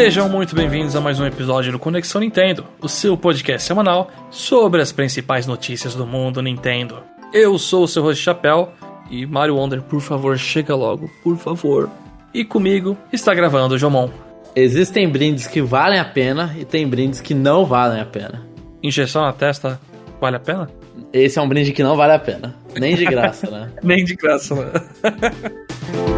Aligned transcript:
Sejam 0.00 0.28
muito 0.28 0.54
bem-vindos 0.54 0.94
a 0.94 1.00
mais 1.00 1.18
um 1.18 1.26
episódio 1.26 1.72
do 1.72 1.78
Conexão 1.78 2.20
Nintendo, 2.20 2.64
o 2.80 2.88
seu 2.88 3.16
podcast 3.16 3.66
semanal 3.66 4.08
sobre 4.30 4.80
as 4.80 4.92
principais 4.92 5.44
notícias 5.44 5.92
do 5.96 6.06
mundo 6.06 6.40
Nintendo. 6.40 7.02
Eu 7.32 7.58
sou 7.58 7.82
o 7.82 7.88
seu 7.88 8.04
host 8.04 8.22
Chapéu 8.22 8.70
e 9.10 9.26
Mario 9.26 9.56
Wonder, 9.56 9.82
por 9.82 10.00
favor, 10.00 10.38
chega 10.38 10.72
logo, 10.76 11.10
por 11.24 11.36
favor. 11.36 11.90
E 12.32 12.44
comigo 12.44 12.96
está 13.12 13.34
gravando 13.34 13.74
o 13.74 13.78
Jomon. 13.78 14.08
Existem 14.54 15.08
brindes 15.08 15.48
que 15.48 15.60
valem 15.60 15.98
a 15.98 16.04
pena 16.04 16.54
e 16.56 16.64
tem 16.64 16.86
brindes 16.86 17.20
que 17.20 17.34
não 17.34 17.66
valem 17.66 18.00
a 18.00 18.06
pena. 18.06 18.46
Injeção 18.80 19.22
na 19.22 19.32
testa 19.32 19.80
vale 20.20 20.36
a 20.36 20.40
pena? 20.40 20.70
Esse 21.12 21.40
é 21.40 21.42
um 21.42 21.48
brinde 21.48 21.72
que 21.72 21.82
não 21.82 21.96
vale 21.96 22.12
a 22.12 22.20
pena. 22.20 22.54
Nem 22.78 22.94
de 22.94 23.04
graça, 23.04 23.50
né? 23.50 23.72
Nem 23.82 24.04
de 24.04 24.14
graça, 24.14 24.54
né? 24.54 24.72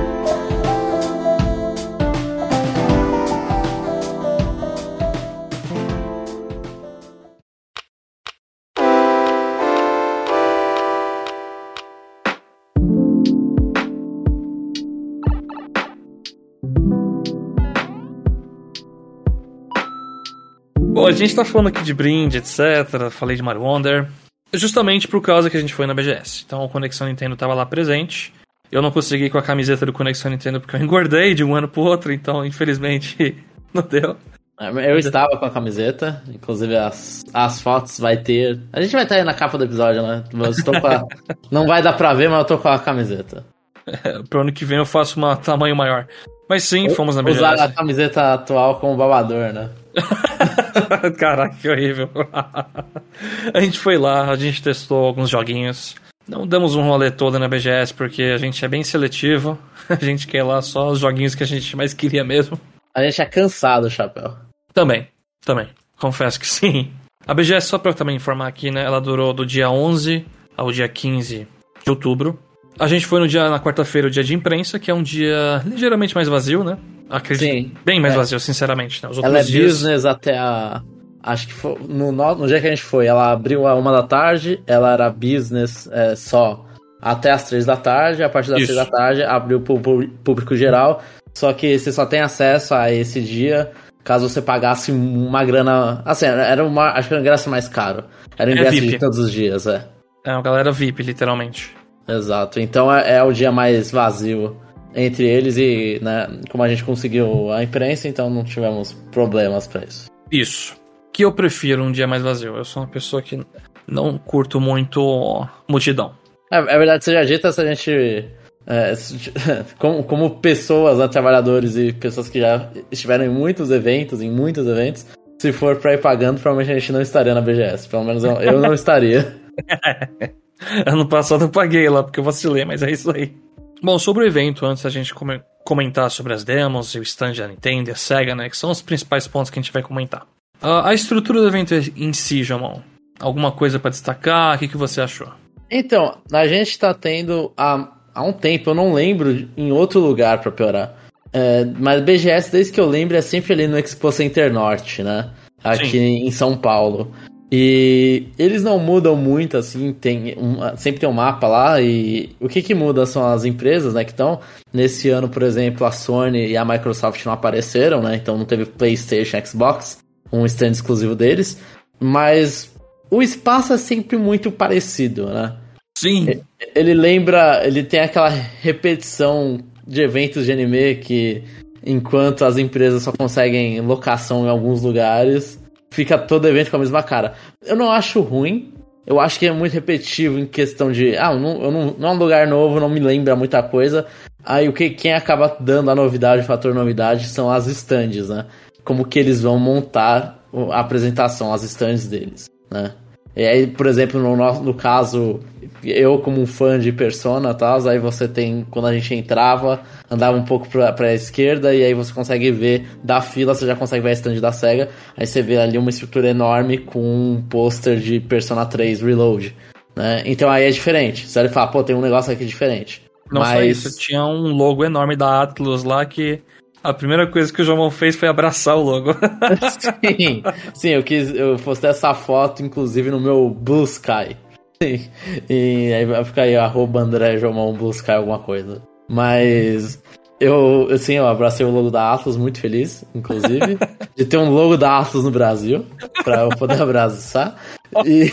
a 21.11 21.19
gente 21.19 21.35
tá 21.35 21.45
falando 21.45 21.69
aqui 21.69 21.83
de 21.83 21.95
brinde, 21.95 22.39
etc. 22.39 23.11
Falei 23.11 23.37
de 23.37 23.43
Mario 23.43 23.63
Wonder. 23.63 24.09
Justamente 24.53 25.07
por 25.07 25.21
causa 25.23 25.49
que 25.49 25.57
a 25.57 25.61
gente 25.61 25.75
foi 25.75 25.87
na 25.87 25.95
BGS. 25.95 26.45
Então 26.45 26.65
o 26.65 26.69
Conexão 26.69 27.07
Nintendo 27.07 27.37
tava 27.37 27.55
lá 27.55 27.65
presente. 27.65 28.33
Eu 28.71 28.83
não 28.83 28.91
consegui 28.91 29.25
ir 29.25 29.31
com 29.31 29.39
a 29.39 29.43
camiseta 29.43 29.85
do 29.85 29.93
Conexão 29.93 30.31
Nintendo 30.31 30.61
porque 30.61 30.77
eu 30.77 30.81
engordei 30.83 31.35
de 31.35 31.45
um 31.45 31.55
ano 31.55 31.69
pro 31.69 31.83
outro, 31.83 32.13
então 32.13 32.45
infelizmente 32.45 33.37
não 33.73 33.83
deu. 33.83 34.17
Eu 34.61 34.99
estava 34.99 35.39
com 35.39 35.45
a 35.47 35.51
camiseta, 35.51 36.23
inclusive 36.29 36.77
as, 36.77 37.25
as 37.33 37.63
fotos 37.63 37.99
vai 37.99 38.19
ter. 38.19 38.61
A 38.71 38.83
gente 38.83 38.93
vai 38.93 39.05
estar 39.05 39.15
aí 39.15 39.25
na 39.25 39.33
capa 39.33 39.57
do 39.57 39.65
episódio, 39.65 40.03
né? 40.03 40.23
A... 40.35 41.07
não 41.51 41.67
vai 41.67 41.83
dar 41.83 41.95
pra 41.95 42.13
ver, 42.13 42.29
mas 42.29 42.41
eu 42.41 42.45
tô 42.45 42.59
com 42.59 42.69
a 42.69 42.79
camiseta. 42.79 43.43
É, 43.87 44.23
pro 44.29 44.43
ano 44.43 44.53
que 44.53 44.67
vem 44.67 44.77
eu 44.77 44.85
faço 44.85 45.17
uma 45.17 45.35
tamanho 45.35 45.75
maior. 45.75 46.07
Mas 46.47 46.65
sim, 46.65 46.91
fomos 46.91 47.17
na 47.17 47.23
BGS. 47.23 47.43
Usar 47.43 47.65
a 47.65 47.69
camiseta 47.69 48.35
atual 48.35 48.79
como 48.81 48.97
babador, 48.97 49.51
né? 49.53 49.71
Caraca, 51.19 51.57
que 51.57 51.69
horrível. 51.69 52.09
a 53.53 53.61
gente 53.61 53.79
foi 53.79 53.99
lá, 53.99 54.31
a 54.31 54.37
gente 54.37 54.63
testou 54.63 55.05
alguns 55.05 55.31
joguinhos. 55.31 55.95
Não 56.29 56.47
damos 56.47 56.77
um 56.77 56.83
rolê 56.83 57.11
todo 57.11 57.39
na 57.39 57.49
BGS 57.49 57.93
porque 57.95 58.23
a 58.23 58.37
gente 58.37 58.65
é 58.65 58.69
bem 58.69 58.85
seletivo. 58.85 59.59
A 59.91 59.97
gente 59.97 60.29
quer 60.29 60.45
lá 60.45 60.63
só 60.63 60.89
os 60.89 61.01
joguinhos 61.01 61.35
que 61.35 61.43
a 61.43 61.47
gente 61.47 61.77
mais 61.77 61.93
queria 61.93 62.23
mesmo. 62.23 62.61
A 62.95 63.03
gente 63.03 63.21
é 63.21 63.27
cansado, 63.27 63.91
Chapéu. 63.91 64.37
Também, 64.73 65.09
também. 65.45 65.69
Confesso 65.99 66.39
que 66.39 66.47
sim. 66.47 66.93
A 67.27 67.35
BGS, 67.35 67.67
só 67.67 67.77
pra 67.77 67.93
também 67.93 68.15
informar 68.15 68.47
aqui, 68.47 68.71
né? 68.71 68.85
Ela 68.85 69.01
durou 69.01 69.33
do 69.33 69.45
dia 69.45 69.69
11 69.69 70.25
ao 70.57 70.71
dia 70.71 70.89
15 70.89 71.49
de 71.83 71.91
outubro. 71.91 72.39
A 72.79 72.87
gente 72.87 73.05
foi 73.05 73.19
no 73.19 73.27
dia, 73.27 73.51
na 73.51 73.59
quarta-feira, 73.59 74.07
o 74.07 74.11
dia 74.11 74.23
de 74.23 74.33
imprensa, 74.33 74.79
que 74.79 74.91
é 74.91 74.95
um 74.95 75.03
dia 75.03 75.61
ligeiramente 75.67 76.15
mais 76.15 76.29
vazio, 76.29 76.63
né? 76.63 76.79
Acredito. 77.11 77.51
Sim. 77.51 77.73
Bem 77.85 78.01
mais 78.01 78.15
É. 78.15 78.17
vazio, 78.17 78.39
sinceramente. 78.41 79.03
Né? 79.03 79.09
Os 79.11 79.19
Ela 79.19 79.27
é 79.27 79.31
outros 79.31 79.49
dias. 79.49 79.73
business 79.73 80.05
até 80.05 80.39
a. 80.39 80.83
Acho 81.23 81.47
que 81.49 81.53
foi. 81.53 81.77
No, 81.89 82.13
no, 82.13 82.47
dia 82.47 82.61
que 82.61 82.67
a 82.67 82.71
gente 82.71 82.83
foi, 82.83 83.07
ela 83.07 83.31
abriu 83.33 83.67
a 83.67 83.75
uma 83.75 83.93
da 83.93 84.03
tarde, 84.03 84.63
ela 84.67 84.93
era 84.93 85.11
business 85.11 85.89
é, 85.93 86.15
só 86.17 86.65
até 87.03 87.31
as 87.31 87.49
três 87.49 87.67
da 87.67 87.77
tarde, 87.77 88.23
a 88.23 88.29
partir 88.29 88.51
das 88.51 88.61
Isso. 88.63 88.73
três 88.73 88.87
da 88.87 88.91
tarde 88.91 89.23
abriu 89.23 89.61
pro 89.61 89.79
pu- 89.81 90.09
público 90.25 90.55
geral. 90.57 91.03
Só 91.35 91.53
que 91.53 91.79
você 91.79 91.93
só 91.93 92.07
tem 92.07 92.21
acesso 92.21 92.75
a 92.75 92.91
esse 92.91 93.21
dia 93.21 93.71
caso 94.03 94.29
você 94.29 94.41
pagasse 94.41 94.91
uma 94.91 95.45
grana. 95.45 96.01
Assim, 96.07 96.25
era 96.27 96.65
uma. 96.65 96.91
Acho 96.93 97.09
que 97.09 97.15
era 97.15 97.21
um 97.21 97.25
ingresso 97.25 97.51
mais 97.51 97.69
caro. 97.69 98.05
Era 98.39 98.51
o 98.51 98.55
É 98.55 98.57
ingresso 98.57 98.77
VIP. 98.81 98.87
de 98.93 98.99
todos 98.99 99.19
os 99.19 99.31
dias, 99.31 99.67
é. 99.67 99.85
É 100.25 100.33
uma 100.33 100.43
galera 100.43 100.73
VIP, 100.73 101.03
literalmente. 101.03 101.75
Exato. 102.09 102.59
Então 102.61 102.93
é, 102.93 103.17
é 103.19 103.23
o 103.23 103.31
dia 103.33 103.53
mais 103.53 103.91
vazio 103.91 104.57
entre 104.95 105.27
eles 105.27 105.57
e, 105.57 105.99
né, 106.03 106.29
como 106.51 106.63
a 106.63 106.69
gente 106.69 106.85
conseguiu 106.85 107.53
a 107.53 107.63
imprensa, 107.63 108.09
então 108.09 108.29
não 108.31 108.45
tivemos 108.45 108.93
problemas 109.13 109.67
pra 109.67 109.85
isso. 109.85 110.11
Isso. 110.31 110.77
Que 111.13 111.25
eu 111.25 111.33
prefiro 111.33 111.83
um 111.83 111.93
dia 111.93 112.07
mais 112.07 112.23
vazio. 112.23 112.57
Eu 112.57 112.65
sou 112.65 112.83
uma 112.83 112.89
pessoa 112.89 113.21
que 113.21 113.41
não 113.87 114.19
curto 114.19 114.61
muito 114.61 115.47
multidão. 115.69 116.15
É, 116.51 116.59
é 116.59 116.79
verdade, 116.79 117.05
seja 117.05 117.25
dita, 117.25 117.53
se 117.53 117.61
a 117.61 117.67
gente. 117.67 118.29
é, 118.67 118.93
como, 119.79 120.05
como 120.05 120.31
pessoas, 120.39 120.99
né, 120.99 121.09
trabalhadores 121.09 121.77
e 121.77 121.93
pessoas 121.93 122.29
que 122.29 122.41
já 122.41 122.71
estiveram 122.91 123.25
em 123.25 123.29
muitos 123.29 123.71
eventos, 123.71 124.21
em 124.21 124.31
muitos 124.31 124.67
eventos, 124.67 125.07
se 125.41 125.53
for 125.53 125.77
pra 125.77 125.95
ir 125.95 126.01
pagando, 126.01 126.41
provavelmente 126.41 126.77
a 126.77 126.79
gente 126.79 126.93
não 126.93 127.01
estaria 127.01 127.35
na 127.35 127.41
BGS. 127.41 127.89
Pelo 127.89 128.05
menos 128.05 128.25
eu, 128.25 128.33
eu 128.41 128.61
não 128.61 128.75
estaria. 128.75 129.35
Ano 130.87 131.09
passado 131.09 131.45
eu 131.45 131.49
paguei 131.49 131.89
lá 131.89 132.03
porque 132.03 132.21
eu 132.21 132.25
vacilei, 132.25 132.67
mas 132.67 132.83
é 132.83 132.91
isso 132.91 133.11
aí. 133.11 133.35
Bom, 133.83 133.99
sobre 133.99 134.25
o 134.25 134.27
evento, 134.27 134.67
antes 134.67 134.83
da 134.83 134.91
gente 134.91 135.15
come- 135.15 135.41
comentar 135.65 136.11
sobre 136.11 136.33
as 136.35 136.45
demos 136.45 136.95
o 136.95 137.03
stand 137.03 137.33
da 137.35 137.49
Nintendo 137.49 137.91
e 137.91 137.93
a 137.93 137.97
SEGA, 137.97 138.35
né? 138.35 138.49
Que 138.51 138.57
são 138.57 138.71
os 138.71 138.83
principais 138.83 139.27
pontos 139.27 139.51
que 139.51 139.59
a 139.59 139.63
gente 139.63 139.73
vai 139.73 139.83
comentar. 139.83 140.27
Ah, 140.61 140.89
a 140.91 140.95
estrutura 140.95 141.41
do 141.41 141.49
evento 141.49 141.75
em 141.97 142.13
si, 142.13 142.43
Jamon. 142.45 142.81
Alguma 143.19 143.53
coisa 143.53 143.79
pra 143.79 143.91
destacar? 143.91 144.57
O 144.57 144.59
que, 144.59 144.69
que 144.69 144.77
você 144.77 145.01
achou? 145.01 145.29
Então, 145.71 146.19
a 146.33 146.47
gente 146.47 146.79
tá 146.79 146.93
tendo 146.93 147.53
há, 147.57 147.89
há 148.15 148.23
um 148.23 148.33
tempo, 148.33 148.71
eu 148.71 148.75
não 148.75 148.93
lembro 148.93 149.49
em 149.57 149.71
outro 149.73 150.01
lugar 150.01 150.41
pra 150.41 150.51
piorar. 150.51 150.95
É, 151.33 151.65
mas 151.79 152.03
BGS, 152.03 152.51
desde 152.51 152.73
que 152.73 152.81
eu 152.81 152.87
lembro, 152.87 153.17
é 153.17 153.23
sempre 153.23 153.53
ali 153.53 153.67
no 153.69 153.79
Expo 153.79 154.11
Center 154.11 154.53
Norte, 154.53 155.03
né? 155.03 155.31
Aqui 155.63 155.99
em 155.99 156.31
São 156.31 156.57
Paulo. 156.57 157.15
E 157.53 158.29
eles 158.39 158.63
não 158.63 158.79
mudam 158.79 159.17
muito, 159.17 159.57
assim, 159.57 159.93
tem 159.93 160.37
um- 160.39 160.77
sempre 160.77 161.01
tem 161.01 161.09
um 161.09 161.13
mapa 161.13 161.49
lá, 161.49 161.81
e 161.81 162.31
o 162.39 162.49
que 162.49 162.63
que 162.63 162.75
muda 162.75 163.05
são 163.07 163.27
as 163.27 163.45
empresas, 163.45 163.95
né, 163.95 164.05
que 164.05 164.13
estão. 164.13 164.39
Nesse 164.73 165.09
ano, 165.09 165.29
por 165.29 165.43
exemplo, 165.43 165.85
a 165.85 165.91
Sony 165.91 166.51
e 166.51 166.57
a 166.57 166.65
Microsoft 166.65 167.25
não 167.27 167.33
apareceram, 167.33 168.03
né, 168.03 168.15
então 168.15 168.39
não 168.39 168.45
teve 168.45 168.67
PlayStation, 168.67 169.37
Xbox, 169.45 169.99
um 170.33 170.47
stand 170.47 170.71
exclusivo 170.71 171.17
deles. 171.17 171.59
Mas 171.99 172.73
o 173.11 173.21
espaço 173.21 173.73
é 173.73 173.79
sempre 173.79 174.17
muito 174.17 174.53
parecido, 174.53 175.27
né? 175.27 175.55
Sim. 175.99 176.41
Ele 176.75 176.95
lembra, 176.95 177.63
ele 177.67 177.83
tem 177.83 178.01
aquela 178.01 178.29
repetição 178.29 179.59
de 179.87 180.01
eventos 180.01 180.47
de 180.47 180.53
anime 180.53 180.95
que 180.95 181.43
enquanto 181.85 182.45
as 182.45 182.57
empresas 182.57 183.03
só 183.03 183.13
conseguem 183.13 183.81
locação 183.81 184.47
em 184.47 184.49
alguns 184.49 184.83
lugares, 184.83 185.60
fica 185.93 186.19
todo 186.19 186.49
evento 186.49 186.71
com 186.71 186.77
a 186.77 186.81
mesma 186.81 187.03
cara. 187.03 187.35
Eu 187.65 187.77
não 187.77 187.91
acho 187.91 188.21
ruim. 188.21 188.75
Eu 189.07 189.19
acho 189.19 189.39
que 189.39 189.47
é 189.47 189.53
muito 189.53 189.73
repetitivo 189.73 190.39
em 190.39 190.47
questão 190.47 190.93
de, 190.93 191.17
ah, 191.17 191.35
não, 191.35 191.61
eu 191.63 191.71
não, 191.73 191.87
não 191.99 192.09
é 192.11 192.13
um 192.13 192.19
lugar 192.19 192.47
novo, 192.47 192.79
não 192.79 192.89
me 192.89 193.01
lembra 193.01 193.35
muita 193.35 193.63
coisa. 193.63 194.07
Aí 194.45 194.69
o 194.69 194.73
que 194.73 194.91
quem 194.91 195.15
acaba 195.15 195.57
dando 195.59 195.91
a 195.91 195.95
novidade, 195.95 196.43
o 196.43 196.47
fator 196.47 196.75
novidade, 196.75 197.27
são 197.27 197.51
as 197.51 197.67
stands, 197.67 198.29
né? 198.29 198.47
Como 198.85 199.05
que 199.05 199.19
eles 199.19 199.41
vão 199.41 199.59
montar 199.59 200.45
a 200.71 200.81
apresentação, 200.81 201.53
as 201.53 201.63
stands 201.63 202.07
deles, 202.07 202.49
né? 202.71 202.93
E 203.37 203.45
aí, 203.45 203.67
por 203.67 203.87
exemplo, 203.87 204.21
no, 204.21 204.37
nosso, 204.37 204.63
no 204.63 204.75
caso, 204.75 205.41
eu 205.85 206.19
como 206.19 206.41
um 206.41 206.47
fã 206.47 206.79
de 206.79 206.93
Persona 206.93 207.55
tal, 207.55 207.87
aí 207.89 207.99
você 207.99 208.27
tem, 208.27 208.67
quando 208.71 208.87
a 208.87 208.93
gente 208.93 209.15
entrava, 209.15 209.81
andava 210.11 210.37
um 210.37 210.45
pouco 210.45 210.69
pra, 210.69 210.93
pra 210.93 211.15
esquerda 211.15 211.75
e 211.75 211.85
aí 211.85 211.95
você 211.95 212.13
consegue 212.13 212.51
ver 212.51 212.87
da 213.03 213.21
fila, 213.21 213.55
você 213.55 213.67
já 213.67 213.77
consegue 213.77 214.03
ver 214.03 214.11
a 214.11 214.13
stand 214.13 214.41
da 214.41 214.53
SEGA, 214.53 214.89
aí 215.17 215.27
você 215.27 215.43
vê 215.43 215.59
ali 215.59 215.79
uma 215.79 215.91
estrutura 215.91 216.29
enorme 216.29 216.79
com 216.79 217.01
um 217.01 217.43
pôster 217.49 217.99
de 217.99 218.21
Persona 218.21 218.67
3 218.67 219.01
Reload, 219.01 219.55
né? 219.95 220.23
Então 220.27 220.51
aí 220.51 220.65
é 220.65 220.71
diferente. 220.71 221.27
Você 221.29 221.49
fala, 221.49 221.69
pô, 221.71 221.83
tem 221.83 221.95
um 221.95 222.01
negócio 222.01 222.33
aqui 222.33 222.45
diferente. 222.45 223.03
Não 223.31 223.45
só 223.45 223.55
Mas- 223.55 223.85
isso, 223.85 223.99
tinha 223.99 224.25
um 224.25 224.53
logo 224.53 224.85
enorme 224.85 225.15
da 225.15 225.43
Atlus 225.43 225.85
lá 225.85 226.05
que 226.05 226.43
a 226.83 226.93
primeira 226.93 227.27
coisa 227.27 227.53
que 227.53 227.63
o 227.63 227.65
Jamon 227.65 227.91
fez 227.91 228.17
foi 228.17 228.29
abraçar 228.29 228.77
o 228.77 228.83
logo. 228.83 229.11
sim, 229.79 230.43
sim, 230.75 230.89
eu 230.91 231.03
quis, 231.03 231.35
eu 231.35 231.57
postei 231.57 231.91
essa 231.91 232.15
foto, 232.15 232.63
inclusive, 232.63 233.11
no 233.11 233.21
meu 233.21 233.51
Blue 233.51 233.85
Sky. 233.85 234.37
Sim, 234.83 235.09
E 235.49 235.93
aí 235.93 236.05
vai 236.07 236.25
ficar 236.25 236.43
aí, 236.43 236.57
arroba 236.57 237.01
André 237.01 237.37
Jomão 237.37 237.75
Blue 237.75 237.91
Sky, 237.91 238.13
alguma 238.13 238.39
coisa. 238.39 238.83
Mas 239.09 240.01
eu, 240.41 240.89
assim, 240.91 241.15
eu 241.15 241.27
abracei 241.27 241.67
o 241.67 241.71
logo 241.71 241.91
da 241.91 242.15
Atlas, 242.15 242.37
muito 242.37 242.59
feliz, 242.59 243.05
inclusive, 243.15 243.79
de 244.17 244.25
ter 244.25 244.39
um 244.39 244.51
logo 244.51 244.77
da 244.79 244.99
Atlas 244.99 245.25
no 245.25 245.31
Brasil, 245.31 245.85
pra 246.25 246.45
eu 246.45 246.49
poder 246.49 246.81
abraçar. 246.81 247.61
E, 248.07 248.31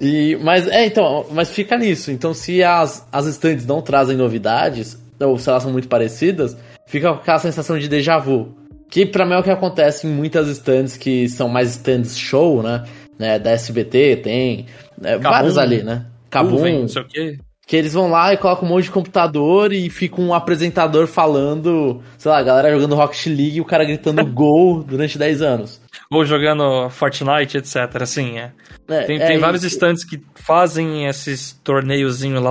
e, 0.00 0.36
mas, 0.42 0.66
é, 0.66 0.84
então, 0.84 1.26
mas 1.30 1.50
fica 1.50 1.78
nisso. 1.78 2.10
Então, 2.10 2.34
se 2.34 2.60
as, 2.64 3.06
as 3.12 3.26
stands 3.26 3.64
não 3.64 3.80
trazem 3.80 4.16
novidades, 4.16 4.98
ou 5.20 5.38
se 5.38 5.48
elas 5.48 5.62
são 5.62 5.70
muito 5.70 5.86
parecidas, 5.86 6.56
fica 6.86 7.12
com 7.12 7.20
aquela 7.20 7.38
sensação 7.38 7.78
de 7.78 7.88
déjà 7.88 8.18
vu. 8.18 8.54
Que 8.90 9.04
pra 9.04 9.24
mim 9.24 9.32
é 9.32 9.38
o 9.38 9.42
que 9.42 9.50
acontece 9.50 10.06
em 10.06 10.10
muitas 10.10 10.48
stands 10.48 10.96
que 10.96 11.28
são 11.28 11.48
mais 11.48 11.70
stands 11.70 12.16
show, 12.18 12.62
né? 12.62 12.84
né 13.18 13.38
da 13.38 13.50
SBT 13.50 14.16
tem. 14.16 14.66
é, 15.02 15.18
Kabum, 15.18 15.22
vários 15.22 15.58
ali, 15.58 15.82
né? 15.82 16.06
Kabum. 16.30 16.80
não 16.80 16.88
sei 16.88 17.02
o 17.02 17.06
quê. 17.06 17.38
Que 17.66 17.76
eles 17.76 17.94
vão 17.94 18.10
lá 18.10 18.32
e 18.32 18.36
colocam 18.36 18.68
um 18.68 18.72
monte 18.72 18.84
de 18.84 18.90
computador 18.90 19.72
e 19.72 19.88
fica 19.88 20.20
um 20.20 20.34
apresentador 20.34 21.06
falando, 21.06 22.02
sei 22.18 22.30
lá, 22.30 22.38
a 22.38 22.42
galera 22.42 22.70
jogando 22.70 22.94
Rocket 22.94 23.26
League 23.26 23.56
e 23.56 23.60
o 23.60 23.64
cara 23.64 23.84
gritando 23.84 24.24
gol 24.30 24.82
durante 24.82 25.16
10 25.16 25.40
anos. 25.40 25.80
Ou 26.10 26.26
jogando 26.26 26.90
Fortnite, 26.90 27.56
etc. 27.56 27.76
Assim, 28.02 28.38
é. 28.38 28.52
É, 28.86 29.02
Tem, 29.04 29.16
é 29.16 29.26
tem 29.26 29.38
vários 29.38 29.64
estantes 29.64 30.04
que 30.04 30.20
fazem 30.34 31.06
esses 31.06 31.58
torneiozinhos 31.64 32.42
lá 32.42 32.50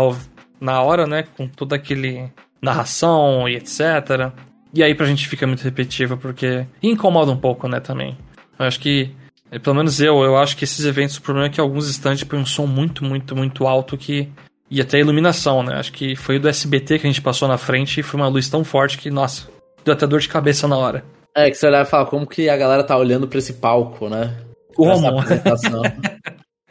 na 0.60 0.82
hora, 0.82 1.06
né? 1.06 1.26
Com 1.38 1.48
toda 1.48 1.76
aquele 1.76 2.32
narração 2.64 3.48
e 3.48 3.56
etc. 3.56 4.32
E 4.74 4.82
aí 4.82 4.96
pra 4.96 5.06
gente 5.06 5.28
fica 5.28 5.46
muito 5.46 5.64
repetitivo, 5.64 6.18
porque 6.18 6.66
incomoda 6.82 7.32
um 7.32 7.38
pouco, 7.38 7.68
né, 7.68 7.80
também. 7.80 8.18
Eu 8.58 8.66
acho 8.66 8.80
que, 8.80 9.12
eh, 9.52 9.60
pelo 9.60 9.76
menos 9.76 10.00
eu, 10.00 10.24
eu 10.24 10.38
acho 10.38 10.58
que 10.58 10.64
esses 10.64 10.86
eventos, 10.86 11.18
o 11.18 11.22
problema 11.22 11.48
é 11.48 11.50
que 11.52 11.62
alguns 11.62 11.90
estantes 11.90 12.24
põem 12.24 12.40
um 12.40 12.46
som 12.46 12.66
muito, 12.66 13.04
muito, 13.04 13.36
muito 13.36 13.68
alto 13.68 13.98
que. 13.98 14.30
E 14.72 14.82
até 14.82 14.98
a 14.98 15.02
iluminação, 15.02 15.62
né? 15.62 15.76
Acho 15.76 15.92
que 15.92 16.16
foi 16.16 16.38
o 16.38 16.40
do 16.40 16.50
SBT 16.50 16.98
que 16.98 17.06
a 17.06 17.10
gente 17.10 17.22
passou 17.22 17.48
na 17.48 17.60
frente 17.60 18.00
e 18.00 18.04
foi 18.04 18.20
uma 18.20 18.28
luz 18.28 18.50
tão 18.50 18.64
forte 18.64 18.98
que, 18.98 19.12
nossa, 19.12 19.48
deu 19.86 19.94
até 19.94 20.08
dor 20.08 20.20
de 20.20 20.28
cabeça 20.28 20.68
na 20.68 20.76
hora. 20.76 21.04
É, 21.36 21.50
que 21.50 21.56
você 21.56 21.68
olhar 21.68 21.86
e 21.86 21.90
fala 21.90 22.06
como 22.08 22.26
que 22.26 22.50
a 22.50 22.58
galera 22.58 22.84
tá 22.84 22.98
olhando 22.98 23.28
pra 23.28 23.38
esse 23.38 23.54
palco, 23.54 24.10
né? 24.10 24.36
Como? 24.76 25.22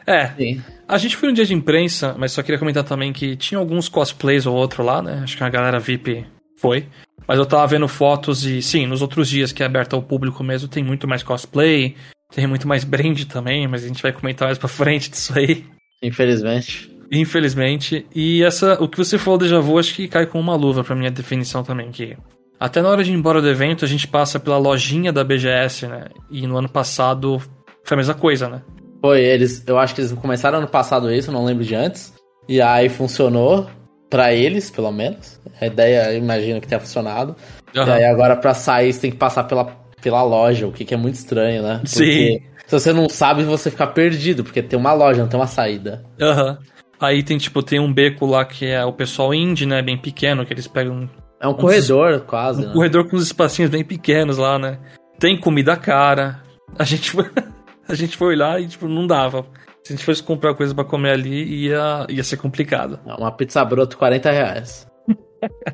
É, 0.05 0.27
Sim. 0.27 0.61
A 0.87 0.97
gente 0.97 1.15
foi 1.15 1.29
um 1.29 1.33
dia 1.33 1.45
de 1.45 1.53
imprensa, 1.53 2.15
mas 2.17 2.31
só 2.33 2.43
queria 2.43 2.59
comentar 2.59 2.83
também 2.83 3.13
que 3.13 3.35
tinha 3.35 3.57
alguns 3.57 3.87
cosplays 3.87 4.45
ou 4.45 4.55
outro 4.55 4.83
lá, 4.83 5.01
né? 5.01 5.21
Acho 5.23 5.37
que 5.37 5.43
a 5.43 5.49
galera 5.49 5.79
VIP 5.79 6.25
foi. 6.59 6.85
Mas 7.27 7.39
eu 7.39 7.45
tava 7.45 7.65
vendo 7.67 7.87
fotos 7.87 8.45
e, 8.45 8.61
sim, 8.61 8.85
nos 8.85 9.01
outros 9.01 9.29
dias 9.29 9.51
que 9.53 9.63
é 9.63 9.65
aberto 9.65 9.95
ao 9.95 10.03
público 10.03 10.43
mesmo, 10.43 10.67
tem 10.67 10.83
muito 10.83 11.07
mais 11.07 11.23
cosplay, 11.23 11.95
tem 12.35 12.45
muito 12.45 12.67
mais 12.67 12.83
brand 12.83 13.23
também, 13.25 13.67
mas 13.67 13.83
a 13.83 13.87
gente 13.87 14.03
vai 14.03 14.11
comentar 14.11 14.47
mais 14.47 14.57
pra 14.57 14.67
frente 14.67 15.09
disso 15.09 15.37
aí, 15.37 15.65
Infelizmente. 16.03 16.91
infelizmente. 17.11 18.05
E 18.13 18.43
essa, 18.43 18.73
o 18.83 18.87
que 18.89 18.97
você 18.97 19.17
falou 19.17 19.37
déjà 19.39 19.59
vu, 19.59 19.79
acho 19.79 19.95
que 19.95 20.07
cai 20.07 20.25
com 20.25 20.39
uma 20.39 20.55
luva 20.55 20.83
pra 20.83 20.95
minha 20.95 21.09
definição 21.11 21.63
também, 21.63 21.91
que 21.91 22.17
até 22.59 22.81
na 22.81 22.89
hora 22.89 23.03
de 23.03 23.11
ir 23.11 23.15
embora 23.15 23.41
do 23.41 23.49
evento, 23.49 23.83
a 23.85 23.87
gente 23.87 24.07
passa 24.07 24.39
pela 24.39 24.57
lojinha 24.57 25.11
da 25.13 25.23
BGS, 25.23 25.87
né? 25.87 26.05
E 26.29 26.45
no 26.45 26.57
ano 26.57 26.69
passado 26.69 27.41
foi 27.83 27.95
a 27.95 27.97
mesma 27.97 28.13
coisa, 28.13 28.47
né? 28.49 28.61
Foi, 29.03 29.21
eles. 29.21 29.61
Eu 29.67 29.77
acho 29.77 29.93
que 29.93 29.99
eles 30.01 30.13
começaram 30.13 30.59
ano 30.59 30.67
passado 30.67 31.13
isso, 31.13 31.29
não 31.31 31.43
lembro 31.43 31.65
de 31.65 31.75
antes. 31.75 32.13
E 32.47 32.61
aí 32.61 32.87
funcionou. 32.87 33.67
Pra 34.09 34.31
eles, 34.31 34.69
pelo 34.69 34.91
menos. 34.91 35.41
A 35.59 35.65
ideia, 35.65 36.11
eu 36.13 36.19
imagino 36.19 36.61
que 36.61 36.67
tenha 36.67 36.79
funcionado. 36.79 37.35
E 37.73 37.79
Aham. 37.79 37.93
aí 37.93 38.05
agora 38.05 38.35
pra 38.35 38.53
sair 38.53 38.93
você 38.93 39.01
tem 39.01 39.11
que 39.11 39.17
passar 39.17 39.43
pela, 39.45 39.65
pela 40.03 40.21
loja, 40.21 40.67
o 40.67 40.71
que, 40.71 40.85
que 40.85 40.93
é 40.93 40.97
muito 40.97 41.15
estranho, 41.15 41.63
né? 41.63 41.81
Sim. 41.83 42.39
se 42.67 42.71
você 42.71 42.93
não 42.93 43.09
sabe, 43.09 43.43
você 43.43 43.71
fica 43.71 43.87
perdido, 43.87 44.43
porque 44.43 44.61
tem 44.61 44.77
uma 44.77 44.93
loja, 44.93 45.19
não 45.23 45.27
tem 45.27 45.39
uma 45.39 45.47
saída. 45.47 46.05
Aham. 46.21 46.59
Aí 46.99 47.23
tem, 47.23 47.39
tipo, 47.39 47.63
tem 47.63 47.79
um 47.79 47.91
beco 47.91 48.27
lá 48.27 48.45
que 48.45 48.67
é 48.67 48.85
o 48.85 48.93
pessoal 48.93 49.33
indie, 49.33 49.65
né? 49.65 49.81
Bem 49.81 49.97
pequeno, 49.97 50.45
que 50.45 50.53
eles 50.53 50.67
pegam 50.67 51.09
É 51.41 51.47
um 51.47 51.55
corredor, 51.55 52.19
quase, 52.21 52.61
um 52.61 52.67
né? 52.67 52.73
corredor 52.73 53.09
com 53.09 53.15
uns 53.15 53.23
espacinhos 53.23 53.71
bem 53.71 53.83
pequenos 53.83 54.37
lá, 54.37 54.59
né? 54.59 54.77
Tem 55.19 55.39
comida 55.39 55.75
cara. 55.75 56.39
A 56.77 56.83
gente 56.83 57.11
a 57.87 57.93
gente 57.95 58.17
foi 58.17 58.29
olhar 58.29 58.61
e, 58.61 58.67
tipo, 58.67 58.87
não 58.87 59.05
dava. 59.07 59.45
Se 59.83 59.91
a 59.93 59.95
gente 59.95 60.05
fosse 60.05 60.23
comprar 60.23 60.53
coisa 60.53 60.73
pra 60.73 60.83
comer 60.85 61.11
ali, 61.11 61.65
ia, 61.67 62.05
ia 62.09 62.23
ser 62.23 62.37
complicado. 62.37 62.99
É 63.05 63.13
Uma 63.15 63.31
pizza 63.31 63.63
broto, 63.65 63.97
40 63.97 64.31
reais. 64.31 64.87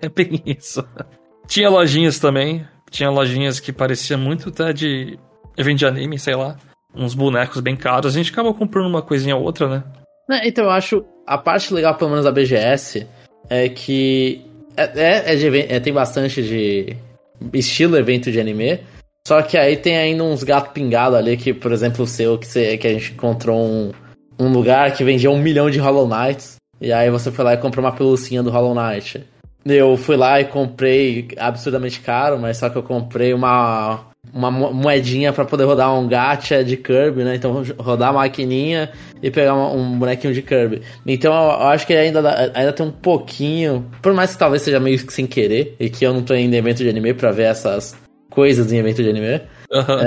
É 0.01 0.09
bem 0.09 0.41
isso. 0.47 0.83
Tinha 1.47 1.69
lojinhas 1.69 2.17
também. 2.17 2.65
Tinha 2.89 3.09
lojinhas 3.11 3.59
que 3.59 3.71
parecia 3.71 4.17
muito 4.17 4.50
até 4.50 4.73
de 4.73 5.19
evento 5.56 5.77
de 5.77 5.85
anime, 5.85 6.17
sei 6.17 6.35
lá. 6.35 6.57
Uns 6.95 7.13
bonecos 7.13 7.59
bem 7.61 7.75
caros. 7.75 8.15
A 8.15 8.17
gente 8.17 8.31
acaba 8.31 8.51
comprando 8.51 8.88
uma 8.88 9.03
coisinha 9.03 9.35
ou 9.35 9.44
outra, 9.44 9.67
né? 9.69 9.83
Né, 10.27 10.41
Então 10.45 10.63
eu 10.63 10.71
acho 10.71 11.05
a 11.27 11.38
parte 11.38 11.71
legal, 11.71 11.94
pelo 11.95 12.09
menos 12.09 12.25
da 12.25 12.31
BGS, 12.31 13.05
é 13.47 13.69
que 13.69 14.41
é, 14.75 14.83
é- 14.95 15.33
é 15.33 15.35
de 15.35 15.59
é, 15.71 15.79
tem 15.79 15.94
bastante 15.94 16.41
de 16.41 16.97
estilo 17.53 17.95
evento 17.95 18.31
de 18.31 18.39
anime. 18.39 18.79
Só 19.29 19.43
que 19.43 19.55
aí 19.55 19.77
tem 19.77 19.95
ainda 19.95 20.23
uns 20.23 20.41
gatos 20.43 20.71
pingados 20.73 21.15
ali, 21.15 21.37
que, 21.37 21.53
por 21.53 21.71
exemplo, 21.71 22.03
o 22.03 22.07
seu, 22.07 22.35
que, 22.35 22.47
você, 22.47 22.77
que 22.77 22.87
a 22.87 22.93
gente 22.93 23.11
encontrou 23.11 23.59
um, 23.63 23.91
um 24.39 24.47
lugar 24.51 24.91
que 24.95 25.03
vendia 25.03 25.29
um 25.29 25.37
milhão 25.37 25.69
de 25.69 25.77
Hollow 25.77 26.07
Knights. 26.07 26.55
E 26.81 26.91
aí 26.91 27.11
você 27.11 27.31
foi 27.31 27.45
lá 27.45 27.53
e 27.53 27.57
comprou 27.57 27.85
uma 27.85 27.91
pelucinha 27.91 28.41
do 28.41 28.49
Hollow 28.49 28.73
Knight. 28.73 29.23
Eu 29.63 29.95
fui 29.97 30.17
lá 30.17 30.41
e 30.41 30.45
comprei 30.45 31.27
absurdamente 31.37 31.99
caro, 31.99 32.39
mas 32.39 32.57
só 32.57 32.69
que 32.69 32.77
eu 32.77 32.81
comprei 32.81 33.31
uma, 33.31 33.99
uma 34.33 34.49
mo- 34.49 34.73
moedinha 34.73 35.31
pra 35.31 35.45
poder 35.45 35.65
rodar 35.65 35.93
um 35.93 36.07
gacha 36.07 36.63
de 36.63 36.75
Kirby, 36.75 37.23
né? 37.23 37.35
Então 37.35 37.63
rodar 37.77 38.09
a 38.09 38.13
maquininha 38.13 38.89
e 39.21 39.29
pegar 39.29 39.53
uma- 39.53 39.71
um 39.71 39.99
bonequinho 39.99 40.33
de 40.33 40.41
Kirby. 40.41 40.81
Então 41.05 41.31
eu 41.31 41.67
acho 41.67 41.85
que 41.85 41.93
ainda, 41.93 42.51
ainda 42.55 42.73
tem 42.73 42.83
um 42.83 42.91
pouquinho, 42.91 43.85
por 44.01 44.11
mais 44.11 44.31
que 44.31 44.39
talvez 44.39 44.63
seja 44.63 44.79
meio 44.79 44.97
que 44.97 45.13
sem 45.13 45.27
querer, 45.27 45.75
e 45.79 45.87
que 45.87 46.03
eu 46.03 46.15
não 46.15 46.23
tô 46.23 46.33
em 46.33 46.51
evento 46.51 46.77
de 46.77 46.89
anime 46.89 47.13
pra 47.13 47.29
ver 47.31 47.43
essas 47.43 47.95
coisas 48.39 48.71
em 48.71 48.77
evento 48.77 49.03
de 49.03 49.09
anime. 49.09 49.41
Aham. 49.69 50.01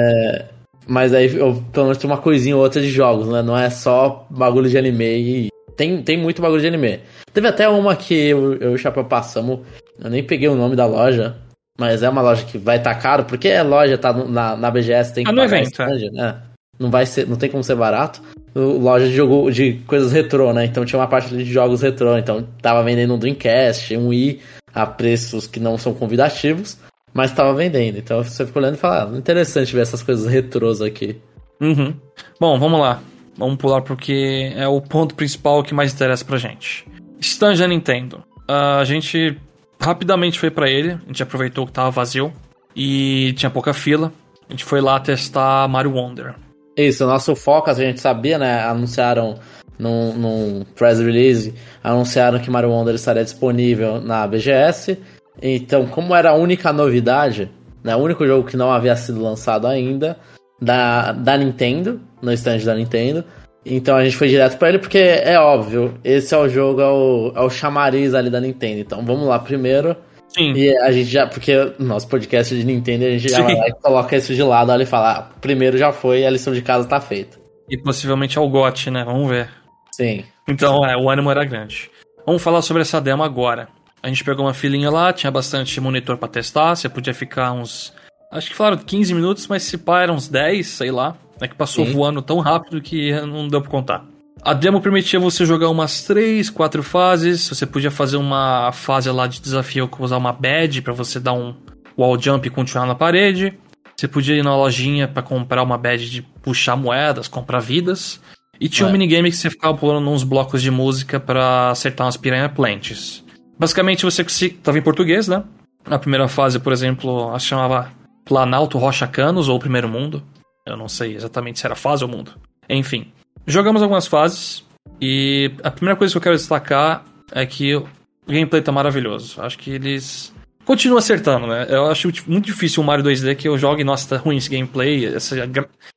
Mas 0.87 1.13
aí 1.13 1.37
eu 1.37 1.63
pelo 1.71 1.87
menos 1.87 1.99
tem 1.99 2.11
uma 2.11 2.17
coisinha 2.17 2.57
ou 2.57 2.63
outra 2.63 2.81
de 2.81 2.89
jogos, 2.89 3.29
né? 3.29 3.43
Não 3.43 3.57
é 3.57 3.69
só 3.69 4.27
bagulho 4.31 4.71
de 4.71 4.79
anime 4.79 5.19
e. 5.19 5.49
Tem, 5.77 6.03
tem 6.03 6.17
muito 6.19 6.41
bagulho 6.41 6.63
de 6.63 6.67
anime. 6.67 7.01
Teve 7.33 7.47
até 7.47 7.69
uma 7.69 7.95
que 7.95 8.15
eu, 8.15 8.55
eu 8.55 8.73
e 8.73 8.75
o 8.75 8.79
Chapéu 8.79 9.05
passamos. 9.05 9.61
Eu 10.03 10.09
nem 10.11 10.25
peguei 10.25 10.49
o 10.49 10.55
nome 10.55 10.75
da 10.75 10.87
loja. 10.87 11.37
Mas 11.79 12.03
é 12.03 12.09
uma 12.09 12.21
loja 12.23 12.45
que 12.45 12.59
vai 12.59 12.77
estar 12.77 12.95
caro, 12.97 13.25
porque 13.25 13.49
a 13.49 13.63
loja 13.63 13.97
tá 13.97 14.13
na, 14.13 14.57
na 14.57 14.71
BGS, 14.71 15.15
tem 15.15 15.25
que 15.25 15.31
Ah, 15.31 15.33
no 15.33 15.43
evento, 15.43 15.81
é. 15.81 16.11
né? 16.11 16.37
Não 16.79 16.91
vai 16.91 17.07
ser, 17.07 17.27
não 17.27 17.37
tem 17.37 17.51
como 17.51 17.65
ser 17.65 17.75
barato. 17.77 18.21
Loja 18.55 19.07
de 19.07 19.15
jogo 19.15 19.51
de 19.51 19.75
coisas 19.87 20.13
retrô, 20.13 20.53
né? 20.53 20.65
Então 20.67 20.85
tinha 20.85 21.01
uma 21.01 21.07
parte 21.09 21.33
ali 21.33 21.45
de 21.45 21.53
jogos 21.53 21.81
retrô. 21.81 22.17
Então 22.19 22.47
tava 22.61 22.83
vendendo 22.83 23.15
um 23.15 23.19
Dreamcast, 23.19 23.97
um 23.97 24.09
Wii 24.09 24.41
a 24.75 24.87
preços 24.87 25.47
que 25.47 25.61
não 25.61 25.79
são 25.79 25.95
convidativos, 25.95 26.79
mas 27.13 27.33
tava 27.33 27.55
vendendo. 27.55 27.99
Então 27.99 28.23
você 28.23 28.47
fica 28.47 28.59
olhando 28.59 28.75
e 28.75 28.79
fala, 28.79 29.11
ah, 29.13 29.19
interessante 29.19 29.75
ver 29.75 29.83
essas 29.83 30.03
coisas 30.03 30.31
retrôs 30.31 30.81
aqui. 30.81 31.21
Uhum. 31.61 31.95
Bom, 32.41 32.59
vamos 32.59 32.81
lá. 32.81 33.01
Vamos 33.37 33.57
pular 33.57 33.83
porque 33.83 34.53
é 34.57 34.69
o 34.69 34.81
ponto 34.81 35.15
principal 35.15 35.63
que 35.63 35.75
mais 35.75 35.93
interessa 35.93 36.25
pra 36.25 36.39
gente. 36.39 36.87
Stand 37.21 37.57
da 37.57 37.69
Nintendo. 37.69 38.23
Ah, 38.49 38.79
a 38.79 38.85
gente 38.85 39.37
rapidamente 39.81 40.39
foi 40.39 40.51
pra 40.51 40.71
ele, 40.71 40.93
a 40.93 41.07
gente 41.07 41.23
aproveitou 41.23 41.67
que 41.67 41.73
tava 41.73 41.91
vazio 41.91 42.33
e 42.75 43.33
tinha 43.37 43.51
pouca 43.51 43.73
fila. 43.73 44.13
A 44.49 44.53
gente 44.53 44.65
foi 44.65 44.81
lá 44.81 45.01
testar 45.01 45.67
Mario 45.69 45.93
Wonder. 45.93 46.35
Isso, 46.77 47.05
o 47.05 47.07
nosso 47.07 47.35
foco, 47.35 47.71
a 47.71 47.75
gente 47.75 48.01
sabia, 48.01 48.39
né? 48.39 48.63
Anunciaram 48.65 49.39
num, 49.79 50.15
num 50.15 50.65
press 50.77 50.99
release, 50.99 51.55
anunciaram 51.83 52.39
que 52.39 52.51
Mario 52.51 52.71
Wonder 52.71 52.95
estaria 52.95 53.25
disponível 53.25 54.01
na 54.01 54.27
BGS. 54.27 54.99
Então, 55.43 55.87
como 55.87 56.15
era 56.15 56.31
a 56.31 56.35
única 56.35 56.73
novidade, 56.73 57.51
né? 57.83 57.97
O 57.97 57.99
único 57.99 58.25
jogo 58.27 58.49
que 58.49 58.57
não 58.57 58.71
havia 58.71 58.95
sido 58.95 59.21
lançado 59.21 59.67
ainda 59.67 60.17
da, 60.61 61.13
da 61.13 61.37
Nintendo, 61.37 62.01
no 62.23 62.33
stand 62.33 62.59
da 62.59 62.75
Nintendo. 62.75 63.25
Então 63.67 63.97
a 63.97 64.05
gente 64.05 64.17
foi 64.17 64.29
direto 64.29 64.57
pra 64.59 64.69
ele, 64.69 64.79
porque 64.79 64.99
é 64.99 65.39
óbvio, 65.39 65.95
esse 66.03 66.35
é 66.35 66.39
o 66.39 66.49
jogo, 66.49 66.81
é 66.81 66.89
o, 66.89 67.33
é 67.35 67.41
o 67.41 67.51
chamariz 67.51 68.15
ali 68.15 68.31
da 68.31 68.41
Nintendo. 68.41 68.81
Então 68.81 69.05
vamos 69.05 69.27
lá 69.27 69.39
primeiro. 69.39 69.97
Sim, 70.29 70.53
E 70.55 70.75
a 70.79 70.91
gente 70.91 71.11
já, 71.11 71.27
porque 71.27 71.75
nosso 71.79 72.09
podcast 72.09 72.57
de 72.57 72.65
Nintendo, 72.65 73.05
a 73.05 73.11
gente 73.11 73.29
já 73.29 73.37
Sim. 73.37 73.43
vai 73.43 73.55
lá 73.55 73.69
e 73.69 73.73
coloca 73.73 74.17
isso 74.17 74.35
de 74.35 74.43
lado 74.43 74.73
olha 74.73 74.83
e 74.83 74.87
fala, 74.87 75.13
ah, 75.13 75.23
primeiro 75.41 75.77
já 75.77 75.93
foi, 75.93 76.25
a 76.25 76.31
lição 76.31 76.55
de 76.55 76.63
casa 76.63 76.89
tá 76.89 77.01
feita. 77.01 77.37
e 77.69 77.77
possivelmente 77.77 78.39
é 78.39 78.41
o 78.41 78.49
GOT, 78.49 78.91
né? 78.91 79.05
Vamos 79.05 79.29
ver. 79.29 79.51
Sim. 79.95 80.25
Então, 80.49 80.85
é, 80.87 80.97
o 80.97 81.11
ânimo 81.11 81.31
era 81.31 81.45
grande. 81.45 81.91
Vamos 82.27 82.43
falar 82.43 82.63
sobre 82.63 82.81
essa 82.81 83.01
demo 83.01 83.23
agora. 83.23 83.69
A 84.03 84.09
gente 84.09 84.25
pegou 84.25 84.45
uma 84.45 84.55
filinha 84.55 84.91
lá, 84.91 85.13
tinha 85.13 85.31
bastante 85.31 85.81
monitor 85.81 86.17
pra 86.19 86.29
testar, 86.29 86.75
você 86.75 86.89
podia 86.89 87.15
ficar 87.15 87.53
uns. 87.53 87.93
Acho 88.31 88.51
que 88.51 88.57
falaram 88.57 88.79
15 88.79 89.15
minutos, 89.15 89.47
mas 89.47 89.63
se 89.63 89.79
pá, 89.79 90.03
eram 90.03 90.15
uns 90.15 90.29
10, 90.29 90.67
sei 90.67 90.91
lá. 90.91 91.17
É 91.41 91.47
que 91.47 91.55
passou 91.55 91.85
Sim. 91.87 91.93
voando 91.93 92.23
tão 92.23 92.39
rápido 92.41 92.81
que 92.81 93.13
não 93.23 93.47
deu 93.49 93.61
pra 93.61 93.71
contar. 93.71 94.05
A 94.43 94.53
demo 94.55 94.81
permitia 94.81 95.21
você 95.21 95.45
jogar 95.47 95.69
umas 95.69 96.03
3, 96.03 96.51
4 96.51 96.83
fases. 96.83 97.49
Você 97.49 97.65
podia 97.67 97.91
fazer 97.91 98.17
uma 98.17 98.73
fase 98.73 99.09
lá 99.11 99.27
de 99.27 99.41
desafio 99.41 99.87
com 99.87 100.03
usar 100.03 100.17
uma 100.17 100.33
badge 100.33 100.81
pra 100.83 100.93
você 100.93 101.21
dar 101.21 101.33
um 101.33 101.55
wall 101.97 102.21
jump 102.21 102.47
e 102.47 102.51
continuar 102.51 102.87
na 102.87 102.95
parede. 102.95 103.57
Você 103.97 104.09
podia 104.09 104.35
ir 104.35 104.43
na 104.43 104.57
lojinha 104.57 105.07
pra 105.07 105.23
comprar 105.23 105.63
uma 105.63 105.79
badge 105.79 106.11
de 106.11 106.23
puxar 106.23 106.75
moedas, 106.77 107.29
comprar 107.29 107.61
vidas. 107.61 108.21
E 108.61 108.69
tinha 108.69 108.87
um 108.87 108.89
É. 108.89 108.93
minigame 108.93 109.31
que 109.31 109.37
você 109.37 109.51
ficava 109.51 109.77
pulando 109.77 110.09
uns 110.11 110.25
blocos 110.25 110.63
de 110.63 110.71
música 110.71 111.21
pra 111.21 111.71
acertar 111.71 112.07
umas 112.07 112.17
piranha 112.17 112.49
plantes. 112.49 113.23
Basicamente 113.59 114.05
você 114.05 114.23
consi- 114.25 114.51
tava 114.51 114.79
em 114.79 114.83
português, 114.83 115.29
né? 115.29 115.45
Na 115.87 115.99
primeira 115.99 116.29
fase, 116.29 116.59
por 116.59 116.73
exemplo, 116.73 117.29
ela 117.29 117.39
chamava 117.39 117.91
Planalto 118.25 118.79
Rocha 118.79 119.07
Canos 119.07 119.49
ou 119.49 119.59
Primeiro 119.59 119.89
Mundo. 119.89 120.23
Eu 120.67 120.77
não 120.77 120.89
sei 120.89 121.15
exatamente 121.17 121.59
se 121.59 121.67
era 121.67 121.75
fase 121.75 122.05
ou 122.05 122.11
mundo. 122.11 122.33
Enfim, 122.69 123.11
jogamos 123.47 123.83
algumas 123.83 124.07
fases 124.07 124.65
e 125.01 125.51
a 125.63 125.71
primeira 125.71 125.97
coisa 125.97 126.13
que 126.13 126.19
eu 126.19 126.23
quero 126.23 126.37
destacar 126.37 127.05
é 127.33 127.45
que 127.45 127.75
o 127.75 127.87
gameplay 128.29 128.63
tá 128.63 128.71
maravilhoso. 128.71 129.41
Acho 129.43 129.59
que 129.59 129.71
eles 129.73 130.33
continuam 130.65 130.99
acertando, 130.99 131.47
né? 131.49 131.67
Eu 131.69 131.87
acho 131.91 132.09
muito 132.29 132.47
difícil 132.47 132.81
o 132.83 132.87
Mario 132.87 133.05
2D 133.05 133.35
que 133.35 133.49
eu 133.49 133.59
jogue, 133.59 133.83
nossa, 133.83 134.09
tá 134.17 134.23
ruim 134.23 134.37
esse 134.37 134.49
gameplay, 134.49 135.05
essa, 135.07 135.35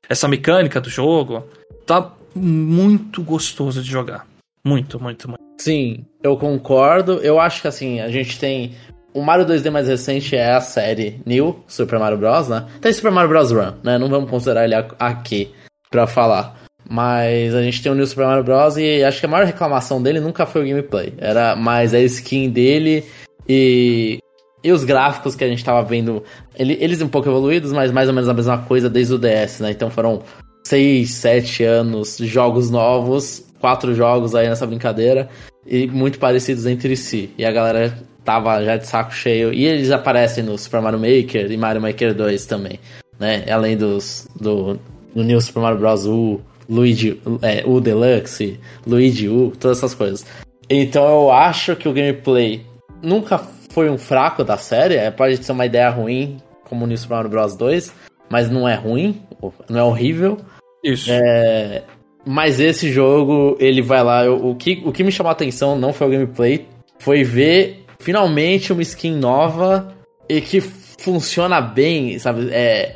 essa 0.10 0.28
mecânica 0.28 0.82
do 0.82 0.90
jogo. 0.90 1.48
Tá 1.86 2.12
muito 2.36 3.22
gostoso 3.22 3.84
de 3.84 3.90
jogar. 3.90 4.26
Muito, 4.66 5.00
muito, 5.00 5.30
muito. 5.30 5.45
Sim, 5.58 6.06
eu 6.22 6.38
concordo. 6.38 7.20
Eu 7.22 7.40
acho 7.40 7.62
que 7.62 7.68
assim, 7.68 8.00
a 8.02 8.10
gente 8.10 8.40
tem. 8.40 8.74
O 9.14 9.22
Mario 9.22 9.46
2D 9.46 9.72
mais 9.72 9.88
recente 9.88 10.36
é 10.36 10.52
a 10.52 10.60
série 10.60 11.22
New 11.26 11.64
Super 11.68 12.00
Mario 12.00 12.18
Bros, 12.18 12.50
né? 12.50 12.66
Tem 12.82 12.92
Super 12.92 13.12
Mario 13.12 13.30
Bros 13.30 13.52
Run, 13.52 13.74
né? 13.84 13.98
Não 13.98 14.10
vamos 14.10 14.30
considerar 14.30 14.66
ele 14.66 14.76
aqui 15.00 15.52
pra 15.90 16.06
falar. 16.06 16.66
Mas 16.88 17.56
a 17.56 17.64
gente 17.64 17.82
tem 17.82 17.92
o 17.92 17.96
New 17.96 18.06
Super 18.06 18.26
Mario 18.26 18.44
Bros. 18.44 18.78
e 18.78 19.04
acho 19.04 19.20
que 19.20 19.26
a 19.26 19.30
maior 19.30 19.46
reclamação 19.46 20.02
dele 20.02 20.20
nunca 20.20 20.46
foi 20.46 20.62
o 20.64 20.68
gameplay. 20.68 21.14
Era 21.18 21.56
mais 21.56 21.94
a 21.94 22.00
skin 22.02 22.50
dele 22.50 23.06
e, 23.48 24.20
e 24.64 24.72
os 24.72 24.84
gráficos 24.84 25.36
que 25.36 25.44
a 25.44 25.48
gente 25.48 25.64
tava 25.64 25.82
vendo. 25.82 26.24
Ele, 26.56 26.78
eles 26.82 27.02
um 27.02 27.08
pouco 27.08 27.30
evoluídos, 27.30 27.72
mas 27.72 27.92
mais 27.92 28.10
ou 28.10 28.14
menos 28.14 28.30
a 28.30 28.34
mesma 28.34 28.58
coisa 28.60 28.90
desde 28.90 29.14
o 29.14 29.18
DS, 29.18 29.62
né? 29.62 29.72
Então 29.72 29.90
foram 29.90 30.22
6, 30.66 31.10
7 31.10 31.64
anos, 31.64 32.18
jogos 32.18 32.70
novos, 32.70 33.45
quatro 33.60 33.94
jogos 33.94 34.36
aí 34.36 34.48
nessa 34.48 34.68
brincadeira, 34.68 35.30
e 35.66 35.88
muito 35.88 36.20
parecidos 36.20 36.66
entre 36.66 36.96
si. 36.96 37.32
E 37.38 37.46
a 37.46 37.52
galera 37.52 37.98
tava 38.24 38.64
já 38.64 38.78
de 38.78 38.88
saco 38.88 39.14
cheio. 39.14 39.54
E 39.54 39.66
eles 39.66 39.92
aparecem 39.92 40.44
no 40.44 40.58
Super 40.58 40.82
Mario 40.82 41.00
Maker 41.00 41.52
e 41.52 41.58
Mario 41.58 41.82
Maker 41.82 42.14
2 42.14 42.46
também, 42.46 42.80
né? 43.20 43.46
Além 43.50 43.78
dos, 43.78 44.28
do, 44.36 44.80
do 45.14 45.24
New 45.24 45.40
Super 45.40 45.62
Mario 45.62 45.80
Bros. 45.80 46.06
U 46.06 46.42
Luigi 46.68 47.22
é, 47.42 47.64
U 47.66 47.80
Deluxe, 47.80 48.60
Luigi 48.86 49.30
U, 49.30 49.54
todas 49.60 49.78
essas 49.78 49.94
coisas. 49.94 50.26
Então 50.70 51.08
eu 51.08 51.32
acho 51.32 51.76
que 51.76 51.88
o 51.88 51.94
gameplay 51.94 52.66
nunca 53.02 53.38
foi 53.70 53.90
um 53.90 53.98
fraco 53.98 54.44
da 54.44 54.58
série, 54.58 54.96
é, 54.96 55.12
pode 55.12 55.44
ser 55.44 55.52
uma 55.52 55.66
ideia 55.66 55.90
ruim, 55.90 56.42
como 56.64 56.88
no 56.88 56.98
Super 56.98 57.16
Mario 57.16 57.30
Bros 57.30 57.56
2, 57.56 57.94
mas 58.30 58.50
não 58.50 58.68
é 58.68 58.76
ruim, 58.76 59.22
não 59.70 59.80
é 59.80 59.84
horrível. 59.84 60.40
Isso. 60.84 61.10
É, 61.12 61.84
mas 62.26 62.60
esse 62.60 62.92
jogo, 62.92 63.58
ele 63.60 63.82
vai 63.82 64.04
lá. 64.04 64.26
Eu, 64.26 64.50
o, 64.50 64.56
que, 64.56 64.82
o 64.86 64.92
que 64.92 65.04
me 65.04 65.12
chamou 65.12 65.30
a 65.30 65.34
atenção 65.34 65.78
não 65.78 65.94
foi 65.94 66.08
o 66.08 66.12
gameplay, 66.12 66.66
foi 67.00 67.24
ver 67.24 67.86
finalmente 68.00 68.74
uma 68.74 68.82
skin 68.82 69.16
nova 69.16 69.94
e 70.28 70.42
que 70.42 70.62
funciona 70.62 71.62
bem, 71.62 72.18
sabe? 72.20 72.50
É, 72.52 72.96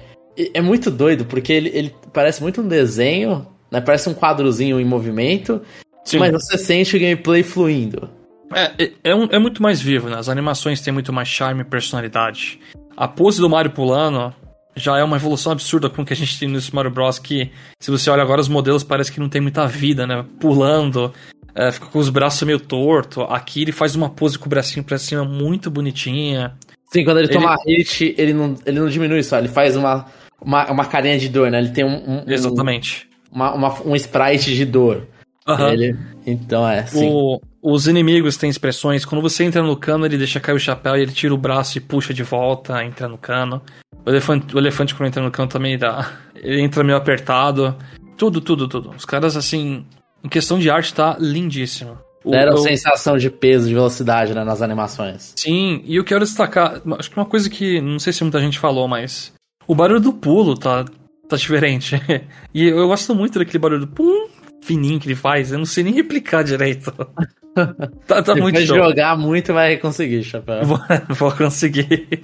é 0.54 0.62
muito 0.62 0.90
doido, 0.90 1.26
porque 1.26 1.54
ele, 1.54 1.70
ele 1.74 1.96
parece 2.14 2.42
muito 2.42 2.62
um 2.62 2.68
desenho 2.68 3.46
né? 3.72 3.82
Parece 3.82 4.10
um 4.10 4.14
quadrozinho 4.14 4.80
em 4.80 4.86
movimento, 4.86 5.62
Sim. 6.04 6.20
mas 6.20 6.32
você 6.32 6.58
sente 6.58 6.96
o 6.96 7.00
gameplay 7.00 7.44
fluindo. 7.44 8.10
É, 8.54 8.84
é, 8.84 8.92
é, 9.04 9.16
um, 9.16 9.26
é 9.26 9.38
muito 9.38 9.62
mais 9.62 9.80
vivo, 9.80 10.10
né? 10.10 10.18
As 10.18 10.28
animações 10.28 10.82
têm 10.82 10.94
muito 10.94 11.14
mais 11.14 11.28
charme 11.28 11.62
e 11.62 11.66
personalidade. 11.66 12.60
A 12.98 13.08
pose 13.08 13.40
do 13.40 13.50
Mario 13.50 13.72
pulando 13.72 14.34
já 14.80 14.98
é 14.98 15.04
uma 15.04 15.18
evolução 15.18 15.52
absurda 15.52 15.90
com 15.90 16.02
o 16.02 16.06
que 16.06 16.14
a 16.14 16.16
gente 16.16 16.40
tem 16.40 16.48
no 16.48 16.60
Mario 16.74 16.92
Bros. 16.92 17.20
Que, 17.20 17.52
se 17.80 17.92
você 17.92 18.10
olha 18.10 18.24
agora, 18.24 18.42
os 18.42 18.48
modelos 18.48 18.84
parece 18.84 19.12
que 19.12 19.20
não 19.20 19.30
tem 19.30 19.42
muita 19.42 19.68
vida, 19.68 20.08
né? 20.08 20.26
Pulando, 20.40 21.14
é, 21.54 21.72
fica 21.72 21.88
com 21.88 22.00
os 22.00 22.10
braços 22.10 22.42
meio 22.44 22.60
torto. 22.60 23.22
Aqui 23.24 23.62
ele 23.62 23.72
faz 23.72 23.96
uma 23.96 24.10
pose 24.10 24.40
com 24.40 24.48
o 24.48 24.50
bracinho 24.50 24.84
pra 24.84 24.98
cima 24.98 25.24
muito 25.24 25.70
bonitinha. 25.70 26.56
Sim, 26.92 27.04
quando 27.04 27.18
ele, 27.20 27.28
ele... 27.28 27.34
toma 27.34 27.56
hit, 27.68 28.16
ele 28.18 28.34
não, 28.34 28.56
ele 28.66 28.80
não 28.80 28.90
diminui 28.90 29.22
só, 29.22 29.38
ele 29.38 29.48
faz 29.48 29.76
uma, 29.76 30.08
uma, 30.42 30.72
uma 30.72 30.86
carinha 30.86 31.20
de 31.20 31.30
dor, 31.30 31.52
né? 31.52 31.60
Ele 31.60 31.70
tem 31.70 31.84
um. 31.84 32.24
um 32.24 32.24
Exatamente 32.26 33.10
uma, 33.32 33.54
uma, 33.54 33.82
um 33.84 33.96
sprite 33.96 34.56
de 34.56 34.66
dor. 34.66 35.08
Uhum. 35.48 35.70
Ele, 35.70 35.98
então 36.26 36.68
é, 36.68 36.86
sim. 36.86 37.10
O, 37.10 37.42
os 37.62 37.88
inimigos 37.88 38.38
têm 38.38 38.50
expressões. 38.50 39.06
Quando 39.06 39.22
você 39.22 39.44
entra 39.44 39.62
no 39.62 39.76
cano, 39.76 40.06
ele 40.06 40.18
deixa 40.18 40.40
cair 40.40 40.56
o 40.56 40.60
chapéu 40.60 40.96
e 40.96 41.02
ele 41.02 41.12
tira 41.12 41.34
o 41.34 41.38
braço 41.38 41.78
e 41.78 41.82
puxa 41.82 42.14
de 42.14 42.24
volta, 42.24 42.84
entra 42.84 43.08
no 43.08 43.18
cano. 43.18 43.62
O 44.06 44.10
elefante, 44.10 44.56
o 44.56 44.60
elefante 44.60 44.96
quando 44.96 45.08
entra 45.08 45.24
no 45.24 45.32
cano 45.32 45.50
também 45.50 45.78
dá. 45.78 46.12
Ele 46.36 46.62
entra 46.62 46.84
meio 46.84 46.98
apertado. 46.98 47.76
Tudo, 48.18 48.42
tudo, 48.42 48.68
tudo. 48.68 48.92
Os 48.92 49.06
caras, 49.06 49.36
assim, 49.36 49.86
em 50.24 50.30
questão 50.30 50.60
de 50.60 50.70
arte, 50.70 50.94
tá 50.94 51.18
lindíssimo. 51.20 51.98
O, 52.24 52.32
Deram 52.32 52.58
sensação 52.58 53.18
de 53.18 53.30
peso, 53.30 53.68
de 53.68 53.74
velocidade 53.74 54.34
né, 54.34 54.44
nas 54.44 54.62
animações. 54.62 55.34
Sim, 55.38 55.82
e 55.86 55.96
eu 55.96 56.04
quero 56.04 56.26
destacar, 56.26 56.82
acho 56.98 57.10
que 57.10 57.18
uma 57.18 57.26
coisa 57.26 57.50
que 57.50 57.80
não 57.80 57.98
sei 57.98 58.12
se 58.12 58.24
muita 58.24 58.42
gente 58.42 58.60
falou, 58.60 58.90
mas 58.90 59.34
o 59.66 59.74
barulho 59.74 60.02
do 60.02 60.12
pulo 60.12 60.58
tá, 60.58 60.84
tá 61.30 61.38
diferente. 61.38 61.96
e 62.54 62.68
eu 62.68 62.88
gosto 62.88 63.16
muito 63.16 63.40
daquele 63.40 63.60
barulho 63.60 63.88
pum, 63.88 64.28
fininho 64.62 65.00
que 65.00 65.08
ele 65.08 65.16
faz. 65.16 65.52
Eu 65.52 65.60
não 65.60 65.66
sei 65.66 65.84
nem 65.84 65.94
replicar 65.94 66.44
direito. 66.44 66.94
tá, 68.08 68.22
tá 68.24 68.36
muito 68.36 68.60
show. 68.62 68.78
jogar 68.78 69.18
muito 69.18 69.54
vai 69.54 69.78
conseguir, 69.78 70.24
Chapéu. 70.24 70.66
Vou, 70.66 70.80
vou 71.10 71.32
conseguir. 71.32 72.24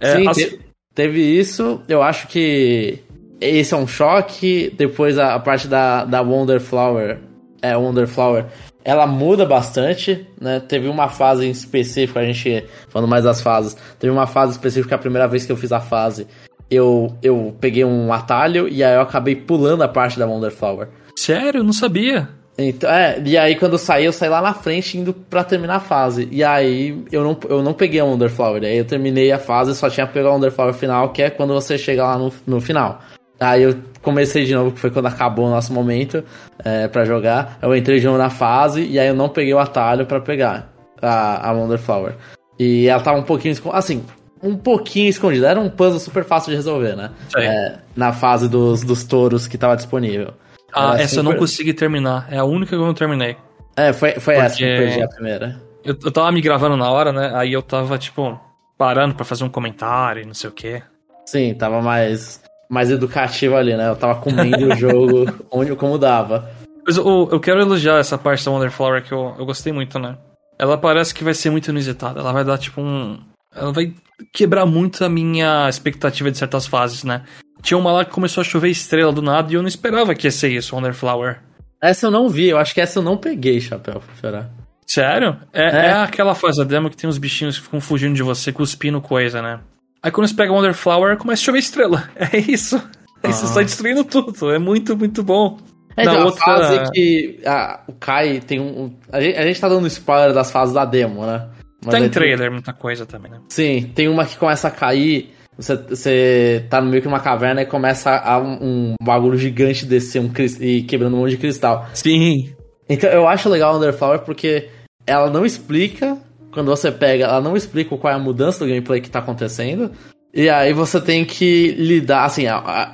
É, 0.00 0.16
Sim, 0.16 0.28
as... 0.28 0.36
te, 0.36 0.60
teve 0.94 1.20
isso. 1.20 1.80
Eu 1.88 2.02
acho 2.02 2.28
que 2.28 2.98
esse 3.40 3.74
é 3.74 3.76
um 3.76 3.86
choque. 3.86 4.72
Depois 4.76 5.18
a, 5.18 5.34
a 5.34 5.40
parte 5.40 5.68
da, 5.68 6.04
da 6.04 6.22
Wonder 6.22 6.60
Flower. 6.60 7.18
É, 7.62 7.76
Wonder 7.76 8.06
Flower. 8.06 8.46
Ela 8.84 9.06
muda 9.06 9.44
bastante, 9.44 10.26
né? 10.40 10.60
Teve 10.60 10.86
uma 10.86 11.08
fase 11.08 11.44
em 11.44 11.50
específico, 11.50 12.18
a 12.20 12.24
gente 12.24 12.64
falando 12.88 13.08
mais 13.08 13.24
das 13.24 13.40
fases. 13.40 13.76
Teve 13.98 14.12
uma 14.12 14.28
fase 14.28 14.52
específica, 14.52 14.94
a 14.94 14.98
primeira 14.98 15.26
vez 15.26 15.44
que 15.44 15.50
eu 15.50 15.56
fiz 15.56 15.72
a 15.72 15.80
fase, 15.80 16.28
eu, 16.70 17.16
eu 17.20 17.56
peguei 17.60 17.84
um 17.84 18.12
atalho 18.12 18.68
e 18.68 18.84
aí 18.84 18.94
eu 18.94 19.00
acabei 19.00 19.34
pulando 19.34 19.82
a 19.82 19.88
parte 19.88 20.18
da 20.18 20.26
Wonder 20.26 20.52
Flower. 20.52 20.88
Sério? 21.16 21.64
Não 21.64 21.72
sabia. 21.72 22.28
Então, 22.58 22.90
é, 22.90 23.20
e 23.24 23.36
aí 23.36 23.54
quando 23.54 23.72
eu 23.72 23.78
saí, 23.78 24.06
eu 24.06 24.12
saí 24.12 24.30
lá 24.30 24.40
na 24.40 24.54
frente 24.54 24.96
indo 24.96 25.12
pra 25.12 25.44
terminar 25.44 25.76
a 25.76 25.80
fase. 25.80 26.26
E 26.30 26.42
aí 26.42 27.02
eu 27.12 27.22
não, 27.22 27.38
eu 27.48 27.62
não 27.62 27.74
peguei 27.74 28.00
a 28.00 28.04
Wonder 28.04 28.30
Flower. 28.30 28.62
Aí 28.62 28.78
eu 28.78 28.84
terminei 28.84 29.30
a 29.30 29.38
fase 29.38 29.74
só 29.74 29.90
tinha 29.90 30.06
que 30.06 30.14
pegar 30.14 30.30
a 30.30 30.32
Wonder 30.32 30.50
Flower 30.50 30.72
final, 30.72 31.10
que 31.10 31.22
é 31.22 31.30
quando 31.30 31.52
você 31.52 31.76
chega 31.76 32.04
lá 32.04 32.18
no, 32.18 32.32
no 32.46 32.60
final. 32.60 33.00
Aí 33.38 33.62
eu 33.62 33.76
comecei 34.00 34.44
de 34.44 34.54
novo, 34.54 34.72
que 34.72 34.80
foi 34.80 34.90
quando 34.90 35.06
acabou 35.06 35.46
o 35.46 35.50
nosso 35.50 35.72
momento 35.72 36.24
é, 36.64 36.88
para 36.88 37.04
jogar. 37.04 37.58
Eu 37.60 37.76
entrei 37.76 38.00
de 38.00 38.06
novo 38.06 38.16
na 38.16 38.30
fase 38.30 38.86
e 38.86 38.98
aí 38.98 39.08
eu 39.08 39.14
não 39.14 39.28
peguei 39.28 39.52
o 39.52 39.58
atalho 39.58 40.06
para 40.06 40.20
pegar 40.20 40.72
a, 41.02 41.50
a 41.50 41.52
Wonder 41.52 41.78
Flower. 41.78 42.14
E 42.58 42.88
ela 42.88 43.02
tava 43.02 43.18
um 43.18 43.22
pouquinho. 43.22 43.54
Assim, 43.72 44.02
um 44.42 44.56
pouquinho 44.56 45.08
escondida. 45.08 45.50
Era 45.50 45.60
um 45.60 45.68
puzzle 45.68 46.00
super 46.00 46.24
fácil 46.24 46.50
de 46.50 46.56
resolver, 46.56 46.96
né? 46.96 47.10
É, 47.36 47.74
na 47.94 48.12
fase 48.12 48.48
dos, 48.48 48.82
dos 48.82 49.04
touros 49.04 49.46
que 49.46 49.58
tava 49.58 49.76
disponível. 49.76 50.32
Ah, 50.76 51.00
essa 51.00 51.20
eu 51.20 51.22
não 51.22 51.34
consegui 51.34 51.72
terminar. 51.72 52.28
É 52.30 52.36
a 52.36 52.44
única 52.44 52.70
que 52.70 52.74
eu 52.74 52.86
não 52.86 52.94
terminei. 52.94 53.36
É, 53.76 53.92
foi, 53.92 54.12
foi 54.12 54.34
Porque 54.34 54.46
essa 54.46 54.56
que 54.56 54.64
eu 54.64 54.76
perdi 54.76 55.02
a 55.02 55.08
primeira. 55.08 55.62
Eu, 55.84 55.96
eu 56.04 56.12
tava 56.12 56.30
me 56.32 56.40
gravando 56.40 56.76
na 56.76 56.90
hora, 56.90 57.12
né? 57.12 57.32
Aí 57.34 57.52
eu 57.52 57.62
tava, 57.62 57.96
tipo, 57.96 58.38
parando 58.76 59.14
para 59.14 59.24
fazer 59.24 59.44
um 59.44 59.48
comentário 59.48 60.22
e 60.22 60.26
não 60.26 60.34
sei 60.34 60.50
o 60.50 60.52
quê. 60.52 60.82
Sim, 61.24 61.54
tava 61.54 61.80
mais, 61.80 62.42
mais 62.68 62.90
educativo 62.90 63.56
ali, 63.56 63.76
né? 63.76 63.88
Eu 63.88 63.96
tava 63.96 64.20
comendo 64.20 64.68
o 64.68 64.74
jogo 64.76 65.24
onde, 65.50 65.74
como 65.76 65.98
dava. 65.98 66.50
Mas 66.86 66.96
eu, 66.96 67.28
eu 67.32 67.40
quero 67.40 67.60
elogiar 67.60 67.98
essa 67.98 68.18
parte 68.18 68.44
da 68.44 68.50
Wonder 68.50 68.70
Flower 68.70 69.02
que 69.02 69.12
eu, 69.12 69.34
eu 69.38 69.46
gostei 69.46 69.72
muito, 69.72 69.98
né? 69.98 70.16
Ela 70.58 70.78
parece 70.78 71.14
que 71.14 71.24
vai 71.24 71.34
ser 71.34 71.50
muito 71.50 71.70
inusitada. 71.70 72.20
Ela 72.20 72.32
vai 72.32 72.44
dar, 72.44 72.58
tipo, 72.58 72.80
um, 72.80 73.18
ela 73.54 73.72
vai 73.72 73.92
quebrar 74.32 74.66
muito 74.66 75.04
a 75.04 75.08
minha 75.08 75.68
expectativa 75.68 76.30
de 76.30 76.38
certas 76.38 76.66
fases, 76.66 77.04
né? 77.04 77.22
Tinha 77.62 77.78
uma 77.78 77.92
lá 77.92 78.04
que 78.04 78.10
começou 78.10 78.40
a 78.40 78.44
chover 78.44 78.68
estrela 78.68 79.12
do 79.12 79.22
nada 79.22 79.50
e 79.50 79.54
eu 79.54 79.62
não 79.62 79.68
esperava 79.68 80.14
que 80.14 80.26
ia 80.26 80.30
ser 80.30 80.50
isso, 80.52 80.74
Wonderflower. 80.76 81.40
Essa 81.80 82.06
eu 82.06 82.10
não 82.10 82.28
vi, 82.28 82.48
eu 82.48 82.58
acho 82.58 82.74
que 82.74 82.80
essa 82.80 82.98
eu 82.98 83.02
não 83.02 83.16
peguei, 83.16 83.60
Chapéu, 83.60 84.02
pra 84.20 84.48
Sério? 84.86 85.36
É, 85.52 85.64
é. 85.64 85.86
é 85.86 85.92
aquela 85.92 86.34
fase 86.34 86.58
da 86.58 86.64
demo 86.64 86.88
que 86.88 86.96
tem 86.96 87.08
uns 87.08 87.18
bichinhos 87.18 87.58
que 87.58 87.64
ficam 87.64 87.80
fugindo 87.80 88.14
de 88.14 88.22
você, 88.22 88.52
cuspindo 88.52 89.00
coisa, 89.00 89.42
né? 89.42 89.60
Aí 90.02 90.10
quando 90.10 90.28
você 90.28 90.34
pega 90.34 90.52
Wonderflower, 90.52 91.16
começa 91.16 91.42
a 91.42 91.44
chover 91.44 91.58
estrela. 91.58 92.08
É 92.14 92.38
isso. 92.38 92.76
Aí 93.22 93.30
ah. 93.30 93.32
você 93.32 93.46
sai 93.46 93.64
destruindo 93.64 94.04
tudo. 94.04 94.52
É 94.52 94.58
muito, 94.58 94.96
muito 94.96 95.22
bom. 95.22 95.58
É, 95.96 96.02
então, 96.02 96.24
outra... 96.26 96.44
fase 96.44 96.92
que 96.92 97.40
a, 97.44 97.80
o 97.88 97.92
Kai 97.94 98.40
tem 98.40 98.60
um. 98.60 98.94
A 99.10 99.20
gente, 99.20 99.38
a 99.38 99.46
gente 99.46 99.60
tá 99.60 99.68
dando 99.68 99.86
spoiler 99.86 100.32
das 100.32 100.50
fases 100.50 100.74
da 100.74 100.84
demo, 100.84 101.24
né? 101.24 101.48
Mas 101.84 101.94
tem 101.94 102.08
trailer, 102.08 102.52
muita 102.52 102.72
coisa 102.72 103.06
também, 103.06 103.32
né? 103.32 103.40
Sim, 103.48 103.90
tem 103.94 104.08
uma 104.08 104.26
que 104.26 104.36
começa 104.36 104.68
a 104.68 104.70
cair. 104.70 105.34
Você, 105.56 105.76
você 105.76 106.66
tá 106.68 106.80
no 106.80 106.90
meio 106.90 107.00
que 107.00 107.08
uma 107.08 107.20
caverna 107.20 107.62
e 107.62 107.66
começa 107.66 108.10
a 108.10 108.38
um, 108.38 108.58
um 108.60 108.94
bagulho 109.02 109.38
gigante 109.38 109.86
descer 109.86 110.20
um, 110.20 110.30
e 110.60 110.82
quebrando 110.82 111.16
um 111.16 111.20
monte 111.20 111.30
de 111.30 111.38
cristal. 111.38 111.86
Sim. 111.94 112.54
Então 112.88 113.08
eu 113.10 113.26
acho 113.26 113.48
legal 113.48 113.74
a 113.74 113.78
Underflower 113.78 114.20
porque 114.20 114.68
ela 115.06 115.30
não 115.30 115.46
explica, 115.46 116.18
quando 116.52 116.66
você 116.66 116.92
pega, 116.92 117.24
ela 117.24 117.40
não 117.40 117.56
explica 117.56 117.96
qual 117.96 118.12
é 118.12 118.16
a 118.16 118.18
mudança 118.18 118.64
do 118.64 118.68
gameplay 118.68 119.00
que 119.00 119.10
tá 119.10 119.20
acontecendo. 119.20 119.90
E 120.34 120.50
aí 120.50 120.74
você 120.74 121.00
tem 121.00 121.24
que 121.24 121.72
lidar, 121.78 122.24
assim, 122.24 122.44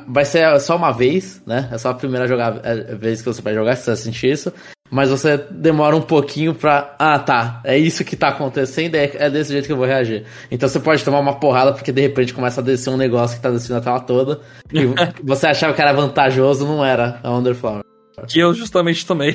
vai 0.07 0.25
ser 0.25 0.61
só 0.61 0.77
uma 0.77 0.93
vez, 0.93 1.43
né? 1.45 1.69
É 1.73 1.79
só 1.79 1.91
a 1.91 1.95
primeira 1.95 2.29
jogar, 2.29 2.61
é, 2.63 2.95
vez 2.95 3.21
que 3.21 3.27
você 3.27 3.43
vai 3.43 3.53
jogar, 3.53 3.75
se 3.75 3.85
você 3.85 3.97
sentir 3.97 4.31
isso 4.31 4.53
mas 4.93 5.09
você 5.09 5.39
demora 5.51 5.97
um 5.97 6.03
pouquinho 6.03 6.55
pra. 6.55 6.95
Ah, 6.99 7.19
tá. 7.19 7.63
É 7.65 7.79
isso 7.79 8.05
que 8.05 8.15
tá 8.15 8.29
acontecendo, 8.29 8.95
é, 8.95 9.11
é 9.15 9.31
desse 9.31 9.51
jeito 9.51 9.65
que 9.65 9.73
eu 9.73 9.77
vou 9.79 9.87
reagir. 9.87 10.27
Então 10.51 10.69
você 10.69 10.79
pode 10.79 11.03
tomar 11.03 11.19
uma 11.19 11.41
porrada 11.41 11.73
porque 11.73 11.91
de 11.91 12.03
repente 12.03 12.35
começa 12.35 12.61
a 12.61 12.65
descer 12.65 12.91
um 12.91 12.99
negócio 12.99 13.39
que 13.39 13.43
tá 13.43 13.49
descendo 13.49 13.79
a 13.79 13.83
tela 13.83 14.01
toda. 14.01 14.43
E 14.71 14.85
você 15.25 15.47
achava 15.47 15.73
que 15.73 15.81
era 15.81 15.95
vantajoso, 15.95 16.67
não 16.67 16.85
era 16.85 17.19
a 17.23 17.31
Wonderflower. 17.31 17.83
Que 18.29 18.41
eu 18.41 18.53
justamente 18.53 19.07
tomei. 19.07 19.35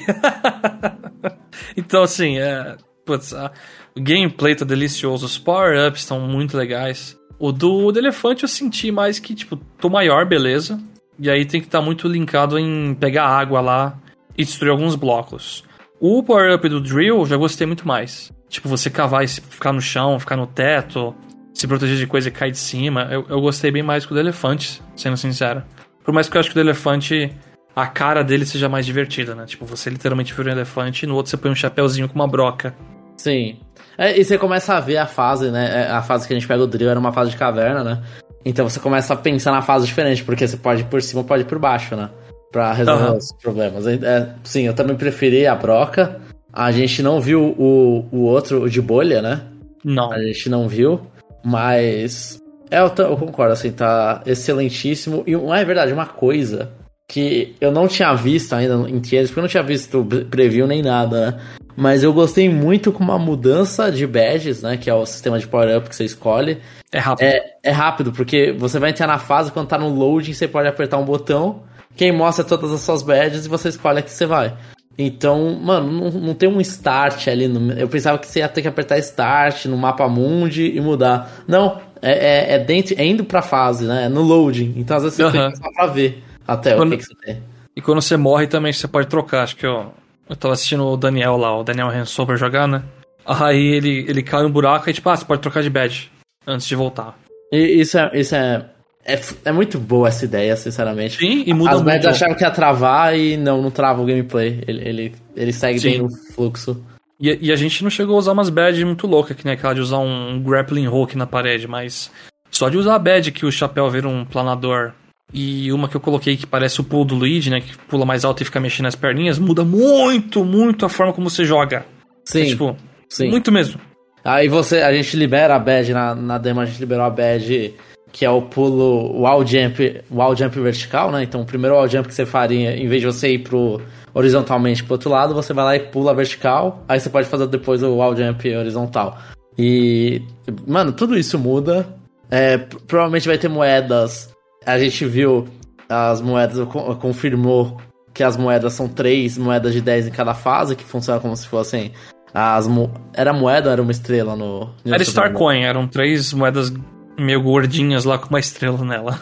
então, 1.75 2.03
assim, 2.03 2.37
é. 2.37 2.77
Putz, 3.03 3.33
a... 3.33 3.51
o 3.95 4.01
gameplay 4.01 4.53
tá 4.53 4.63
delicioso, 4.63 5.25
os 5.25 5.39
power-ups 5.39 6.01
estão 6.01 6.19
muito 6.19 6.55
legais. 6.55 7.17
O 7.39 7.51
do, 7.51 7.91
do 7.91 7.97
elefante 7.97 8.43
eu 8.43 8.49
senti 8.49 8.91
mais 8.91 9.17
que, 9.17 9.33
tipo, 9.33 9.55
tô 9.81 9.89
maior, 9.89 10.23
beleza. 10.23 10.79
E 11.19 11.31
aí 11.31 11.45
tem 11.45 11.59
que 11.59 11.65
estar 11.65 11.79
tá 11.79 11.83
muito 11.83 12.07
linkado 12.07 12.59
em 12.59 12.93
pegar 12.93 13.25
água 13.25 13.59
lá 13.59 13.97
e 14.37 14.43
destruir 14.43 14.69
alguns 14.69 14.95
blocos. 14.95 15.63
O 15.99 16.21
power-up 16.21 16.69
do 16.69 16.79
Drill 16.79 17.19
eu 17.19 17.25
já 17.25 17.35
gostei 17.35 17.65
muito 17.65 17.87
mais. 17.87 18.31
Tipo, 18.47 18.69
você 18.69 18.89
cavar 18.89 19.23
e 19.23 19.27
ficar 19.27 19.73
no 19.73 19.81
chão, 19.81 20.19
ficar 20.19 20.37
no 20.37 20.45
teto, 20.47 21.15
se 21.53 21.67
proteger 21.67 21.97
de 21.97 22.07
coisa 22.07 22.29
e 22.29 22.31
cair 22.31 22.51
de 22.51 22.57
cima. 22.57 23.07
Eu, 23.11 23.25
eu 23.27 23.41
gostei 23.41 23.71
bem 23.71 23.83
mais 23.83 24.05
que 24.05 24.11
o 24.11 24.15
do 24.15 24.19
elefante, 24.19 24.81
sendo 24.95 25.17
sincero. 25.17 25.63
Por 26.03 26.13
mais 26.13 26.29
que 26.29 26.37
eu 26.37 26.39
acho 26.39 26.49
que 26.49 26.53
o 26.53 26.63
do 26.63 26.65
elefante, 26.69 27.35
a 27.75 27.87
cara 27.87 28.23
dele 28.23 28.45
seja 28.45 28.69
mais 28.69 28.85
divertida, 28.85 29.33
né? 29.33 29.45
Tipo, 29.45 29.65
você 29.65 29.89
literalmente 29.89 30.33
vira 30.33 30.49
um 30.49 30.53
elefante 30.53 31.03
e 31.03 31.07
no 31.07 31.15
outro 31.15 31.31
você 31.31 31.37
põe 31.37 31.51
um 31.51 31.55
chapéuzinho 31.55 32.07
com 32.07 32.15
uma 32.15 32.27
broca. 32.27 32.75
Sim. 33.17 33.57
É, 33.97 34.17
e 34.17 34.23
você 34.23 34.37
começa 34.37 34.75
a 34.75 34.79
ver 34.79 34.97
a 34.97 35.07
fase, 35.07 35.49
né? 35.49 35.83
É, 35.83 35.91
a 35.91 36.01
fase 36.03 36.27
que 36.27 36.33
a 36.33 36.37
gente 36.39 36.47
pega 36.47 36.63
o 36.63 36.67
drill 36.67 36.89
era 36.89 36.99
uma 36.99 37.11
fase 37.11 37.31
de 37.31 37.37
caverna, 37.37 37.83
né? 37.83 38.03
Então 38.45 38.69
você 38.69 38.79
começa 38.79 39.13
a 39.13 39.17
pensar 39.17 39.51
na 39.51 39.61
fase 39.61 39.87
diferente, 39.87 40.23
porque 40.23 40.47
você 40.47 40.55
pode 40.55 40.81
ir 40.81 40.85
por 40.85 41.01
cima 41.01 41.23
pode 41.23 41.41
ir 41.41 41.45
por 41.45 41.59
baixo, 41.59 41.95
né? 41.95 42.09
Pra 42.51 42.73
resolver 42.73 43.09
uhum. 43.09 43.17
os 43.17 43.33
problemas. 43.41 43.87
É, 43.87 44.29
sim, 44.43 44.63
eu 44.63 44.73
também 44.73 44.95
preferi 44.95 45.45
a 45.45 45.55
broca. 45.55 46.21
A 46.51 46.71
gente 46.71 47.03
não 47.03 47.19
viu 47.19 47.55
o, 47.57 48.05
o 48.11 48.21
outro, 48.21 48.63
o 48.63 48.69
de 48.69 48.81
bolha, 48.81 49.21
né? 49.21 49.41
Não. 49.83 50.11
A 50.11 50.21
gente 50.21 50.49
não 50.49 50.67
viu, 50.67 51.01
mas. 51.43 52.41
É, 52.71 52.79
eu, 52.79 52.91
eu 52.97 53.17
concordo, 53.17 53.53
assim, 53.53 53.71
tá 53.71 54.21
excelentíssimo. 54.25 55.23
E 55.27 55.33
é 55.33 55.65
verdade, 55.65 55.93
uma 55.93 56.05
coisa 56.05 56.71
que 57.07 57.55
eu 57.61 57.71
não 57.71 57.87
tinha 57.87 58.13
visto 58.13 58.53
ainda 58.53 58.75
em 58.89 58.99
Tiers, 58.99 59.29
porque 59.29 59.39
eu 59.39 59.43
não 59.43 59.49
tinha 59.49 59.63
visto 59.63 60.05
preview 60.29 60.67
nem 60.67 60.81
nada, 60.81 61.31
né? 61.31 61.39
Mas 61.75 62.03
eu 62.03 62.11
gostei 62.11 62.49
muito 62.49 62.91
com 62.91 63.03
uma 63.03 63.19
mudança 63.19 63.91
de 63.91 64.05
badges, 64.07 64.63
né? 64.63 64.77
Que 64.77 64.89
é 64.89 64.93
o 64.93 65.05
sistema 65.05 65.37
de 65.37 65.47
power-up 65.47 65.87
que 65.87 65.95
você 65.95 66.05
escolhe. 66.05 66.57
É 66.91 66.97
rápido. 66.97 67.25
É, 67.25 67.55
é 67.63 67.71
rápido, 67.71 68.11
porque 68.11 68.51
você 68.51 68.79
vai 68.79 68.89
entrar 68.89 69.05
na 69.05 69.19
fase, 69.19 69.51
quando 69.51 69.67
tá 69.67 69.77
no 69.77 69.89
loading, 69.89 70.33
você 70.33 70.47
pode 70.47 70.67
apertar 70.67 70.97
um 70.97 71.05
botão, 71.05 71.63
quem 71.95 72.11
mostra 72.11 72.43
todas 72.43 72.71
as 72.71 72.81
suas 72.81 73.01
badges 73.01 73.45
e 73.45 73.49
você 73.49 73.69
escolhe 73.69 73.99
a 73.99 74.01
que 74.01 74.11
você 74.11 74.25
vai. 74.25 74.55
Então, 74.97 75.53
mano, 75.53 75.91
não, 75.91 76.11
não 76.19 76.33
tem 76.33 76.49
um 76.49 76.59
start 76.59 77.27
ali. 77.27 77.47
No, 77.47 77.71
eu 77.73 77.87
pensava 77.87 78.17
que 78.17 78.27
você 78.27 78.39
ia 78.39 78.49
ter 78.49 78.63
que 78.63 78.67
apertar 78.67 78.97
start 78.97 79.65
no 79.65 79.77
mapa 79.77 80.07
mundi 80.07 80.75
e 80.75 80.81
mudar. 80.81 81.43
Não, 81.47 81.79
é, 82.01 82.11
é, 82.11 82.53
é 82.55 82.59
dentro, 82.59 82.95
é 82.97 83.05
indo 83.05 83.23
pra 83.23 83.43
fase, 83.43 83.85
né? 83.85 84.05
É 84.05 84.09
no 84.09 84.23
loading. 84.23 84.73
Então 84.75 84.97
às 84.97 85.03
vezes 85.03 85.17
você 85.17 85.23
uhum. 85.23 85.31
tem 85.31 85.51
que 85.51 85.73
pra 85.73 85.85
ver 85.85 86.23
até 86.47 86.75
quando, 86.75 86.93
o 86.93 86.97
que, 86.97 87.03
que, 87.03 87.09
você 87.09 87.15
tem. 87.15 87.43
E 87.75 87.81
quando 87.81 88.01
você 88.01 88.17
morre 88.17 88.47
também 88.47 88.73
você 88.73 88.87
pode 88.87 89.07
trocar. 89.07 89.43
Acho 89.43 89.55
que 89.55 89.67
eu, 89.67 89.93
eu 90.27 90.35
tava 90.35 90.55
assistindo 90.55 90.83
o 90.83 90.97
Daniel 90.97 91.37
lá, 91.37 91.55
o 91.55 91.63
Daniel 91.63 91.89
Rensober 91.89 92.35
jogar, 92.35 92.67
né? 92.67 92.83
Aí 93.23 93.73
ele, 93.75 94.05
ele 94.07 94.23
cai 94.23 94.41
no 94.41 94.49
buraco 94.49 94.89
e 94.89 94.93
tipo, 94.93 95.09
ah, 95.09 95.15
você 95.15 95.25
pode 95.25 95.41
trocar 95.41 95.61
de 95.61 95.69
badge 95.69 96.09
antes 96.45 96.65
de 96.65 96.75
voltar. 96.75 97.15
E 97.51 97.81
isso 97.81 97.99
é, 97.99 98.09
isso 98.13 98.35
é 98.35 98.65
é, 99.07 99.19
é 99.45 99.51
muito 99.53 99.79
boa 99.79 100.09
essa 100.09 100.25
ideia, 100.25 100.55
sinceramente. 100.57 101.17
Sim, 101.17 101.43
e 101.47 101.53
muda 101.53 101.71
As 101.71 101.81
muito. 101.81 102.07
As 102.07 102.15
achavam 102.15 102.35
que 102.35 102.43
ia 102.43 102.51
travar 102.51 103.17
e 103.17 103.37
não, 103.37 103.61
não 103.61 103.71
trava 103.71 104.01
o 104.01 104.05
gameplay. 104.05 104.61
Ele, 104.67 104.87
ele, 104.87 105.15
ele 105.33 105.53
segue 105.53 105.79
Sim. 105.79 105.89
bem 105.89 106.01
no 106.01 106.09
fluxo. 106.33 106.83
E, 107.19 107.47
e, 107.47 107.51
a 107.51 107.55
gente 107.55 107.83
não 107.83 107.89
chegou 107.89 108.15
a 108.15 108.19
usar 108.19 108.33
umas 108.33 108.49
badges 108.49 108.83
muito 108.83 109.07
loucas, 109.07 109.35
que 109.35 109.45
nem 109.45 109.53
aquela 109.53 109.73
de 109.73 109.81
usar 109.81 109.97
um 109.97 110.39
grappling 110.43 110.87
hook 110.87 111.17
na 111.17 111.25
parede, 111.25 111.67
mas 111.67 112.11
só 112.51 112.69
de 112.69 112.77
usar 112.77 112.95
a 112.95 112.99
badge 112.99 113.31
que 113.31 113.45
o 113.45 113.51
chapéu 113.51 113.89
vira 113.89 114.07
um 114.07 114.23
planador 114.23 114.91
e 115.33 115.71
uma 115.71 115.89
que 115.89 115.95
eu 115.95 116.01
coloquei 116.01 116.37
que 116.37 116.45
parece 116.45 116.79
o 116.79 116.83
pulo 116.83 117.05
do 117.05 117.15
Luigi, 117.15 117.49
né, 117.49 117.59
que 117.59 117.75
pula 117.89 118.05
mais 118.05 118.23
alto 118.23 118.43
e 118.43 118.45
fica 118.45 118.59
mexendo 118.59 118.85
as 118.85 118.95
perninhas, 118.95 119.39
muda 119.39 119.63
muito, 119.63 120.45
muito 120.45 120.85
a 120.85 120.89
forma 120.89 121.11
como 121.11 121.29
você 121.29 121.43
joga. 121.43 121.85
Sim. 122.23 122.43
É, 122.43 122.45
tipo, 122.45 122.77
sim. 123.09 123.29
muito 123.29 123.51
mesmo. 123.51 123.79
Aí 124.23 124.47
você, 124.47 124.81
a 124.81 124.93
gente 124.93 125.17
libera 125.17 125.55
a 125.55 125.59
badge 125.59 125.93
na, 125.93 126.13
na 126.13 126.37
demo, 126.37 126.59
a 126.59 126.65
gente 126.65 126.79
liberou 126.79 127.05
a 127.05 127.09
badge 127.09 127.73
que 128.11 128.25
é 128.25 128.29
o 128.29 128.41
pulo, 128.41 129.11
o 129.15 129.21
wall 129.21 129.45
jump, 129.45 130.01
wall 130.11 130.35
jump 130.35 130.59
vertical, 130.59 131.11
né? 131.11 131.23
Então, 131.23 131.41
o 131.41 131.45
primeiro 131.45 131.75
wall 131.75 131.87
jump 131.87 132.07
que 132.07 132.13
você 132.13 132.25
faria, 132.25 132.75
em 132.75 132.87
vez 132.87 133.01
de 133.01 133.07
você 133.07 133.33
ir 133.33 133.39
pro 133.39 133.81
horizontalmente 134.13 134.83
pro 134.83 134.93
outro 134.93 135.09
lado, 135.09 135.33
você 135.33 135.53
vai 135.53 135.63
lá 135.63 135.75
e 135.75 135.79
pula 135.79 136.13
vertical, 136.13 136.83
aí 136.87 136.99
você 136.99 137.09
pode 137.09 137.27
fazer 137.27 137.45
depois 137.47 137.83
o 137.83 137.95
wall 137.95 138.15
jump 138.15 138.55
horizontal. 138.55 139.17
E, 139.57 140.21
mano, 140.65 140.91
tudo 140.91 141.17
isso 141.17 141.37
muda. 141.37 141.87
É, 142.29 142.57
provavelmente 142.57 143.27
vai 143.27 143.37
ter 143.37 143.47
moedas. 143.47 144.29
A 144.65 144.77
gente 144.77 145.05
viu 145.05 145.47
as 145.89 146.21
moedas, 146.21 146.67
confirmou 146.99 147.79
que 148.13 148.23
as 148.23 148.35
moedas 148.35 148.73
são 148.73 148.87
três 148.87 149.37
moedas 149.37 149.73
de 149.73 149.81
10 149.81 150.07
em 150.07 150.11
cada 150.11 150.33
fase, 150.33 150.75
que 150.75 150.83
funciona 150.83 151.19
como 151.19 151.35
se 151.35 151.47
fossem 151.47 151.91
as 152.33 152.67
mo 152.67 152.91
era 153.13 153.31
moeda 153.31 153.69
ou 153.69 153.73
era 153.73 153.81
uma 153.81 153.91
estrela 153.91 154.35
no. 154.35 154.69
no 154.83 154.93
era 154.93 155.01
Starcoin, 155.03 155.61
eram 155.61 155.87
três 155.87 156.33
moedas 156.33 156.71
meio 157.17 157.41
gordinhas 157.41 158.05
lá 158.05 158.17
com 158.17 158.29
uma 158.29 158.39
estrela 158.39 158.83
nela. 158.83 159.19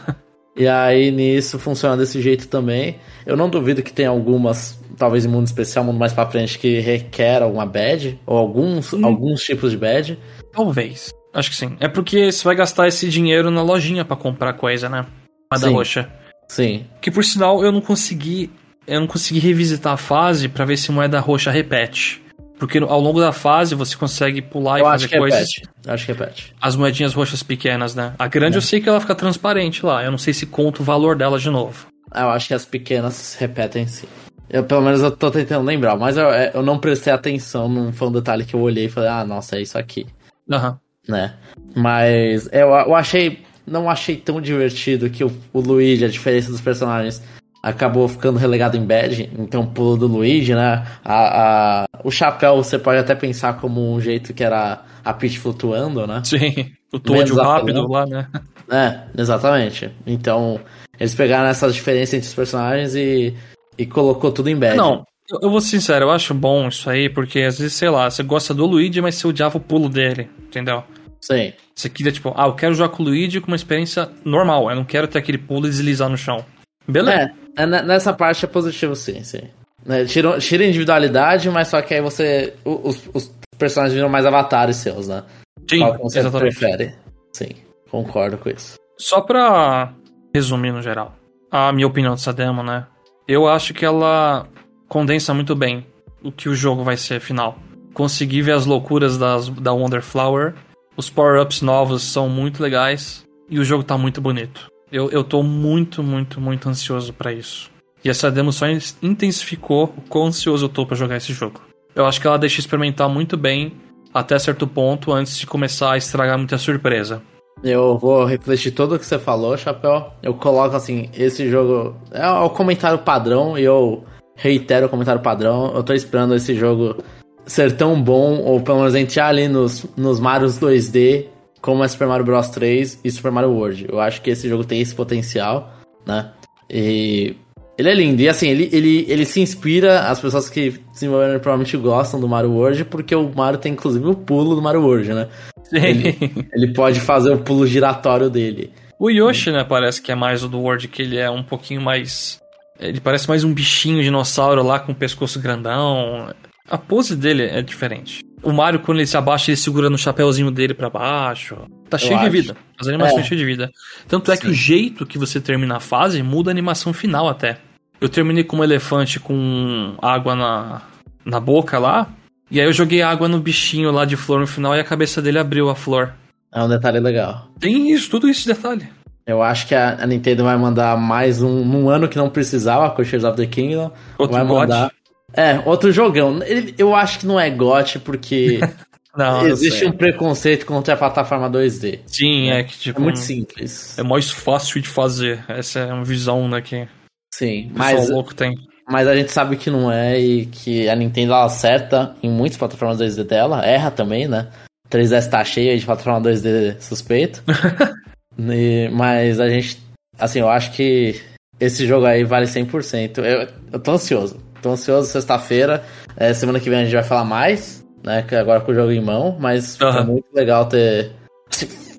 E 0.57 0.67
aí 0.67 1.11
nisso 1.11 1.59
funciona 1.59 1.97
desse 1.97 2.21
jeito 2.21 2.47
também. 2.47 2.95
Eu 3.25 3.35
não 3.35 3.49
duvido 3.49 3.83
que 3.83 3.91
tem 3.91 4.05
algumas, 4.05 4.79
talvez 4.97 5.25
em 5.25 5.27
mundo 5.27 5.45
especial, 5.45 5.83
mundo 5.83 5.99
mais 5.99 6.13
pra 6.13 6.25
frente, 6.25 6.57
que 6.57 6.79
requer 6.79 7.41
alguma 7.41 7.65
badge, 7.65 8.17
ou 8.25 8.37
alguns, 8.37 8.93
hum. 8.93 9.05
alguns 9.05 9.43
tipos 9.43 9.71
de 9.71 9.77
badge. 9.77 10.17
Talvez. 10.53 11.13
Acho 11.33 11.49
que 11.49 11.55
sim. 11.57 11.75
É 11.81 11.89
porque 11.89 12.31
você 12.31 12.43
vai 12.45 12.55
gastar 12.55 12.87
esse 12.87 13.09
dinheiro 13.09 13.51
na 13.51 13.61
lojinha 13.61 14.05
para 14.05 14.15
comprar 14.15 14.53
coisa, 14.53 14.87
né? 14.87 15.05
Moeda 15.51 15.69
roxa. 15.69 16.09
Sim. 16.47 16.85
Que 17.01 17.11
por 17.11 17.25
sinal 17.25 17.61
eu 17.63 17.71
não 17.71 17.81
consegui. 17.81 18.49
Eu 18.87 19.01
não 19.01 19.07
consegui 19.07 19.39
revisitar 19.39 19.93
a 19.93 19.97
fase 19.97 20.47
para 20.47 20.63
ver 20.63 20.77
se 20.77 20.91
moeda 20.91 21.19
roxa 21.19 21.51
repete. 21.51 22.23
Porque 22.57 22.77
ao 22.77 22.99
longo 23.01 23.19
da 23.19 23.31
fase 23.31 23.75
você 23.75 23.95
consegue 23.95 24.41
pular 24.41 24.79
eu 24.79 24.85
e 24.85 24.89
fazer 24.89 25.17
coisas. 25.17 25.39
Repete. 25.39 25.69
Acho 25.87 26.05
que 26.05 26.11
repete. 26.13 26.55
As 26.61 26.75
moedinhas 26.75 27.13
roxas 27.13 27.43
pequenas, 27.43 27.95
né? 27.95 28.13
A 28.17 28.27
grande 28.27 28.55
é. 28.55 28.57
eu 28.57 28.61
sei 28.61 28.79
que 28.79 28.87
ela 28.87 29.01
fica 29.01 29.15
transparente 29.15 29.85
lá. 29.85 30.03
Eu 30.03 30.11
não 30.11 30.17
sei 30.17 30.33
se 30.33 30.45
conta 30.45 30.81
o 30.81 30.85
valor 30.85 31.15
dela 31.15 31.37
de 31.37 31.49
novo. 31.49 31.87
Eu 32.13 32.29
acho 32.29 32.47
que 32.47 32.53
as 32.53 32.65
pequenas 32.65 33.35
repetem 33.35 33.87
sim. 33.87 34.07
Eu, 34.49 34.63
pelo 34.63 34.81
menos 34.81 35.01
eu 35.01 35.11
tô 35.11 35.31
tentando 35.31 35.65
lembrar, 35.65 35.97
mas 35.97 36.17
eu, 36.17 36.29
é, 36.29 36.51
eu 36.53 36.61
não 36.61 36.77
prestei 36.77 37.11
atenção, 37.11 37.67
não 37.67 37.91
foi 37.91 38.07
um 38.07 38.11
detalhe 38.11 38.45
que 38.45 38.53
eu 38.53 38.61
olhei 38.61 38.85
e 38.85 38.89
falei, 38.89 39.09
ah, 39.09 39.25
nossa, 39.25 39.57
é 39.57 39.61
isso 39.61 39.77
aqui. 39.77 40.05
Aham. 40.49 40.69
Uhum. 40.69 40.77
Né? 41.07 41.35
Mas 41.75 42.49
eu, 42.51 42.69
eu 42.69 42.95
achei. 42.95 43.43
Não 43.67 43.89
achei 43.89 44.15
tão 44.15 44.39
divertido 44.39 45.09
que 45.09 45.23
o, 45.23 45.33
o 45.51 45.59
Luigi, 45.59 46.05
a 46.05 46.07
diferença 46.07 46.51
dos 46.51 46.61
personagens, 46.61 47.21
acabou 47.65 48.07
ficando 48.07 48.37
relegado 48.37 48.77
em 48.77 48.85
badge, 48.85 49.27
então 49.39 49.63
o 49.63 49.67
pulo 49.67 49.97
do 49.97 50.05
Luigi, 50.05 50.53
né? 50.53 50.85
A, 51.03 51.15
a, 51.41 51.85
o 52.03 52.11
chapéu 52.11 52.57
você 52.57 52.77
pode 52.77 52.99
até 52.99 53.15
pensar 53.15 53.53
como 53.59 53.91
um 53.91 53.99
jeito 53.99 54.35
que 54.35 54.43
era 54.43 54.83
a 55.03 55.11
Peach 55.11 55.39
flutuando, 55.39 56.05
né? 56.05 56.21
Sim, 56.23 56.71
o 56.93 56.99
Toad 56.99 57.33
rápido 57.33 57.87
lá, 57.87 58.05
né? 58.05 58.27
É, 58.69 59.19
exatamente. 59.19 59.89
Então, 60.05 60.59
eles 60.99 61.15
pegaram 61.15 61.49
essas 61.49 61.73
diferenças 61.73 62.13
entre 62.13 62.27
os 62.27 62.35
personagens 62.35 62.93
e, 62.93 63.33
e 63.75 63.85
colocou 63.87 64.31
tudo 64.31 64.47
em 64.47 64.55
badge. 64.55 64.77
Não, 64.77 65.03
eu 65.41 65.49
vou 65.49 65.59
ser 65.59 65.79
sincero, 65.79 66.05
eu 66.05 66.11
acho 66.11 66.35
bom 66.35 66.67
isso 66.67 66.87
aí, 66.87 67.09
porque 67.09 67.39
às 67.41 67.57
vezes, 67.57 67.73
sei 67.73 67.89
lá, 67.89 68.07
você 68.07 68.21
gosta 68.21 68.53
do 68.53 68.67
Luigi, 68.67 69.01
mas 69.01 69.15
você 69.15 69.25
odiava 69.25 69.57
o 69.57 69.61
pulo 69.61 69.89
dele, 69.89 70.29
entendeu? 70.47 70.83
Sim. 71.19 71.51
Você 71.73 71.89
queria, 71.89 72.11
tipo, 72.11 72.31
ah, 72.37 72.45
eu 72.45 72.53
quero 72.53 72.75
jogar 72.75 72.89
com 72.89 73.01
o 73.01 73.07
Luigi 73.07 73.41
com 73.41 73.47
uma 73.47 73.55
experiência 73.55 74.07
normal, 74.23 74.69
eu 74.69 74.75
não 74.75 74.85
quero 74.85 75.07
ter 75.07 75.17
aquele 75.17 75.39
pulo 75.39 75.65
e 75.65 75.69
deslizar 75.71 76.07
no 76.07 76.15
chão. 76.15 76.45
Beleza. 76.87 77.33
É, 77.57 77.63
é 77.63 77.65
nessa 77.65 78.13
parte 78.13 78.45
é 78.45 78.47
positivo, 78.47 78.95
sim, 78.95 79.23
sim. 79.23 79.41
Né, 79.85 80.05
tira, 80.05 80.37
tira 80.39 80.65
individualidade, 80.65 81.49
mas 81.49 81.67
só 81.67 81.81
que 81.81 81.93
aí 81.93 82.01
você. 82.01 82.53
Os, 82.63 83.07
os 83.13 83.31
personagens 83.57 83.93
viram 83.93 84.09
mais 84.09 84.25
avatares 84.25 84.77
seus, 84.77 85.07
né? 85.07 85.23
Sim, 85.69 85.79
você 86.01 86.19
exatamente. 86.19 86.57
prefere. 86.57 86.95
Sim, 87.33 87.49
concordo 87.89 88.37
com 88.37 88.49
isso. 88.49 88.77
Só 88.97 89.21
pra 89.21 89.93
resumir 90.33 90.71
no 90.71 90.81
geral, 90.81 91.15
a 91.51 91.71
minha 91.71 91.87
opinião 91.87 92.13
dessa 92.13 92.33
demo, 92.33 92.63
né? 92.63 92.85
Eu 93.27 93.47
acho 93.47 93.73
que 93.73 93.85
ela 93.85 94.47
condensa 94.87 95.33
muito 95.33 95.55
bem 95.55 95.85
o 96.23 96.31
que 96.31 96.49
o 96.49 96.55
jogo 96.55 96.83
vai 96.83 96.97
ser 96.97 97.19
final. 97.19 97.57
Consegui 97.93 98.41
ver 98.41 98.53
as 98.53 98.65
loucuras 98.65 99.17
das, 99.17 99.49
da 99.49 99.71
Wonder 99.71 100.01
Flower, 100.01 100.53
os 100.97 101.09
power-ups 101.09 101.61
novos 101.61 102.03
são 102.03 102.29
muito 102.29 102.61
legais 102.61 103.23
e 103.49 103.59
o 103.59 103.63
jogo 103.63 103.83
tá 103.83 103.97
muito 103.97 104.21
bonito. 104.21 104.67
Eu, 104.91 105.09
eu 105.09 105.23
tô 105.23 105.41
muito, 105.43 106.03
muito, 106.03 106.39
muito 106.39 106.69
ansioso 106.69 107.11
para 107.13 107.33
isso. 107.33 107.69
E 108.03 108.09
essa 108.09 108.29
demo 108.29 108.51
só 108.51 108.65
intensificou 109.01 109.93
o 109.97 110.01
quão 110.01 110.27
ansioso 110.27 110.65
eu 110.65 110.69
tô 110.69 110.85
pra 110.85 110.95
jogar 110.95 111.17
esse 111.17 111.33
jogo. 111.33 111.59
Eu 111.95 112.05
acho 112.05 112.21
que 112.21 112.27
ela 112.27 112.37
deixa 112.37 112.59
experimentar 112.59 113.09
muito 113.09 113.35
bem 113.35 113.73
até 114.13 114.37
certo 114.37 114.67
ponto 114.67 115.11
antes 115.11 115.37
de 115.37 115.47
começar 115.47 115.93
a 115.93 115.97
estragar 115.97 116.37
muita 116.37 116.57
surpresa. 116.57 117.21
Eu 117.63 117.97
vou 117.97 118.25
refletir 118.25 118.71
tudo 118.71 118.95
o 118.95 118.99
que 118.99 119.05
você 119.05 119.17
falou, 119.17 119.57
Chapéu. 119.57 120.11
Eu 120.21 120.33
coloco 120.33 120.75
assim, 120.75 121.09
esse 121.13 121.49
jogo 121.49 121.95
é 122.11 122.29
o 122.29 122.49
comentário 122.49 122.99
padrão 122.99 123.57
e 123.57 123.63
eu 123.63 124.03
reitero 124.35 124.85
o 124.85 124.89
comentário 124.89 125.21
padrão. 125.21 125.73
Eu 125.73 125.83
tô 125.83 125.93
esperando 125.93 126.35
esse 126.35 126.53
jogo 126.53 126.97
ser 127.45 127.75
tão 127.75 128.01
bom, 128.01 128.39
ou 128.39 128.61
pelo 128.61 128.79
menos 128.79 128.95
entrar 128.95 129.27
ali 129.27 129.47
nos, 129.47 129.85
nos 129.95 130.19
Marios 130.19 130.59
2D 130.59 131.27
como 131.65 131.83
é 131.83 131.87
Super 131.87 132.07
Mario 132.07 132.23
Bros 132.23 132.47
3 132.49 132.99
e 133.03 133.09
Super 133.09 133.31
Mario 133.31 133.49
World. 133.49 133.87
Eu 133.89 133.99
acho 133.99 134.21
que 134.21 134.29
esse 134.29 134.47
jogo 134.47 134.63
tem 134.63 134.79
esse 134.79 134.93
potencial, 134.93 135.73
né? 136.05 136.29
E 136.69 137.35
ele 137.75 137.89
é 137.89 137.93
lindo. 137.95 138.21
E 138.21 138.29
assim, 138.29 138.47
ele, 138.47 138.69
ele, 138.71 139.03
ele 139.09 139.25
se 139.25 139.41
inspira, 139.41 140.01
as 140.01 140.21
pessoas 140.21 140.47
que 140.47 140.79
desenvolveram 140.93 141.39
provavelmente 141.39 141.75
gostam 141.75 142.19
do 142.19 142.29
Mario 142.29 142.51
World, 142.51 142.85
porque 142.85 143.15
o 143.15 143.31
Mario 143.33 143.57
tem 143.57 143.73
inclusive 143.73 144.05
o 144.05 144.13
pulo 144.13 144.53
do 144.53 144.61
Mario 144.61 144.83
World, 144.83 145.11
né? 145.11 145.27
Sim. 145.63 145.77
Ele, 145.77 146.47
ele 146.53 146.73
pode 146.75 146.99
fazer 146.99 147.33
o 147.33 147.39
pulo 147.39 147.65
giratório 147.65 148.29
dele. 148.29 148.71
O 148.99 149.09
Yoshi, 149.09 149.49
né, 149.51 149.63
parece 149.63 149.99
que 149.99 150.11
é 150.11 150.15
mais 150.15 150.43
o 150.43 150.47
do 150.47 150.59
World, 150.59 150.87
que 150.87 151.01
ele 151.01 151.17
é 151.17 151.31
um 151.31 151.41
pouquinho 151.41 151.81
mais. 151.81 152.39
Ele 152.79 152.99
parece 152.99 153.27
mais 153.27 153.43
um 153.43 153.51
bichinho 153.51 154.03
dinossauro 154.03 154.61
lá 154.61 154.79
com 154.79 154.91
o 154.91 154.95
pescoço 154.95 155.41
grandão. 155.41 156.31
A 156.69 156.77
pose 156.77 157.15
dele 157.15 157.43
é 157.43 157.63
diferente. 157.63 158.23
O 158.43 158.51
Mario, 158.51 158.79
quando 158.79 158.97
ele 158.99 159.07
se 159.07 159.17
abaixa, 159.17 159.51
ele 159.51 159.57
segura 159.57 159.89
no 159.89 159.97
chapéuzinho 159.97 160.51
dele 160.51 160.73
para 160.73 160.89
baixo. 160.89 161.57
Tá 161.89 161.97
cheio 161.97 162.19
de 162.19 162.29
vida. 162.29 162.55
As 162.79 162.87
animações 162.87 163.25
é. 163.25 163.27
cheias 163.27 163.39
de 163.39 163.45
vida. 163.45 163.71
Tanto 164.07 164.31
é 164.31 164.35
Sim. 164.35 164.41
que 164.41 164.47
o 164.49 164.53
jeito 164.53 165.05
que 165.05 165.17
você 165.17 165.39
termina 165.39 165.77
a 165.77 165.79
fase 165.79 166.21
muda 166.21 166.49
a 166.49 166.53
animação 166.53 166.93
final 166.93 167.27
até. 167.27 167.57
Eu 167.99 168.09
terminei 168.09 168.43
com 168.43 168.57
um 168.57 168.63
elefante 168.63 169.19
com 169.19 169.95
água 170.01 170.35
na, 170.35 170.81
na 171.23 171.39
boca 171.39 171.79
lá. 171.79 172.07
E 172.51 172.59
aí 172.59 172.67
eu 172.67 172.73
joguei 172.73 173.01
água 173.01 173.27
no 173.27 173.39
bichinho 173.39 173.91
lá 173.91 174.05
de 174.05 174.15
flor 174.15 174.39
no 174.39 174.47
final 174.47 174.75
e 174.75 174.79
a 174.79 174.83
cabeça 174.83 175.21
dele 175.21 175.39
abriu 175.39 175.69
a 175.69 175.75
flor. 175.75 176.13
É 176.53 176.61
um 176.61 176.69
detalhe 176.69 176.99
legal. 176.99 177.49
Tem 177.59 177.91
isso, 177.91 178.09
tudo 178.09 178.29
esse 178.29 178.45
detalhe. 178.45 178.87
Eu 179.25 179.41
acho 179.41 179.67
que 179.67 179.73
a, 179.73 180.03
a, 180.03 180.05
Nintendo 180.05 180.43
vai 180.43 180.55
mandar 180.55 180.95
mais 180.97 181.41
um, 181.41 181.65
num 181.65 181.89
ano 181.89 182.07
que 182.07 182.15
não 182.15 182.29
precisava, 182.29 182.91
com 182.91 183.03
Tears 183.03 183.23
of 183.23 183.35
the 183.35 183.47
Kingdom. 183.47 183.91
Outro 184.19 184.37
vai 184.37 184.45
mandar. 184.45 184.91
É, 185.35 185.61
outro 185.65 185.91
jogão. 185.91 186.39
Eu 186.77 186.95
acho 186.95 187.19
que 187.19 187.25
não 187.25 187.39
é 187.39 187.49
GOT 187.49 187.99
porque 187.99 188.59
não, 189.15 189.45
existe 189.47 189.85
um 189.85 189.91
preconceito 189.91 190.65
contra 190.65 190.93
a 190.93 190.97
plataforma 190.97 191.49
2D. 191.49 191.99
Sim, 192.05 192.49
é 192.49 192.63
que 192.63 192.77
tipo. 192.77 192.99
É 192.99 193.03
muito 193.03 193.19
simples. 193.19 193.97
É 193.97 194.03
mais 194.03 194.29
fácil 194.29 194.81
de 194.81 194.87
fazer. 194.87 195.43
Essa 195.47 195.79
é 195.79 195.93
uma 195.93 196.03
visão, 196.03 196.47
né? 196.47 196.61
Que 196.61 196.87
Sim, 197.33 197.71
mas. 197.73 198.09
louco 198.09 198.33
tem. 198.33 198.55
Mas 198.87 199.07
a 199.07 199.15
gente 199.15 199.31
sabe 199.31 199.57
que 199.57 199.69
não 199.69 199.91
é 199.91 200.19
e 200.19 200.45
que 200.45 200.87
a 200.87 200.95
Nintendo 200.95 201.33
ela 201.33 201.45
acerta 201.45 202.15
em 202.21 202.29
muitas 202.29 202.57
plataformas 202.57 202.99
2D 202.99 203.23
dela, 203.23 203.65
erra 203.65 203.89
também, 203.89 204.27
né? 204.27 204.47
3DS 204.91 205.29
tá 205.29 205.43
cheia 205.43 205.75
de 205.77 205.85
plataforma 205.85 206.29
2D 206.29 206.79
suspeito. 206.79 207.43
E, 208.37 208.89
mas 208.89 209.39
a 209.39 209.47
gente. 209.47 209.79
Assim, 210.19 210.39
eu 210.39 210.49
acho 210.49 210.73
que 210.73 211.21
esse 211.57 211.87
jogo 211.87 212.05
aí 212.05 212.25
vale 212.25 212.45
100%. 212.45 213.19
Eu, 213.19 213.47
eu 213.71 213.79
tô 213.79 213.91
ansioso. 213.91 214.44
Tô 214.65 214.71
ansioso 214.71 215.11
sexta-feira. 215.11 215.83
É, 216.17 216.33
semana 216.33 216.59
que 216.59 216.71
vem 216.71 216.79
a 216.79 216.83
gente 216.83 216.93
vai 216.95 217.03
falar 217.03 217.23
mais, 217.23 217.85
né? 218.03 218.25
Agora 218.31 218.61
com 218.61 218.71
o 218.71 218.73
jogo 218.73 218.91
em 218.91 218.99
mão. 218.99 219.37
Mas 219.39 219.79
uhum. 219.79 219.93
foi 219.93 220.03
muito 220.03 220.25
legal 220.33 220.65
ter. 220.65 221.11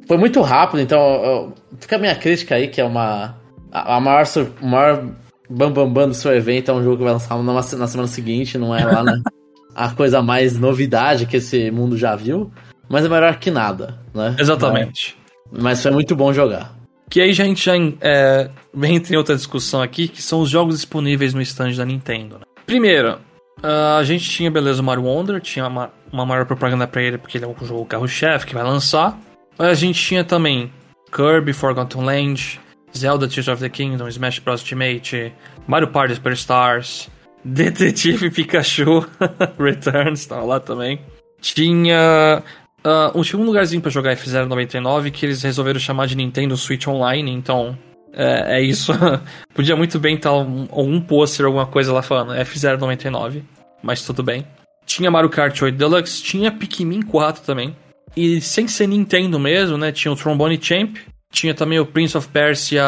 Foi 0.08 0.16
muito 0.16 0.40
rápido, 0.40 0.80
então 0.80 0.98
eu, 0.98 1.54
fica 1.78 1.94
a 1.94 1.98
minha 2.00 2.16
crítica 2.16 2.56
aí, 2.56 2.66
que 2.66 2.80
é 2.80 2.84
uma. 2.84 3.36
A, 3.70 3.94
a 3.94 4.00
maior, 4.00 4.24
maior 4.60 5.04
bambambam 5.48 5.84
bam, 5.84 5.92
bam 5.92 6.08
do 6.08 6.14
seu 6.14 6.34
evento 6.34 6.72
é 6.72 6.74
um 6.74 6.82
jogo 6.82 6.96
que 6.96 7.04
vai 7.04 7.12
lançar 7.12 7.40
na, 7.40 7.52
na 7.52 7.62
semana 7.62 8.08
seguinte, 8.08 8.58
não 8.58 8.74
é 8.74 8.84
lá, 8.84 9.04
né? 9.04 9.22
a 9.72 9.90
coisa 9.90 10.20
mais 10.20 10.58
novidade 10.58 11.26
que 11.26 11.36
esse 11.36 11.70
mundo 11.70 11.96
já 11.96 12.16
viu. 12.16 12.50
Mas 12.88 13.04
é 13.04 13.08
melhor 13.08 13.38
que 13.38 13.52
nada, 13.52 14.00
né? 14.12 14.34
Exatamente. 14.40 15.16
Mas 15.52 15.80
foi 15.80 15.92
muito 15.92 16.16
bom 16.16 16.32
jogar. 16.32 16.74
Que 17.08 17.20
aí 17.20 17.30
a 17.30 17.32
gente 17.32 17.64
já 17.64 17.74
é, 18.00 18.50
entra 18.82 19.14
em 19.14 19.16
outra 19.16 19.36
discussão 19.36 19.80
aqui, 19.80 20.08
que 20.08 20.20
são 20.20 20.40
os 20.40 20.50
jogos 20.50 20.74
disponíveis 20.74 21.32
no 21.32 21.40
stand 21.40 21.74
da 21.74 21.84
Nintendo. 21.84 22.38
Né? 22.38 22.55
Primeiro, 22.66 23.18
a 23.62 24.02
gente 24.02 24.28
tinha, 24.28 24.50
beleza, 24.50 24.82
o 24.82 24.84
Mario 24.84 25.04
Wonder, 25.04 25.40
tinha 25.40 25.66
uma, 25.66 25.92
uma 26.12 26.26
maior 26.26 26.44
propaganda 26.44 26.86
pra 26.86 27.00
ele, 27.02 27.16
porque 27.16 27.38
ele 27.38 27.44
é 27.44 27.48
o 27.48 27.54
jogo 27.64 27.86
carro-chefe 27.86 28.46
que 28.46 28.54
vai 28.54 28.64
lançar. 28.64 29.18
A 29.58 29.72
gente 29.74 30.02
tinha 30.02 30.24
também 30.24 30.70
Kirby, 31.10 31.52
Forgotten 31.52 32.02
Land, 32.02 32.60
Zelda 32.96 33.28
Tears 33.28 33.48
of 33.48 33.62
the 33.62 33.68
Kingdom, 33.68 34.08
Smash 34.08 34.40
Bros. 34.40 34.60
Ultimate, 34.60 35.32
Mario 35.66 35.88
Party 35.88 36.14
Superstars, 36.16 37.08
Detetive 37.44 38.30
Pikachu 38.30 39.06
Returns, 39.58 40.26
tava 40.26 40.44
lá 40.44 40.60
também. 40.60 41.00
Tinha 41.40 42.42
Uh, 42.86 43.18
um 43.18 43.24
segundo 43.24 43.48
lugarzinho 43.48 43.82
para 43.82 43.90
jogar 43.90 44.14
F099 44.14 45.10
que 45.10 45.26
eles 45.26 45.42
resolveram 45.42 45.80
chamar 45.80 46.06
de 46.06 46.16
Nintendo 46.16 46.56
Switch 46.56 46.86
Online, 46.86 47.32
então 47.32 47.76
é, 48.16 48.58
é 48.58 48.62
isso. 48.62 48.92
Podia 49.54 49.76
muito 49.76 49.98
bem 49.98 50.16
estar 50.16 50.32
um, 50.32 50.66
um 50.72 51.00
pôster, 51.00 51.44
alguma 51.44 51.66
coisa 51.66 51.92
lá 51.92 52.02
falando 52.02 52.32
F099, 52.32 53.42
mas 53.82 54.02
tudo 54.02 54.22
bem. 54.22 54.46
Tinha 54.86 55.10
Mario 55.10 55.28
Kart 55.28 55.60
8 55.60 55.76
Deluxe, 55.76 56.22
tinha 56.22 56.50
Pikmin 56.50 57.02
4 57.02 57.42
também. 57.42 57.76
E 58.16 58.40
sem 58.40 58.66
ser 58.66 58.86
Nintendo 58.86 59.38
mesmo, 59.38 59.76
né? 59.76 59.92
Tinha 59.92 60.10
o 60.10 60.16
Trombone 60.16 60.58
Champ, 60.60 60.96
tinha 61.30 61.52
também 61.52 61.78
o 61.78 61.84
Prince 61.84 62.16
of 62.16 62.28
Persia 62.28 62.84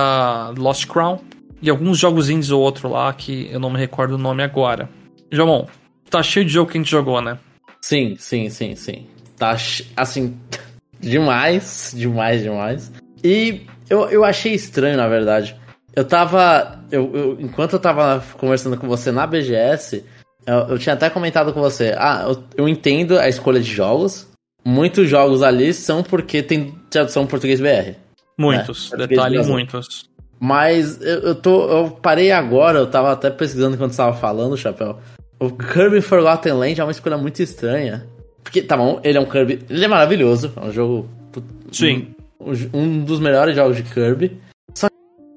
Lost 0.56 0.86
Crown 0.86 1.18
e 1.60 1.68
alguns 1.68 1.98
jogos 1.98 2.30
indies 2.30 2.50
ou 2.50 2.62
outro 2.62 2.88
lá 2.88 3.12
que 3.12 3.48
eu 3.52 3.60
não 3.60 3.68
me 3.68 3.78
recordo 3.78 4.14
o 4.14 4.18
nome 4.18 4.42
agora. 4.42 4.88
Jamon, 5.30 5.66
tá 6.08 6.22
cheio 6.22 6.46
de 6.46 6.52
jogo 6.52 6.70
que 6.70 6.78
a 6.78 6.80
gente 6.80 6.90
jogou, 6.90 7.20
né? 7.20 7.38
Sim, 7.82 8.16
sim, 8.18 8.48
sim, 8.48 8.74
sim. 8.74 9.06
Tá 9.36 9.56
assim, 9.96 10.38
demais, 10.98 11.92
demais, 11.94 12.42
demais. 12.42 12.92
E 13.22 13.62
eu, 13.88 14.08
eu 14.10 14.24
achei 14.24 14.52
estranho, 14.52 14.96
na 14.96 15.08
verdade. 15.08 15.56
Eu 15.94 16.04
tava. 16.04 16.78
Eu, 16.90 17.10
eu, 17.14 17.36
enquanto 17.40 17.72
eu 17.74 17.78
tava 17.78 18.22
conversando 18.38 18.76
com 18.76 18.86
você 18.86 19.10
na 19.10 19.26
BGS, 19.26 20.04
eu, 20.46 20.54
eu 20.70 20.78
tinha 20.78 20.94
até 20.94 21.10
comentado 21.10 21.52
com 21.52 21.60
você. 21.60 21.94
Ah, 21.96 22.24
eu, 22.28 22.44
eu, 22.56 22.68
entendo 22.68 23.18
a 23.18 23.28
escolha 23.28 23.60
de 23.60 23.70
jogos. 23.70 24.28
Muitos 24.64 25.08
jogos 25.08 25.42
ali 25.42 25.72
são 25.72 26.02
porque 26.02 26.42
tem 26.42 26.74
tradução 26.90 27.26
português 27.26 27.60
BR. 27.60 27.94
Muitos, 28.38 28.92
né? 28.92 29.06
detalhe, 29.06 29.42
muitos. 29.44 30.08
Mas 30.38 31.00
eu, 31.00 31.20
eu, 31.20 31.34
tô. 31.34 31.68
Eu 31.68 31.90
parei 31.90 32.30
agora, 32.30 32.78
eu 32.78 32.86
tava 32.86 33.12
até 33.12 33.30
pesquisando 33.30 33.74
enquanto 33.74 33.92
você 33.92 33.98
tava 33.98 34.16
falando, 34.16 34.56
Chapéu. 34.56 34.98
O 35.40 35.50
Kirby 35.50 36.00
Forgotten 36.00 36.52
Land 36.52 36.80
é 36.80 36.84
uma 36.84 36.92
escolha 36.92 37.16
muito 37.16 37.42
estranha. 37.42 38.06
Porque, 38.42 38.62
tá 38.62 38.76
bom, 38.76 39.00
ele 39.02 39.18
é 39.18 39.20
um 39.20 39.26
Kirby. 39.26 39.60
Ele 39.68 39.84
é 39.84 39.88
maravilhoso. 39.88 40.52
É 40.56 40.60
um 40.60 40.72
jogo. 40.72 41.08
Sim. 41.72 42.14
Um, 42.72 43.04
dos 43.04 43.20
melhores 43.20 43.54
jogos 43.54 43.76
de 43.76 43.82
Kirby. 43.82 44.40
Só 44.74 44.88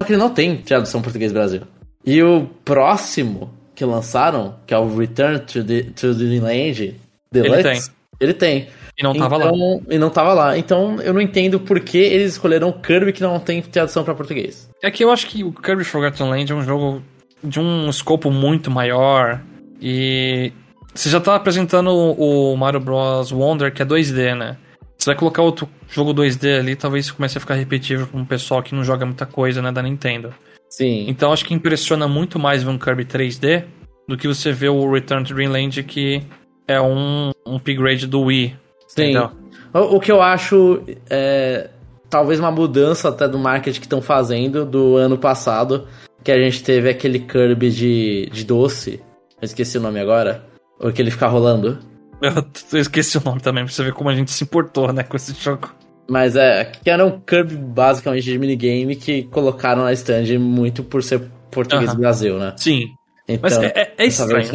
que 0.05 0.13
ele 0.13 0.17
não 0.17 0.29
tem 0.29 0.57
tradução 0.57 1.01
português 1.01 1.31
Brasil. 1.31 1.61
E 2.05 2.21
o 2.21 2.47
próximo 2.63 3.51
que 3.75 3.85
lançaram, 3.85 4.55
que 4.65 4.73
é 4.73 4.77
o 4.77 4.95
Return 4.95 5.39
to 5.39 5.63
the, 5.63 5.83
to 5.95 6.15
the 6.15 6.39
Land 6.39 6.95
Deluxe, 7.31 7.53
ele 7.53 7.63
tem. 7.63 7.81
Ele 8.19 8.33
tem. 8.33 8.67
E 8.97 9.03
não 9.03 9.15
tava 9.15 9.37
então, 9.37 9.55
lá. 9.55 9.81
E 9.89 9.97
não 9.97 10.09
tava 10.09 10.33
lá. 10.33 10.57
Então 10.57 11.01
eu 11.01 11.13
não 11.13 11.21
entendo 11.21 11.59
por 11.59 11.79
que 11.79 11.97
eles 11.97 12.33
escolheram 12.33 12.71
Kirby 12.71 13.13
que 13.13 13.21
não 13.21 13.39
tem 13.39 13.61
tradução 13.61 14.03
para 14.03 14.13
português. 14.13 14.69
É 14.83 14.91
que 14.91 15.03
eu 15.03 15.11
acho 15.11 15.27
que 15.27 15.43
o 15.43 15.51
Kirby 15.51 15.83
Forgotten 15.83 16.29
Land 16.29 16.51
é 16.51 16.55
um 16.55 16.63
jogo 16.63 17.01
de 17.43 17.59
um 17.59 17.89
escopo 17.89 18.29
muito 18.29 18.69
maior. 18.69 19.41
E 19.81 20.51
você 20.93 21.09
já 21.09 21.19
tá 21.19 21.35
apresentando 21.35 21.89
o 21.89 22.55
Mario 22.55 22.79
Bros. 22.79 23.31
Wonder, 23.31 23.73
que 23.73 23.81
é 23.81 23.85
2D, 23.85 24.35
né? 24.37 24.57
Você 25.01 25.09
vai 25.09 25.15
colocar 25.15 25.41
outro 25.41 25.67
jogo 25.89 26.13
2D 26.13 26.59
ali, 26.59 26.75
talvez 26.75 27.09
comece 27.09 27.35
a 27.35 27.41
ficar 27.41 27.55
repetitivo 27.55 28.05
com 28.05 28.21
o 28.21 28.25
pessoal 28.25 28.61
que 28.61 28.75
não 28.75 28.83
joga 28.83 29.03
muita 29.03 29.25
coisa, 29.25 29.59
né, 29.59 29.71
da 29.71 29.81
Nintendo. 29.81 30.31
Sim. 30.69 31.05
Então 31.07 31.33
acho 31.33 31.43
que 31.43 31.55
impressiona 31.55 32.07
muito 32.07 32.37
mais 32.37 32.61
ver 32.61 32.69
um 32.69 32.77
Kirby 32.77 33.05
3D 33.05 33.63
do 34.07 34.15
que 34.15 34.27
você 34.27 34.51
ver 34.51 34.69
o 34.69 34.91
Return 34.91 35.25
to 35.25 35.33
Dreamland, 35.33 35.81
que 35.85 36.21
é 36.67 36.79
um, 36.79 37.31
um 37.47 37.55
upgrade 37.55 38.05
do 38.05 38.21
Wii. 38.21 38.55
Sim. 38.89 39.17
O, 39.73 39.95
o, 39.95 39.99
que 39.99 40.11
eu 40.11 40.21
acho 40.21 40.83
é 41.09 41.71
talvez 42.07 42.39
uma 42.39 42.51
mudança 42.51 43.09
até 43.09 43.27
do 43.27 43.39
marketing 43.39 43.79
que 43.79 43.87
estão 43.87 44.03
fazendo 44.03 44.65
do 44.65 44.97
ano 44.97 45.17
passado, 45.17 45.87
que 46.23 46.31
a 46.31 46.37
gente 46.37 46.63
teve 46.63 46.87
aquele 46.87 47.17
Kirby 47.17 47.71
de, 47.71 48.29
de 48.31 48.45
doce. 48.45 49.01
Eu 49.41 49.45
esqueci 49.45 49.79
o 49.79 49.81
nome 49.81 49.99
agora. 49.99 50.45
Ou 50.79 50.91
que 50.93 51.01
ele 51.01 51.09
fica 51.09 51.25
rolando? 51.25 51.89
Eu 52.71 52.79
esqueci 52.79 53.17
o 53.17 53.23
nome 53.23 53.41
também, 53.41 53.63
pra 53.65 53.73
você 53.73 53.83
ver 53.83 53.93
como 53.93 54.09
a 54.09 54.15
gente 54.15 54.31
se 54.31 54.43
importou, 54.43 54.93
né, 54.93 55.03
com 55.03 55.15
esse 55.15 55.33
jogo. 55.33 55.73
Mas 56.09 56.35
é, 56.35 56.65
que 56.65 56.89
era 56.89 57.05
um 57.05 57.19
Kirby 57.19 57.55
basicamente 57.55 58.23
de 58.23 58.37
minigame 58.37 58.95
que 58.95 59.23
colocaram 59.23 59.83
na 59.83 59.93
stand 59.93 60.37
muito 60.39 60.83
por 60.83 61.01
ser 61.03 61.21
português 61.49 61.89
uh 61.89 61.93
-huh. 61.93 61.95
do 61.95 62.01
Brasil, 62.01 62.37
né? 62.37 62.53
Sim. 62.57 62.87
Então, 63.27 63.49
Mas 63.49 63.57
é, 63.57 63.73
é, 63.75 63.93
é 63.97 64.05
estranho. 64.05 64.49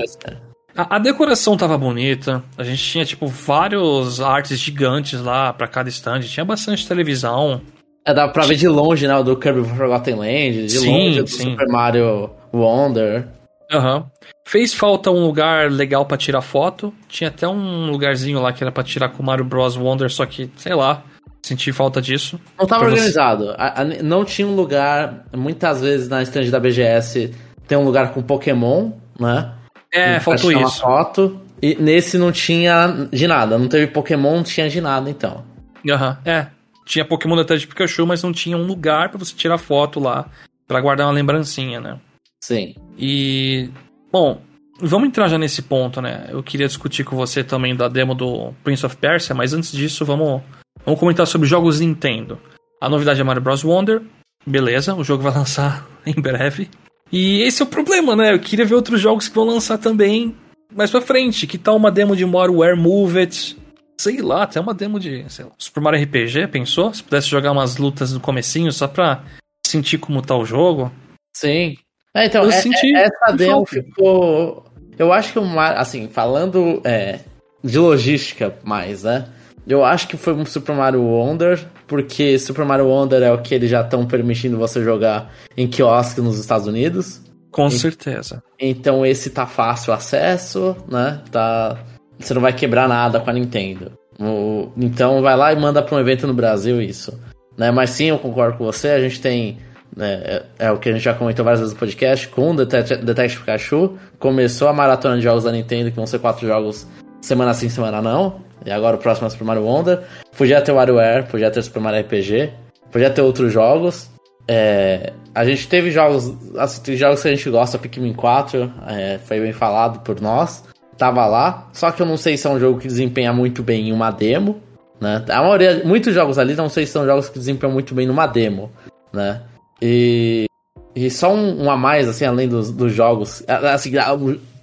A, 0.76 0.96
a, 0.96 0.98
decoração 0.98 1.56
tava 1.56 1.78
bonita, 1.78 2.44
a 2.58 2.62
gente 2.62 2.82
tinha, 2.82 3.04
tipo, 3.04 3.26
vários 3.26 4.20
artes 4.20 4.58
gigantes 4.58 5.18
lá 5.20 5.52
para 5.52 5.66
cada 5.66 5.88
stand, 5.88 6.20
tinha 6.20 6.44
bastante 6.44 6.86
televisão. 6.86 7.62
É, 8.04 8.12
dava 8.12 8.30
pra 8.32 8.44
ver 8.44 8.56
de 8.56 8.68
longe, 8.68 9.08
né, 9.08 9.16
o 9.16 9.22
do 9.22 9.36
Kirby 9.36 9.64
Forgotten 9.64 10.16
Land, 10.16 10.66
de 10.66 10.70
sim, 10.70 10.90
longe 10.90 11.22
do 11.22 11.28
sim. 11.28 11.50
Super 11.52 11.68
Mario 11.68 12.30
Wonder. 12.52 13.26
Aham. 13.72 13.96
Uhum. 13.96 14.04
Fez 14.48 14.72
falta 14.72 15.10
um 15.10 15.26
lugar 15.26 15.72
legal 15.72 16.06
para 16.06 16.16
tirar 16.16 16.40
foto. 16.40 16.94
Tinha 17.08 17.30
até 17.30 17.48
um 17.48 17.90
lugarzinho 17.90 18.40
lá 18.40 18.52
que 18.52 18.62
era 18.62 18.70
para 18.70 18.84
tirar 18.84 19.08
com 19.08 19.20
o 19.20 19.26
Mario 19.26 19.44
Bros. 19.44 19.76
Wonder, 19.76 20.08
só 20.08 20.24
que, 20.24 20.48
sei 20.56 20.72
lá, 20.72 21.02
senti 21.42 21.72
falta 21.72 22.00
disso. 22.00 22.38
Não 22.56 22.64
tava 22.64 22.84
organizado. 22.84 23.56
A, 23.58 23.80
a, 23.80 23.84
não 23.84 24.24
tinha 24.24 24.46
um 24.46 24.54
lugar. 24.54 25.26
Muitas 25.36 25.80
vezes 25.80 26.08
na 26.08 26.22
stand 26.22 26.48
da 26.48 26.60
BGS 26.60 27.34
tem 27.66 27.76
um 27.76 27.84
lugar 27.84 28.14
com 28.14 28.22
Pokémon, 28.22 28.92
né? 29.18 29.52
É, 29.92 30.20
faltou 30.20 30.52
isso. 30.52 30.80
foto. 30.80 31.40
E 31.60 31.74
nesse 31.74 32.16
não 32.16 32.30
tinha 32.30 33.08
de 33.12 33.26
nada. 33.26 33.58
Não 33.58 33.66
teve 33.66 33.88
Pokémon, 33.88 34.36
não 34.36 34.44
tinha 34.44 34.68
de 34.68 34.80
nada, 34.80 35.10
então. 35.10 35.44
Aham, 35.90 36.18
uhum. 36.24 36.30
é. 36.32 36.46
Tinha 36.84 37.04
Pokémon 37.04 37.34
da 37.34 37.56
de 37.56 37.66
Pikachu, 37.66 38.06
mas 38.06 38.22
não 38.22 38.30
tinha 38.30 38.56
um 38.56 38.64
lugar 38.64 39.08
para 39.08 39.18
você 39.18 39.34
tirar 39.34 39.58
foto 39.58 39.98
lá. 39.98 40.26
para 40.68 40.80
guardar 40.80 41.08
uma 41.08 41.12
lembrancinha, 41.12 41.80
né? 41.80 41.98
Sim. 42.40 42.76
E. 42.96 43.70
Bom, 44.18 44.40
vamos 44.80 45.08
entrar 45.08 45.28
já 45.28 45.36
nesse 45.36 45.60
ponto, 45.60 46.00
né? 46.00 46.28
Eu 46.30 46.42
queria 46.42 46.66
discutir 46.66 47.04
com 47.04 47.14
você 47.14 47.44
também 47.44 47.76
da 47.76 47.86
demo 47.86 48.14
do 48.14 48.54
Prince 48.64 48.86
of 48.86 48.96
Persia, 48.96 49.34
mas 49.34 49.52
antes 49.52 49.70
disso, 49.70 50.06
vamos, 50.06 50.40
vamos 50.86 50.98
comentar 50.98 51.26
sobre 51.26 51.46
jogos 51.46 51.80
Nintendo. 51.80 52.40
A 52.80 52.88
novidade 52.88 53.20
é 53.20 53.24
Mario 53.24 53.42
Bros. 53.42 53.62
Wonder. 53.62 54.00
Beleza, 54.46 54.94
o 54.94 55.04
jogo 55.04 55.22
vai 55.22 55.34
lançar 55.36 55.86
em 56.06 56.14
breve. 56.14 56.70
E 57.12 57.42
esse 57.42 57.60
é 57.60 57.66
o 57.66 57.68
problema, 57.68 58.16
né? 58.16 58.32
Eu 58.32 58.40
queria 58.40 58.64
ver 58.64 58.74
outros 58.74 59.02
jogos 59.02 59.28
que 59.28 59.34
vão 59.34 59.44
lançar 59.44 59.76
também 59.76 60.34
mais 60.74 60.90
pra 60.90 61.02
frente. 61.02 61.46
Que 61.46 61.58
tal 61.58 61.76
uma 61.76 61.90
demo 61.90 62.16
de 62.16 62.24
WarWare 62.24 62.74
Move 62.74 63.18
It? 63.18 63.54
Sei 64.00 64.22
lá, 64.22 64.44
até 64.44 64.58
uma 64.58 64.72
demo 64.72 64.98
de 64.98 65.26
sei 65.28 65.44
lá, 65.44 65.50
Super 65.58 65.82
Mario 65.82 66.02
RPG, 66.04 66.48
pensou? 66.48 66.94
Se 66.94 67.02
pudesse 67.02 67.28
jogar 67.28 67.52
umas 67.52 67.76
lutas 67.76 68.14
no 68.14 68.20
comecinho 68.20 68.72
só 68.72 68.88
pra 68.88 69.22
sentir 69.66 69.98
como 69.98 70.22
tá 70.22 70.34
o 70.34 70.46
jogo. 70.46 70.90
Sim. 71.36 71.76
É, 72.16 72.26
então, 72.26 72.42
Eu 72.44 72.48
é- 72.50 72.52
senti 72.52 72.94
é- 72.96 73.04
essa 73.04 73.32
demo 73.36 73.58
choque. 73.66 73.82
ficou. 73.82 74.64
Eu 74.98 75.12
acho 75.12 75.32
que, 75.32 75.38
uma, 75.38 75.72
assim, 75.72 76.08
falando 76.08 76.80
é, 76.84 77.20
de 77.62 77.78
logística 77.78 78.54
mais, 78.64 79.02
né? 79.02 79.26
Eu 79.68 79.84
acho 79.84 80.06
que 80.08 80.16
foi 80.16 80.32
um 80.32 80.46
Super 80.46 80.74
Mario 80.74 81.02
Wonder, 81.02 81.62
porque 81.86 82.38
Super 82.38 82.64
Mario 82.64 82.86
Wonder 82.86 83.22
é 83.22 83.32
o 83.32 83.38
que 83.42 83.54
eles 83.54 83.68
já 83.68 83.80
estão 83.82 84.06
permitindo 84.06 84.56
você 84.56 84.82
jogar 84.82 85.32
em 85.56 85.66
quiosque 85.66 86.20
nos 86.20 86.38
Estados 86.38 86.66
Unidos. 86.66 87.20
Com 87.50 87.68
certeza. 87.68 88.42
Então 88.60 89.04
esse 89.04 89.30
tá 89.30 89.44
fácil 89.46 89.92
acesso, 89.92 90.76
né? 90.88 91.20
Tá, 91.32 91.78
você 92.18 92.32
não 92.32 92.40
vai 92.42 92.52
quebrar 92.52 92.88
nada 92.88 93.18
com 93.18 93.28
a 93.28 93.32
Nintendo. 93.32 93.92
O- 94.20 94.70
então 94.76 95.20
vai 95.20 95.36
lá 95.36 95.52
e 95.52 95.56
manda 95.56 95.82
para 95.82 95.96
um 95.96 96.00
evento 96.00 96.26
no 96.26 96.34
Brasil 96.34 96.80
isso. 96.80 97.18
Né? 97.58 97.70
Mas 97.70 97.90
sim, 97.90 98.04
eu 98.06 98.18
concordo 98.18 98.56
com 98.58 98.64
você. 98.64 98.88
A 98.88 99.00
gente 99.00 99.20
tem. 99.20 99.58
Né, 99.94 100.20
é, 100.24 100.42
é 100.66 100.70
o 100.72 100.78
que 100.78 100.88
a 100.88 100.92
gente 100.92 101.02
já 101.02 101.14
comentou 101.14 101.44
várias 101.44 101.60
vezes 101.60 101.74
no 101.74 101.78
podcast. 101.78 102.28
Com 102.28 102.52
o 102.52 102.56
Detect- 102.56 103.04
Detective 103.04 103.40
Pikachu, 103.40 103.98
começou 104.18 104.68
a 104.68 104.72
maratona 104.72 105.16
de 105.16 105.22
jogos 105.22 105.44
da 105.44 105.52
Nintendo, 105.52 105.90
que 105.90 105.96
vão 105.96 106.06
ser 106.06 106.18
quatro 106.18 106.46
jogos 106.46 106.86
semana 107.20 107.52
sim, 107.54 107.68
semana 107.68 108.00
não. 108.00 108.40
E 108.64 108.70
agora 108.70 108.96
o 108.96 108.98
próximo 108.98 109.26
é 109.26 109.30
Super 109.30 109.44
Mario 109.44 109.64
Wonder. 109.64 110.00
Podia 110.36 110.60
ter 110.60 110.72
WarioWare, 110.72 111.26
podia 111.26 111.50
ter 111.50 111.62
Super 111.62 111.80
Mario 111.80 112.00
RPG, 112.00 112.52
podia 112.90 113.10
ter 113.10 113.22
outros 113.22 113.52
jogos. 113.52 114.10
É, 114.48 115.12
a 115.34 115.44
gente 115.44 115.68
teve 115.68 115.90
jogos, 115.90 116.32
assim, 116.56 116.96
jogos 116.96 117.20
que 117.20 117.28
a 117.28 117.30
gente 117.34 117.50
gosta, 117.50 117.78
Pikmin 117.78 118.12
4, 118.12 118.72
é, 118.88 119.18
foi 119.18 119.40
bem 119.40 119.52
falado 119.52 120.00
por 120.00 120.20
nós, 120.20 120.64
tava 120.96 121.26
lá, 121.26 121.68
só 121.72 121.90
que 121.90 122.00
eu 122.00 122.06
não 122.06 122.16
sei 122.16 122.36
se 122.36 122.46
é 122.46 122.50
um 122.50 122.60
jogo 122.60 122.78
que 122.78 122.86
desempenha 122.86 123.32
muito 123.32 123.62
bem 123.62 123.88
em 123.88 123.92
uma 123.92 124.10
demo, 124.10 124.62
né? 125.00 125.24
A 125.28 125.42
maioria, 125.42 125.82
muitos 125.84 126.14
jogos 126.14 126.38
ali, 126.38 126.54
não 126.54 126.68
sei 126.68 126.86
se 126.86 126.92
são 126.92 127.04
jogos 127.04 127.28
que 127.28 127.38
desempenham 127.38 127.72
muito 127.72 127.94
bem 127.94 128.06
numa 128.06 128.26
demo, 128.26 128.70
né? 129.12 129.42
E, 129.80 130.46
e 130.94 131.10
só 131.10 131.32
um, 131.34 131.64
um 131.64 131.70
a 131.70 131.76
mais, 131.76 132.08
assim, 132.08 132.24
além 132.24 132.48
dos, 132.48 132.70
dos 132.70 132.92
jogos, 132.92 133.42
assim, 133.48 133.92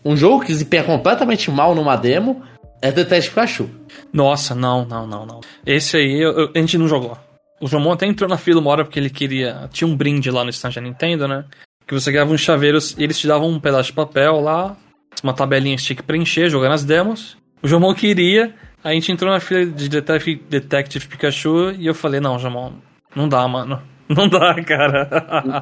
um 0.04 0.16
jogo 0.18 0.42
que 0.42 0.48
desempenha 0.52 0.84
completamente 0.84 1.50
mal 1.52 1.76
numa 1.76 1.96
demo 1.96 2.44
é 2.82 2.92
Detective 2.92 3.30
Pikachu. 3.30 3.70
Nossa, 4.12 4.54
não, 4.54 4.86
não, 4.86 5.08
não, 5.08 5.26
não. 5.26 5.42
Esse 5.66 5.98
aí 5.98 6.22
eu- 6.22 6.32
eu- 6.38 6.52
a 6.54 6.60
gente 6.60 6.78
não 6.78 6.88
jogou. 6.88 7.18
O 7.62 7.68
Jomon 7.68 7.94
até 7.94 8.06
entrou 8.06 8.30
na 8.30 8.38
fila 8.38 8.60
uma 8.60 8.70
hora 8.72 8.84
porque 8.84 9.00
ele 9.00 9.10
queria. 9.10 9.70
Tinha 9.72 9.88
um 9.88 9.96
brinde 9.96 10.30
lá 10.30 10.44
no 10.44 10.50
stand 10.50 10.72
da 10.72 10.82
Nintendo, 10.82 11.28
né? 11.28 11.46
Que 11.88 11.94
você 11.94 12.12
ganhava 12.12 12.34
uns 12.34 12.42
chaveiros 12.42 12.94
e 12.98 13.04
eles 13.04 13.18
te 13.18 13.28
davam 13.28 13.48
um 13.50 13.60
pedaço 13.60 13.90
de 13.90 13.94
papel 13.94 14.42
lá, 14.42 14.76
uma 15.24 15.34
tabelinha 15.34 15.78
que 15.78 15.84
tinha 15.84 15.96
que 15.96 16.04
preencher, 16.04 16.50
jogar 16.50 16.68
nas 16.70 16.84
demos. 16.84 17.38
O 17.62 17.68
Jomon 17.68 17.94
queria, 17.94 18.54
a 18.84 18.92
gente 18.92 19.10
entrou 19.12 19.32
na 19.32 19.40
fila 19.40 19.66
de 19.66 19.88
Detective, 19.88 20.44
Detective 20.50 21.08
Pikachu 21.08 21.72
e 21.72 21.88
eu 21.88 21.96
falei: 21.96 22.20
Não, 22.20 22.38
Jomon, 22.38 22.74
não 23.16 23.30
dá, 23.30 23.48
mano. 23.48 23.82
Não 24.16 24.28
dá, 24.30 24.56
cara. 24.64 25.10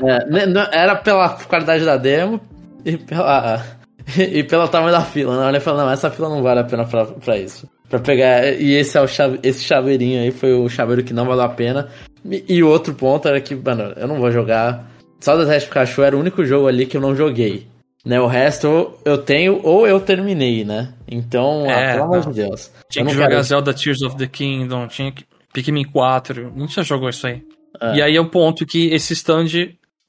É, 0.04 0.46
né, 0.46 0.68
era 0.72 0.96
pela 0.96 1.30
qualidade 1.30 1.84
da 1.86 1.98
demo 1.98 2.40
e 2.86 2.98
pela 2.98 3.64
e 4.18 4.44
pelo 4.44 4.68
tamanho 4.68 4.92
da 4.92 5.02
fila. 5.02 5.36
Não, 5.36 5.50
ele 5.50 5.60
falou, 5.60 5.82
não, 5.82 5.92
essa 5.92 6.10
fila 6.10 6.30
não 6.30 6.42
vale 6.42 6.60
a 6.60 6.64
pena 6.64 6.86
pra, 6.86 7.06
pra 7.06 7.38
isso. 7.38 7.70
Pra 7.90 8.00
pegar. 8.00 8.46
E 8.48 8.74
esse 8.74 8.98
é 8.98 9.02
o 9.02 9.08
chave, 9.08 9.40
esse 9.44 9.64
chaveirinho 9.64 10.22
aí 10.22 10.32
foi 10.32 10.54
o 10.54 10.68
chaveiro 10.70 11.04
que 11.04 11.14
não 11.14 11.26
valeu 11.26 11.44
a 11.44 11.50
pena. 11.50 11.90
E, 12.26 12.44
e 12.48 12.64
o 12.64 12.70
outro 12.70 12.94
ponto 12.94 13.28
era 13.28 13.40
que, 13.42 13.54
mano, 13.56 13.94
eu 13.96 14.08
não 14.08 14.20
vou 14.20 14.32
jogar. 14.32 14.90
Só 15.20 15.36
o 15.36 15.38
Detective 15.40 15.68
Pikachu 15.68 16.02
era 16.02 16.16
o 16.16 16.20
único 16.20 16.44
jogo 16.46 16.68
ali 16.68 16.86
que 16.86 16.98
eu 16.98 17.02
não 17.02 17.16
joguei. 17.16 17.68
Né, 18.04 18.20
o 18.20 18.26
resto 18.26 18.94
eu- 19.06 19.18
tenho 19.20 19.60
ou 19.64 19.86
eu 19.86 20.00
terminei, 20.00 20.66
né? 20.66 20.92
Então, 21.08 21.66
ah, 21.70 21.72
É, 21.72 21.92
pelo 21.94 22.06
amor 22.06 22.22
de 22.22 22.34
Deus. 22.34 22.72
Tinha 22.90 23.06
que 23.06 23.14
jogar 23.14 23.28
quero- 23.30 23.44
Zelda 23.44 23.74
Tears 23.76 24.02
of 24.02 24.18
the 24.18 24.26
Kingdom, 24.26 24.88
tinha 24.88 25.12
que. 25.12 25.24
Pikmin 25.54 25.84
4, 25.84 26.52
a 26.56 26.60
gente 26.60 26.74
já 26.76 26.82
jogou 26.82 27.10
isso 27.10 27.28
aí. 27.28 27.44
É. 27.82 27.96
E 27.96 28.02
aí 28.02 28.16
é 28.16 28.22
o 28.22 28.30
ponto 28.30 28.66
que 28.66 28.90
esse 28.94 29.14
stand, 29.14 29.48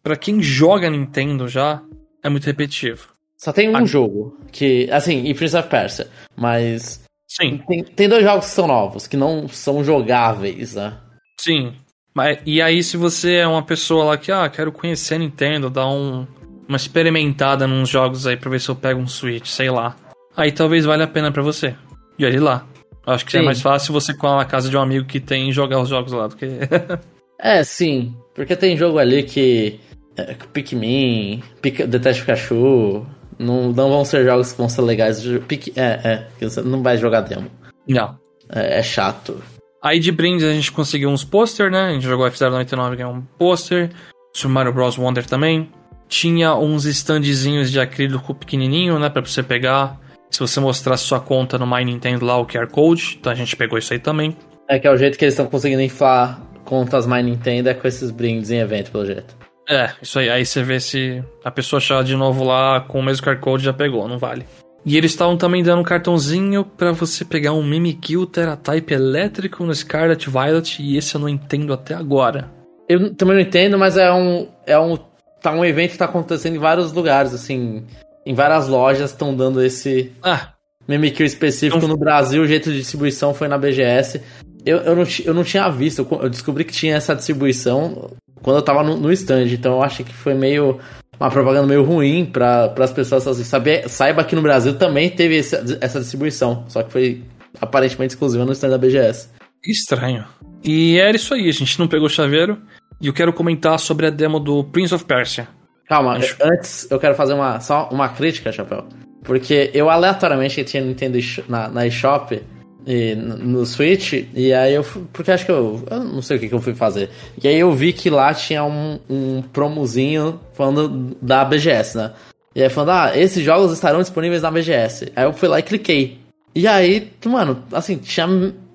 pra 0.02 0.16
quem 0.16 0.42
joga 0.42 0.90
Nintendo 0.90 1.48
já, 1.48 1.80
é 2.22 2.28
muito 2.28 2.44
repetitivo. 2.44 3.08
Só 3.38 3.52
tem 3.52 3.68
um 3.70 3.76
Ah. 3.76 3.84
jogo 3.84 4.36
que, 4.52 4.88
assim, 4.90 5.24
e 5.24 5.34
Prince 5.34 5.56
of 5.56 5.68
Persia, 5.68 6.08
mas 6.36 7.02
Sim, 7.26 7.60
tem, 7.66 7.82
tem 7.82 8.08
dois 8.08 8.22
jogos 8.22 8.44
que 8.46 8.52
são 8.52 8.66
novos, 8.66 9.06
que 9.06 9.16
não 9.16 9.48
são 9.48 9.82
jogáveis, 9.82 10.74
né? 10.74 10.98
sim. 11.40 11.72
Mas, 12.14 12.38
e 12.44 12.60
aí, 12.60 12.82
se 12.82 12.98
você 12.98 13.36
é 13.36 13.46
uma 13.48 13.62
pessoa 13.62 14.04
lá 14.04 14.18
que, 14.18 14.30
ah, 14.30 14.46
quero 14.50 14.70
conhecer 14.70 15.14
a 15.14 15.18
Nintendo, 15.18 15.70
dar 15.70 15.88
um, 15.88 16.26
uma 16.68 16.76
experimentada 16.76 17.66
nos 17.66 17.88
jogos 17.88 18.26
aí 18.26 18.36
pra 18.36 18.50
ver 18.50 18.60
se 18.60 18.68
eu 18.68 18.76
pego 18.76 19.00
um 19.00 19.06
Switch, 19.08 19.46
sei 19.46 19.70
lá. 19.70 19.96
Aí 20.36 20.52
talvez 20.52 20.84
valha 20.84 21.04
a 21.04 21.08
pena 21.08 21.32
pra 21.32 21.42
você. 21.42 21.74
E 22.18 22.26
olhe 22.26 22.38
lá. 22.38 22.66
Acho 23.06 23.24
que 23.24 23.34
é 23.38 23.40
Sim. 23.40 23.46
mais 23.46 23.62
fácil 23.62 23.94
você 23.94 24.12
com 24.14 24.26
a 24.26 24.44
casa 24.44 24.68
de 24.68 24.76
um 24.76 24.80
amigo 24.82 25.06
que 25.06 25.18
tem 25.20 25.48
e 25.48 25.52
jogar 25.52 25.80
os 25.80 25.88
jogos 25.88 26.12
lá 26.12 26.26
do 26.26 26.36
que. 26.36 26.46
É, 27.42 27.64
sim. 27.64 28.14
Porque 28.34 28.54
tem 28.54 28.76
jogo 28.76 28.98
ali 28.98 29.24
que. 29.24 29.80
É, 30.16 30.34
Pikmin, 30.52 31.42
Pika, 31.60 31.86
Detective 31.86 32.26
Pikachu. 32.26 33.06
Não, 33.38 33.72
não 33.72 33.90
vão 33.90 34.04
ser 34.04 34.24
jogos 34.24 34.52
que 34.52 34.58
vão 34.58 34.68
ser 34.68 34.82
legais. 34.82 35.22
Pik, 35.48 35.72
é, 35.74 36.26
é. 36.40 36.46
Você 36.46 36.62
não 36.62 36.82
vai 36.82 36.96
jogar 36.96 37.22
demo. 37.22 37.50
não. 37.88 38.20
É, 38.54 38.78
é 38.78 38.82
chato. 38.82 39.42
Aí 39.82 39.98
de 39.98 40.12
brindes 40.12 40.44
a 40.44 40.52
gente 40.52 40.70
conseguiu 40.70 41.08
uns 41.08 41.24
pôster, 41.24 41.70
né? 41.70 41.86
A 41.86 41.92
gente 41.92 42.04
jogou 42.04 42.26
F099 42.26 42.96
ganhou 42.96 43.12
um 43.14 43.22
pôster. 43.38 43.90
Super 44.32 44.52
Mario 44.52 44.72
Bros. 44.72 44.96
Wonder 44.96 45.26
também. 45.26 45.70
Tinha 46.08 46.54
uns 46.54 46.84
standzinhos 46.84 47.70
de 47.70 47.80
acrílico 47.80 48.34
pequenininho, 48.34 48.98
né? 48.98 49.08
Pra 49.08 49.22
você 49.22 49.42
pegar. 49.42 49.98
Se 50.30 50.38
você 50.38 50.60
mostrar 50.60 50.96
sua 50.96 51.20
conta 51.20 51.58
no 51.58 51.66
My 51.66 51.84
Nintendo 51.84 52.24
lá, 52.24 52.38
o 52.38 52.46
QR 52.46 52.68
Code. 52.68 53.16
Então 53.18 53.32
a 53.32 53.34
gente 53.34 53.56
pegou 53.56 53.78
isso 53.78 53.92
aí 53.92 53.98
também. 53.98 54.36
É 54.68 54.78
que 54.78 54.86
é 54.86 54.90
o 54.90 54.96
jeito 54.96 55.18
que 55.18 55.24
eles 55.24 55.34
estão 55.34 55.46
conseguindo 55.46 55.82
inflar 55.82 56.40
contas 56.72 57.06
My 57.06 57.22
Nintendo 57.22 57.68
é 57.68 57.74
com 57.74 57.86
esses 57.86 58.10
brindes 58.10 58.50
em 58.50 58.56
evento, 58.60 58.90
pelo 58.90 59.04
jeito. 59.04 59.36
É, 59.68 59.90
isso 60.00 60.18
aí. 60.18 60.30
Aí 60.30 60.46
você 60.46 60.62
vê 60.62 60.80
se 60.80 61.22
a 61.44 61.50
pessoa 61.50 61.76
achar 61.76 62.02
de 62.02 62.16
novo 62.16 62.42
lá 62.42 62.80
com 62.80 62.98
o 62.98 63.02
mesmo 63.02 63.26
QR 63.26 63.36
Code 63.38 63.62
já 63.62 63.74
pegou, 63.74 64.08
não 64.08 64.16
vale. 64.18 64.46
E 64.86 64.96
eles 64.96 65.10
estavam 65.10 65.36
também 65.36 65.62
dando 65.62 65.80
um 65.80 65.84
cartãozinho 65.84 66.64
pra 66.64 66.90
você 66.92 67.26
pegar 67.26 67.52
um 67.52 67.62
Mimikyu 67.62 68.24
Teratype 68.24 68.94
elétrico 68.94 69.64
no 69.64 69.74
Scarlet 69.74 70.30
Violet. 70.30 70.82
E 70.82 70.96
esse 70.96 71.14
eu 71.14 71.20
não 71.20 71.28
entendo 71.28 71.74
até 71.74 71.92
agora. 71.94 72.50
Eu 72.88 73.14
também 73.14 73.34
não 73.34 73.42
entendo, 73.42 73.78
mas 73.78 73.98
é 73.98 74.10
um. 74.10 74.48
É 74.66 74.78
um. 74.78 74.98
Tá 75.42 75.52
um 75.52 75.64
evento 75.64 75.92
que 75.92 75.98
tá 75.98 76.06
acontecendo 76.06 76.56
em 76.56 76.58
vários 76.58 76.90
lugares, 76.92 77.34
assim. 77.34 77.84
Em 78.24 78.34
várias 78.34 78.66
lojas 78.66 79.10
estão 79.10 79.36
dando 79.36 79.62
esse 79.62 80.10
Ah, 80.22 80.52
Mimikyu 80.88 81.26
específico 81.26 81.76
Então- 81.76 81.88
no 81.90 81.96
Brasil, 81.96 82.42
o 82.42 82.46
jeito 82.46 82.70
de 82.72 82.78
distribuição 82.78 83.34
foi 83.34 83.46
na 83.48 83.58
BGS. 83.58 84.22
Eu, 84.64 84.78
eu, 84.78 84.96
não, 84.96 85.04
eu 85.24 85.34
não 85.34 85.44
tinha 85.44 85.68
visto, 85.68 86.06
eu 86.20 86.28
descobri 86.28 86.64
que 86.64 86.72
tinha 86.72 86.94
essa 86.96 87.14
distribuição 87.16 88.10
quando 88.42 88.56
eu 88.56 88.62
tava 88.62 88.82
no, 88.82 88.96
no 88.96 89.12
stand, 89.12 89.46
então 89.46 89.74
eu 89.74 89.82
achei 89.82 90.04
que 90.04 90.12
foi 90.14 90.34
meio. 90.34 90.78
Uma 91.20 91.30
propaganda 91.30 91.66
meio 91.68 91.84
ruim 91.84 92.24
para 92.24 92.72
as 92.78 92.92
pessoas 92.92 93.26
assim, 93.28 93.44
saber, 93.44 93.88
saiba 93.88 94.24
que 94.24 94.34
no 94.34 94.42
Brasil 94.42 94.74
também 94.76 95.08
teve 95.08 95.36
esse- 95.36 95.78
essa 95.80 96.00
distribuição, 96.00 96.64
só 96.68 96.82
que 96.82 96.90
foi 96.90 97.22
aparentemente 97.60 98.14
exclusiva 98.14 98.44
no 98.44 98.50
stand 98.52 98.70
da 98.70 98.78
BGS. 98.78 99.28
Estranho. 99.64 100.24
E 100.64 100.98
era 100.98 101.14
isso 101.14 101.32
aí, 101.34 101.48
a 101.48 101.52
gente 101.52 101.78
não 101.78 101.86
pegou 101.86 102.08
chaveiro. 102.08 102.58
E 103.00 103.06
eu 103.06 103.12
quero 103.12 103.32
comentar 103.32 103.78
sobre 103.78 104.06
a 104.06 104.10
demo 104.10 104.40
do 104.40 104.64
Prince 104.64 104.92
of 104.94 105.04
Persia. 105.04 105.46
Calma, 105.88 106.14
Acho- 106.16 106.36
antes 106.42 106.90
eu 106.90 106.98
quero 106.98 107.14
fazer 107.14 107.34
uma, 107.34 107.60
só 107.60 107.88
uma 107.92 108.08
crítica, 108.08 108.50
Chapéu. 108.50 108.84
Porque 109.22 109.70
eu 109.74 109.88
aleatoriamente 109.88 110.64
tinha 110.64 110.82
Nintendo 110.82 111.18
na, 111.48 111.68
na 111.68 111.86
eShop 111.86 112.42
e 112.86 113.14
no 113.14 113.64
Switch, 113.64 114.12
e 114.34 114.52
aí 114.52 114.74
eu 114.74 114.82
fui, 114.82 115.02
porque 115.12 115.30
acho 115.30 115.44
que 115.44 115.52
eu, 115.52 115.82
eu 115.90 116.00
não 116.00 116.22
sei 116.22 116.36
o 116.36 116.40
que, 116.40 116.48
que 116.48 116.54
eu 116.54 116.60
fui 116.60 116.74
fazer. 116.74 117.10
E 117.42 117.48
aí 117.48 117.58
eu 117.58 117.72
vi 117.72 117.92
que 117.92 118.10
lá 118.10 118.34
tinha 118.34 118.64
um, 118.64 118.98
um 119.08 119.42
promozinho 119.42 120.40
falando 120.52 121.16
da 121.20 121.44
BGS, 121.44 121.96
né? 121.96 122.12
E 122.54 122.62
aí 122.62 122.68
falando, 122.68 122.90
ah, 122.90 123.12
esses 123.18 123.42
jogos 123.44 123.72
estarão 123.72 124.00
disponíveis 124.00 124.42
na 124.42 124.50
BGS. 124.50 125.12
Aí 125.16 125.24
eu 125.24 125.32
fui 125.32 125.48
lá 125.48 125.58
e 125.58 125.62
cliquei. 125.62 126.18
E 126.54 126.66
aí, 126.66 127.10
mano, 127.24 127.62
assim, 127.72 127.96
tinha. 127.96 128.26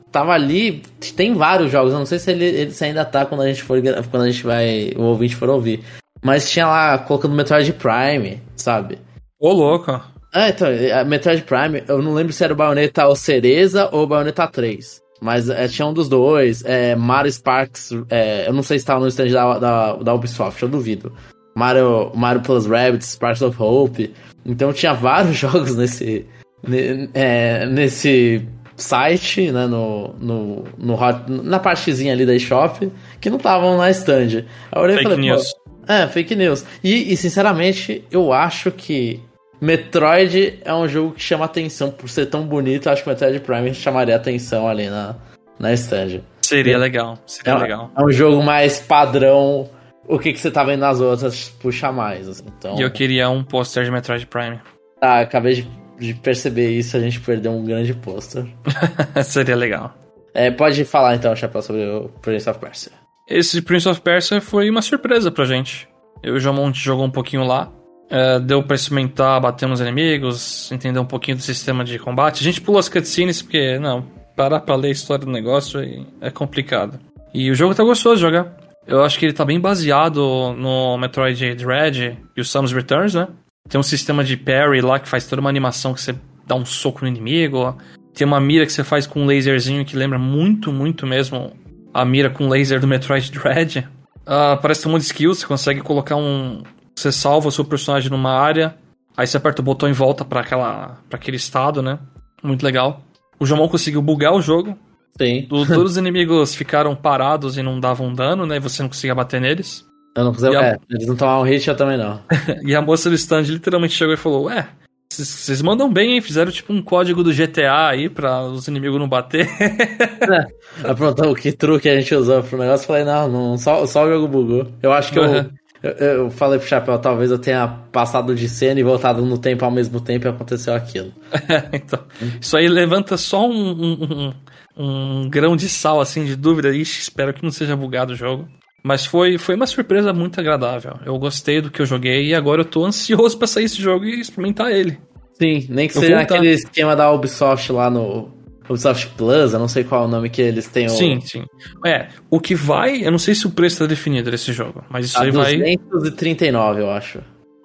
Tava 0.09 0.31
ali, 0.31 0.81
tem 1.15 1.33
vários 1.33 1.69
jogos, 1.69 1.91
eu 1.91 1.99
não 1.99 2.05
sei 2.05 2.17
se 2.17 2.31
ele, 2.31 2.45
ele 2.45 2.71
se 2.71 2.83
ainda 2.83 3.03
tá 3.03 3.25
quando 3.25 3.41
a 3.41 3.47
gente 3.47 3.61
for 3.61 3.79
quando 4.09 4.23
a 4.23 4.31
gente 4.31 4.41
vai, 4.43 4.93
o 4.95 5.01
ouvinte 5.01 5.35
for 5.35 5.49
ouvir. 5.49 5.83
Mas 6.23 6.49
tinha 6.49 6.65
lá 6.65 6.97
colocando 6.97 7.35
Metroid 7.35 7.71
Prime, 7.73 8.41
sabe? 8.55 8.97
Ô, 9.37 9.51
louco. 9.51 10.01
Ah, 10.33 10.49
então, 10.49 10.67
a 10.99 11.03
Metroid 11.03 11.43
Prime, 11.43 11.83
eu 11.87 12.01
não 12.01 12.13
lembro 12.13 12.33
se 12.33 12.43
era 12.43 12.53
o 12.53 12.55
Bayonetta 12.55 13.07
ou 13.07 13.15
Cereza 13.15 13.89
ou 13.91 14.03
o 14.03 14.07
Bayonetta 14.07 14.47
3. 14.47 15.01
Mas 15.21 15.49
é, 15.49 15.67
tinha 15.67 15.85
um 15.87 15.93
dos 15.93 16.07
dois. 16.07 16.63
É, 16.65 16.95
Mario 16.95 17.31
Sparks, 17.31 17.89
é, 18.09 18.47
eu 18.47 18.53
não 18.53 18.61
sei 18.61 18.77
se 18.77 18.85
tava 18.85 18.99
no 18.99 19.07
stand 19.07 19.29
da, 19.29 19.57
da, 19.57 19.93
da 19.95 20.13
Ubisoft, 20.13 20.61
eu 20.61 20.69
duvido. 20.69 21.11
Mario, 21.55 22.11
Mario 22.13 22.41
Plus 22.41 22.67
Rabbids, 22.67 23.07
Sparks 23.13 23.41
of 23.41 23.55
Hope. 23.61 24.13
Então 24.45 24.71
tinha 24.71 24.93
vários 24.93 25.35
jogos 25.39 25.75
nesse, 25.75 26.25
ne- 26.67 27.09
é, 27.15 27.65
nesse 27.65 28.47
site, 28.75 29.51
né, 29.51 29.65
no, 29.65 30.13
no, 30.19 30.63
no 30.77 30.93
hot- 30.93 31.23
na 31.31 31.57
partezinha 31.57 32.13
ali 32.13 32.25
da 32.27 32.35
eShop, 32.35 32.91
que 33.19 33.29
não 33.29 33.37
estavam 33.37 33.75
na 33.75 33.89
stand. 33.89 34.45
Aí 34.71 34.75
eu 34.75 34.81
olhei 34.83 34.95
e 34.97 34.99
Fake 34.99 35.09
falei, 35.09 35.29
news. 35.31 35.51
é, 35.87 36.07
fake 36.07 36.35
news. 36.35 36.63
E, 36.83 37.11
e, 37.11 37.17
sinceramente, 37.17 38.05
eu 38.11 38.31
acho 38.31 38.69
que 38.71 39.19
Metroid 39.59 40.59
é 40.63 40.73
um 40.73 40.87
jogo 40.87 41.13
que 41.13 41.21
chama 41.21 41.45
atenção 41.45 41.89
por 41.89 42.09
ser 42.09 42.27
tão 42.27 42.45
bonito. 42.45 42.89
Acho 42.89 43.03
que 43.03 43.09
Metroid 43.09 43.39
Prime 43.39 43.73
chamaria 43.73 44.15
atenção 44.15 44.67
ali 44.67 44.89
na, 44.89 45.15
na 45.59 45.73
stand. 45.73 46.21
Seria 46.41 46.75
é, 46.75 46.77
legal, 46.77 47.17
seria 47.25 47.53
é, 47.53 47.57
legal. 47.57 47.91
É 47.97 48.03
um 48.03 48.11
jogo 48.11 48.43
mais 48.43 48.79
padrão. 48.79 49.69
O 50.07 50.17
que, 50.17 50.31
que 50.31 50.39
você 50.39 50.49
tá 50.49 50.63
vendo 50.63 50.81
nas 50.81 51.01
outras 51.01 51.49
puxa 51.49 51.91
mais. 51.91 52.27
Assim, 52.27 52.45
então... 52.57 52.77
E 52.77 52.81
eu 52.81 52.91
queria 52.91 53.29
um 53.29 53.43
pôster 53.43 53.83
de 53.83 53.91
Metroid 53.91 54.25
Prime. 54.27 54.59
Tá, 54.99 55.19
acabei 55.21 55.55
de, 55.55 55.67
de 55.99 56.13
perceber 56.13 56.69
isso. 56.69 56.95
A 56.95 56.99
gente 56.99 57.19
perdeu 57.19 57.51
um 57.51 57.65
grande 57.65 57.93
pôster. 57.93 58.45
seria 59.25 59.55
legal. 59.55 59.93
É, 60.33 60.51
pode 60.51 60.85
falar 60.85 61.15
então, 61.15 61.35
Chapéu, 61.35 61.61
sobre 61.61 61.83
o 61.83 62.09
Prince 62.21 62.49
of 62.49 62.59
Persia. 62.59 62.91
Esse 63.27 63.61
Prince 63.61 63.89
of 63.89 63.99
Persia 63.99 64.39
foi 64.39 64.69
uma 64.69 64.81
surpresa 64.81 65.31
pra 65.31 65.43
gente. 65.43 65.89
Eu 66.23 66.35
e 66.35 66.37
o 66.37 66.39
João 66.39 66.73
jogou 66.73 67.05
um 67.05 67.11
pouquinho 67.11 67.43
lá. 67.43 67.71
É, 68.09 68.39
deu 68.39 68.63
pra 68.63 68.75
experimentar, 68.75 69.39
bater 69.41 69.67
nos 69.67 69.81
inimigos, 69.81 70.71
entender 70.71 70.99
um 70.99 71.05
pouquinho 71.05 71.37
do 71.37 71.43
sistema 71.43 71.83
de 71.83 71.99
combate. 71.99 72.39
A 72.39 72.43
gente 72.43 72.61
pulou 72.61 72.79
as 72.79 72.87
cutscenes 72.87 73.41
porque, 73.41 73.77
não, 73.79 74.05
parar 74.35 74.61
pra 74.61 74.75
ler 74.75 74.89
a 74.89 74.91
história 74.91 75.25
do 75.25 75.31
negócio 75.31 75.79
é 76.21 76.29
complicado. 76.29 76.99
E 77.33 77.51
o 77.51 77.55
jogo 77.55 77.75
tá 77.75 77.83
gostoso 77.83 78.15
de 78.15 78.21
jogar. 78.21 78.55
Eu 78.85 79.03
acho 79.03 79.19
que 79.19 79.25
ele 79.25 79.33
tá 79.33 79.43
bem 79.43 79.59
baseado 79.59 80.53
no 80.57 80.97
Metroid 80.97 81.55
Dread 81.55 82.17
e 82.35 82.41
o 82.41 82.45
Samus 82.45 82.71
Returns, 82.71 83.13
né? 83.13 83.27
Tem 83.67 83.77
um 83.77 83.83
sistema 83.83 84.23
de 84.23 84.37
parry 84.37 84.79
lá 84.79 84.97
que 84.97 85.09
faz 85.09 85.27
toda 85.27 85.41
uma 85.41 85.49
animação 85.49 85.93
que 85.93 85.99
você 85.99 86.15
dá 86.45 86.55
um 86.55 86.65
soco 86.65 87.01
no 87.01 87.07
inimigo. 87.09 87.77
Tem 88.13 88.25
uma 88.25 88.39
mira 88.39 88.65
que 88.65 88.71
você 88.71 88.83
faz 88.85 89.05
com 89.05 89.21
um 89.21 89.25
laserzinho 89.25 89.83
que 89.83 89.97
lembra 89.97 90.17
muito, 90.17 90.71
muito 90.71 91.05
mesmo 91.05 91.51
a 91.93 92.05
mira 92.05 92.29
com 92.29 92.47
laser 92.47 92.79
do 92.79 92.87
Metroid 92.87 93.29
Dread. 93.29 93.79
Uh, 94.21 94.61
parece 94.61 94.83
ter 94.83 94.87
um 94.87 94.91
monte 94.93 95.01
de 95.01 95.07
skills, 95.07 95.39
você 95.39 95.45
consegue 95.45 95.81
colocar 95.81 96.15
um, 96.15 96.63
você 96.97 97.11
salva 97.11 97.47
o 97.47 97.51
seu 97.51 97.63
personagem 97.63 98.09
numa 98.09 98.31
área, 98.31 98.75
aí 99.15 99.27
você 99.27 99.37
aperta 99.37 99.61
o 99.61 99.65
botão 99.65 99.87
e 99.87 99.93
volta 99.93 100.25
para 100.25 100.41
aquela 100.41 100.97
para 101.07 101.17
aquele 101.17 101.37
estado, 101.37 101.81
né? 101.81 101.99
Muito 102.41 102.63
legal. 102.63 103.01
O 103.39 103.45
Jomon 103.45 103.69
conseguiu 103.69 104.01
bugar 104.01 104.33
o 104.33 104.41
jogo. 104.41 104.77
Sim. 105.17 105.47
todos 105.49 105.93
os 105.93 105.97
inimigos 105.97 106.53
ficaram 106.53 106.95
parados 106.95 107.57
e 107.57 107.63
não 107.63 107.79
davam 107.79 108.13
dano, 108.13 108.45
né? 108.45 108.57
E 108.57 108.59
você 108.59 108.83
não 108.83 108.89
conseguia 108.89 109.15
bater 109.15 109.41
neles. 109.41 109.83
Eu 110.15 110.25
não 110.25 110.33
consegui. 110.33 110.55
A... 110.55 110.61
É, 110.61 110.77
eles 110.89 111.07
não 111.07 111.15
tomaram 111.15 111.43
hit, 111.43 111.67
eu 111.67 111.75
também 111.75 111.97
não. 111.97 112.21
e 112.63 112.75
a 112.75 112.81
moça 112.81 113.09
do 113.09 113.15
stand 113.15 113.41
literalmente 113.41 113.93
chegou 113.93 114.13
e 114.13 114.17
falou: 114.17 114.45
Ué, 114.45 114.67
vocês 115.09 115.61
mandam 115.61 115.91
bem, 115.91 116.13
hein? 116.13 116.21
Fizeram 116.21 116.51
tipo 116.51 116.73
um 116.73 116.81
código 116.81 117.23
do 117.23 117.33
GTA 117.33 117.87
aí 117.87 118.09
pra 118.09 118.43
os 118.43 118.67
inimigos 118.67 118.99
não 118.99 119.07
bater. 119.07 119.47
é. 119.59 120.89
Aprontou 120.89 121.33
que 121.33 121.51
truque 121.51 121.89
a 121.89 121.95
gente 121.99 122.13
usou 122.13 122.43
pro 122.43 122.57
negócio. 122.57 122.85
Falei, 122.85 123.03
não, 123.03 123.27
não 123.27 123.57
só, 123.57 123.85
só 123.85 124.05
o 124.05 124.09
jogo 124.09 124.27
bugou. 124.27 124.71
Eu 124.81 124.91
acho 124.91 125.11
que 125.11 125.19
uhum. 125.19 125.35
eu, 125.35 125.51
eu, 125.99 126.07
eu, 126.23 126.31
falei 126.31 126.59
pro 126.59 126.67
Chapéu, 126.67 126.97
talvez 126.99 127.31
eu 127.31 127.39
tenha 127.39 127.67
passado 127.91 128.35
de 128.35 128.47
cena 128.47 128.79
e 128.79 128.83
voltado 128.83 129.25
no 129.25 129.37
tempo 129.37 129.63
ao 129.65 129.71
mesmo 129.71 129.99
tempo 129.99 130.27
e 130.27 130.29
aconteceu 130.29 130.73
aquilo. 130.73 131.11
então, 131.73 131.99
isso 132.39 132.55
aí 132.57 132.67
levanta 132.67 133.17
só 133.17 133.47
um, 133.47 133.71
um, 133.71 134.33
um, 134.77 135.23
um, 135.23 135.29
grão 135.29 135.55
de 135.55 135.69
sal, 135.69 135.99
assim, 135.99 136.25
de 136.25 136.35
dúvida. 136.35 136.75
Ixi, 136.75 137.01
espero 137.01 137.33
que 137.33 137.43
não 137.43 137.51
seja 137.51 137.75
bugado 137.75 138.13
o 138.13 138.15
jogo. 138.15 138.47
Mas 138.83 139.05
foi, 139.05 139.37
foi 139.37 139.55
uma 139.55 139.67
surpresa 139.67 140.13
muito 140.13 140.39
agradável. 140.39 140.97
Eu 141.05 141.17
gostei 141.17 141.61
do 141.61 141.69
que 141.69 141.81
eu 141.81 141.85
joguei 141.85 142.27
e 142.27 142.35
agora 142.35 142.61
eu 142.61 142.65
tô 142.65 142.85
ansioso 142.85 143.37
para 143.37 143.47
sair 143.47 143.65
esse 143.65 143.81
jogo 143.81 144.05
e 144.05 144.19
experimentar 144.19 144.71
ele. 144.71 144.97
Sim, 145.33 145.65
nem 145.69 145.87
que 145.87 145.97
eu 145.97 146.01
seja 146.01 146.15
naquele 146.15 146.49
esquema 146.49 146.95
da 146.95 147.11
Ubisoft 147.11 147.71
lá 147.71 147.89
no, 147.89 148.36
Ubisoft 148.69 149.07
Plus, 149.17 149.53
eu 149.53 149.59
não 149.59 149.67
sei 149.67 149.83
qual 149.83 150.03
é 150.03 150.05
o 150.05 150.09
nome 150.09 150.29
que 150.29 150.41
eles 150.41 150.67
têm. 150.67 150.89
Sim, 150.89 151.19
sim. 151.21 151.45
É, 151.85 152.07
o 152.29 152.39
que 152.39 152.55
vai, 152.55 153.05
eu 153.05 153.11
não 153.11 153.19
sei 153.19 153.33
se 153.33 153.45
o 153.47 153.51
preço 153.51 153.75
está 153.75 153.85
definido 153.85 154.29
desse 154.31 154.51
jogo, 154.51 154.83
mas 154.89 155.05
isso 155.05 155.17
a 155.17 155.23
aí 155.23 155.31
239, 155.31 156.73
vai. 156.73 156.83
eu 156.83 156.91
acho. 156.91 157.19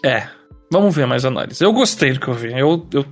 É, 0.04 0.28
vamos 0.70 0.94
ver 0.94 1.06
mais 1.06 1.24
análise. 1.24 1.62
Eu 1.62 1.72
gostei 1.72 2.12
do 2.12 2.20
que 2.20 2.28
eu 2.28 2.34
vi, 2.34 2.52
eu, 2.52 2.86
eu, 2.92 3.04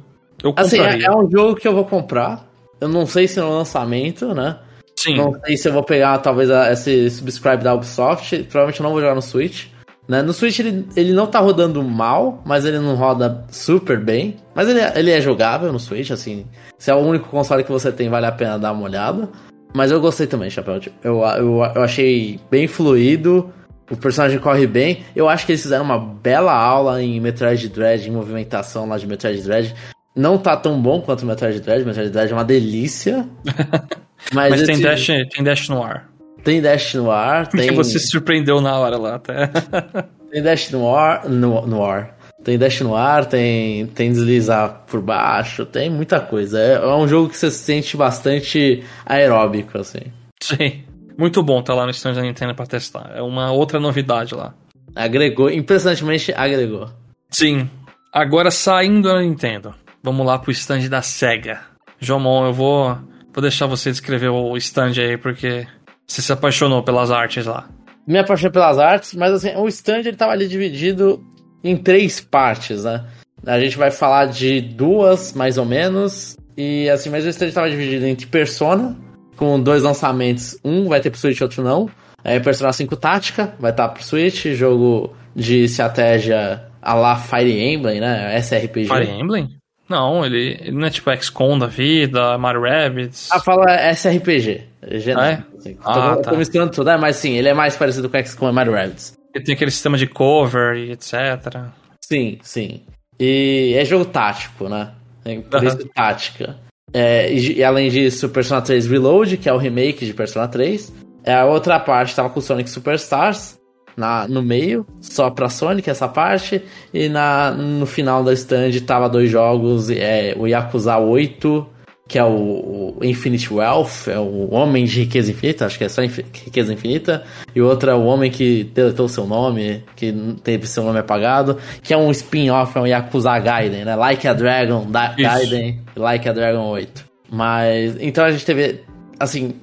eu 0.43 0.55
Assim, 0.57 0.81
é, 0.81 1.03
é, 1.03 1.11
um 1.11 1.31
jogo 1.31 1.57
que 1.57 1.67
eu 1.67 1.75
vou 1.75 1.85
comprar, 1.85 2.47
eu 2.81 2.89
não 2.89 3.07
sei 3.07 3.27
se 3.27 3.41
no 3.41 3.51
lançamento, 3.51 4.35
né? 4.35 4.59
Sim. 4.97 5.17
Não 5.17 5.33
sei 5.45 5.57
se 5.57 5.69
eu 5.69 5.73
vou 5.73 5.83
pegar, 5.83 6.19
talvez, 6.19 6.51
esse 6.51 7.11
subscribe 7.11 7.65
da 7.65 7.75
Ubisoft, 7.75 8.37
provavelmente 8.45 8.81
eu 8.81 8.85
não 8.85 8.91
vou 8.91 9.01
jogar 9.01 9.15
no 9.15 9.23
Switch. 9.23 9.67
Né? 10.11 10.23
No 10.23 10.33
Switch 10.33 10.59
ele, 10.59 10.89
ele 10.97 11.13
não 11.13 11.29
tá 11.29 11.39
rodando 11.39 11.81
mal, 11.85 12.43
mas 12.45 12.65
ele 12.65 12.81
não 12.81 12.97
roda 12.97 13.45
super 13.49 13.97
bem. 13.97 14.39
Mas 14.57 14.69
ele, 14.69 14.81
é, 14.81 14.93
ele 14.97 15.13
é 15.13 15.21
jogável 15.21 15.73
no 15.73 15.79
Switch, 15.79 16.11
assim. 16.11 16.47
Se 16.77 16.91
é 16.91 16.95
o 16.95 16.99
único 16.99 17.29
console 17.29 17.63
que 17.63 17.71
você 17.71 17.93
tem, 17.93 18.09
vale 18.09 18.27
a 18.27 18.33
pena 18.33 18.59
dar 18.59 18.73
uma 18.73 18.83
olhada. 18.83 19.29
Mas 19.73 19.93
eu 19.93 20.01
gostei 20.01 20.27
também, 20.27 20.51
Chapéu. 20.51 20.81
Eu, 21.05 21.21
eu, 21.21 21.63
eu 21.77 21.83
achei 21.83 22.41
bem 22.51 22.67
fluido. 22.67 23.55
O 23.89 23.97
personagem 23.97 24.41
corre 24.41 24.67
bem. 24.67 25.05
Eu 25.15 25.29
acho 25.29 25.47
que 25.47 25.53
eles 25.53 25.63
fizeram 25.63 25.85
uma 25.85 26.01
bela 26.01 26.53
aula 26.53 27.01
em 27.01 27.21
Metroid 27.21 27.69
Dread, 27.69 28.09
em 28.09 28.13
movimentação 28.13 28.89
lá 28.89 28.99
de 28.99 29.07
Metroid 29.07 29.41
Dread. 29.41 29.77
Não 30.17 30.37
tá 30.39 30.57
tão 30.57 30.83
bom 30.83 31.01
quanto 31.01 31.25
Metroid 31.25 31.61
Dread. 31.61 31.85
Metroid 31.85 32.11
Dread 32.11 32.33
é 32.33 32.35
uma 32.35 32.45
delícia. 32.45 33.29
mas, 34.35 34.51
mas 34.51 34.63
tem, 34.63 34.81
dash, 34.81 35.07
tem 35.07 35.45
Dash 35.45 35.69
no 35.69 35.81
ar. 35.85 36.10
Tem 36.43 36.61
Dash 36.61 36.95
no 36.95 37.11
ar, 37.11 37.47
tem... 37.47 37.69
Que 37.69 37.75
você 37.75 37.99
se 37.99 38.09
surpreendeu 38.09 38.61
na 38.61 38.79
hora 38.79 38.97
lá, 38.97 39.15
até. 39.17 39.47
tem 40.31 40.43
Dash 40.43 40.71
no 40.71 40.95
ar, 40.95 41.29
no, 41.29 41.67
no 41.67 41.85
ar. 41.85 42.17
Tem 42.43 42.59
Dash 42.59 42.81
no 42.81 42.97
ar, 42.97 43.27
tem, 43.27 43.87
tem 43.89 44.11
deslizar 44.11 44.85
por 44.87 45.03
baixo, 45.03 45.67
tem 45.67 45.91
muita 45.91 46.21
coisa. 46.21 46.59
É, 46.59 46.73
é 46.75 46.95
um 46.95 47.07
jogo 47.07 47.29
que 47.29 47.37
você 47.37 47.51
se 47.51 47.59
sente 47.59 47.97
bastante 47.97 48.83
aeróbico, 49.05 49.79
assim. 49.79 50.11
Sim. 50.43 50.85
Muito 51.19 51.43
bom 51.43 51.63
tá 51.63 51.75
lá 51.75 51.85
no 51.85 51.91
stand 51.91 52.15
da 52.15 52.23
Nintendo 52.23 52.55
pra 52.55 52.65
testar. 52.65 53.13
É 53.15 53.21
uma 53.21 53.53
outra 53.53 53.79
novidade 53.79 54.35
lá. 54.35 54.55
Agregou, 54.97 55.51
impressionantemente 55.51 56.33
agregou. 56.33 56.89
Sim. 57.31 57.69
Agora 58.11 58.51
saindo 58.51 59.09
da 59.09 59.21
Nintendo, 59.21 59.75
vamos 60.03 60.27
lá 60.27 60.39
pro 60.39 60.51
stand 60.51 60.89
da 60.89 61.03
SEGA. 61.03 61.61
Jomon, 62.01 62.47
eu 62.47 62.53
vou, 62.55 62.99
vou 63.35 63.43
deixar 63.43 63.67
você 63.67 63.91
descrever 63.91 64.31
o 64.31 64.57
stand 64.57 64.93
aí, 64.99 65.19
porque 65.19 65.67
você 66.11 66.23
se 66.23 66.33
apaixonou 66.33 66.83
pelas 66.83 67.11
artes 67.11 67.47
lá? 67.47 67.69
Me 68.05 68.19
apaixonei 68.19 68.51
pelas 68.51 68.79
artes, 68.79 69.15
mas 69.15 69.33
assim, 69.33 69.55
o 69.57 69.69
stand 69.69 70.01
ele 70.01 70.17
tava 70.17 70.33
ali 70.33 70.49
dividido 70.49 71.25
em 71.63 71.77
três 71.77 72.21
partes, 72.21 72.83
né? 72.83 73.05
A 73.47 73.61
gente 73.61 73.79
vai 73.79 73.93
falar 73.93 74.27
de 74.27 74.61
duas, 74.61 75.33
mais 75.33 75.57
ou 75.57 75.65
menos. 75.65 76.37
E 76.57 76.91
assim, 76.91 77.11
mas 77.11 77.25
o 77.25 77.29
stand 77.29 77.53
tava 77.53 77.71
dividido 77.71 78.07
entre 78.07 78.27
Persona, 78.27 78.97
com 79.37 79.61
dois 79.61 79.85
lançamentos. 79.85 80.59
Um 80.65 80.89
vai 80.89 81.01
ter 81.01 81.11
pro 81.11 81.21
Switch, 81.21 81.41
outro 81.41 81.63
não. 81.63 81.89
É 82.25 82.41
Persona 82.41 82.73
5 82.73 82.97
Tática, 82.97 83.55
vai 83.59 83.71
estar 83.71 83.87
tá 83.89 83.95
pro 83.95 84.03
Switch, 84.03 84.47
jogo 84.47 85.15
de 85.35 85.65
estratégia 85.65 86.69
a 86.83 86.95
la 86.95 87.17
Fire 87.17 87.57
Emblem, 87.57 88.01
né? 88.01 88.37
SRPG. 88.41 88.89
Fire 88.89 89.09
Emblem? 89.09 89.60
Não, 89.91 90.25
ele, 90.25 90.57
ele 90.61 90.71
não 90.71 90.87
é 90.87 90.91
tipo 90.91 91.11
XCOM 91.21 91.59
da 91.59 91.67
vida, 91.67 92.39
Mario 92.39 92.63
Rabbids. 92.63 93.29
Ah, 93.33 93.41
fala 93.41 93.91
SRPG. 93.93 94.63
Genérico, 94.89 95.21
é? 95.21 95.59
Assim. 95.59 95.77
Ah, 95.85 95.93
tô, 95.93 96.23
tá. 96.23 96.31
tô 96.31 96.37
misturando 96.37 96.71
tudo, 96.71 96.91
é, 96.91 96.97
mas 96.97 97.17
sim, 97.17 97.33
ele 97.37 97.49
é 97.49 97.55
mais 97.55 97.77
parecido 97.77 98.09
com 98.09 98.25
XCOM 98.25 98.51
e 98.51 98.53
Mario 98.53 98.73
Rabbids. 98.73 99.15
Ele 99.35 99.45
tem 99.45 99.55
aquele 99.57 99.73
sistema 99.73 99.99
de 99.99 100.07
cover 100.07 100.77
e 100.77 100.93
etc. 100.93 101.65
Sim, 102.01 102.39
sim. 102.41 102.83
E 103.19 103.75
é 103.77 103.85
jogo 103.85 104.05
tático, 104.05 104.69
né? 104.69 104.93
É 105.25 105.41
por 105.41 105.65
isso 105.65 105.79
tática. 105.93 106.57
É, 106.93 107.33
e, 107.33 107.59
e, 107.59 107.65
além 107.65 107.91
disso, 107.91 108.29
Persona 108.29 108.63
3 108.63 108.87
Reload, 108.87 109.37
que 109.39 109.49
é 109.49 109.53
o 109.53 109.59
remake 109.59 110.07
de 110.07 110.15
Persona 110.15 110.47
3. 110.47 110.93
É, 111.25 111.35
a 111.35 111.47
outra 111.47 111.81
parte 111.81 112.15
tava 112.15 112.31
com 112.31 112.41
Sonic 112.41 112.71
Superstars, 112.71 113.60
na, 114.01 114.27
no 114.27 114.43
meio, 114.43 114.87
só 115.01 115.31
pra 115.31 115.51
Sonic 115.51 115.89
essa 115.89 116.09
parte. 116.09 116.63
E 116.93 117.09
na, 117.09 117.53
no 117.53 117.85
final 117.87 118.25
da 118.25 118.33
stand 118.33 118.73
tava 118.87 119.09
dois 119.09 119.31
jogos, 119.31 119.91
é, 119.91 120.35
o 120.37 120.47
Yakuza 120.47 120.97
8, 120.97 121.67
que 122.09 122.19
é 122.19 122.25
o, 122.25 122.97
o, 122.99 123.05
Infinite 123.05 123.53
Wealth, 123.53 124.09
é 124.09 124.19
o 124.19 124.53
Homem 124.53 124.87
de 124.87 125.03
Riqueza 125.03 125.31
Infinita, 125.31 125.67
acho 125.67 125.79
que 125.79 125.85
é 125.85 125.89
só 125.89 126.01
Riqueza 126.01 126.73
Infinita. 126.73 127.23
E 127.55 127.61
o 127.61 127.69
outro 127.69 127.91
é 127.91 127.95
o 127.95 128.05
Homem 128.05 128.31
que 128.31 128.65
deletou 128.65 129.07
seu 129.07 129.27
nome, 129.27 129.85
que 129.95 130.13
teve 130.43 130.67
seu 130.67 130.83
nome 130.83 130.99
apagado, 130.99 131.59
que 131.83 131.93
é 131.93 131.97
um 131.97 132.11
spin-off, 132.11 132.77
é 132.77 132.81
um 132.81 132.87
Yakuza 132.87 133.39
Gaiden, 133.39 133.85
né? 133.85 133.95
Like 133.95 134.27
a 134.27 134.33
Dragon, 134.33 134.91
da, 134.91 135.13
Gaiden, 135.13 135.83
Like 135.95 136.29
a 136.29 136.33
Dragon 136.33 136.67
8. 136.71 137.05
Mas, 137.31 137.97
então 138.01 138.25
a 138.25 138.33
gente 138.33 138.45
teve, 138.45 138.81
assim, 139.21 139.55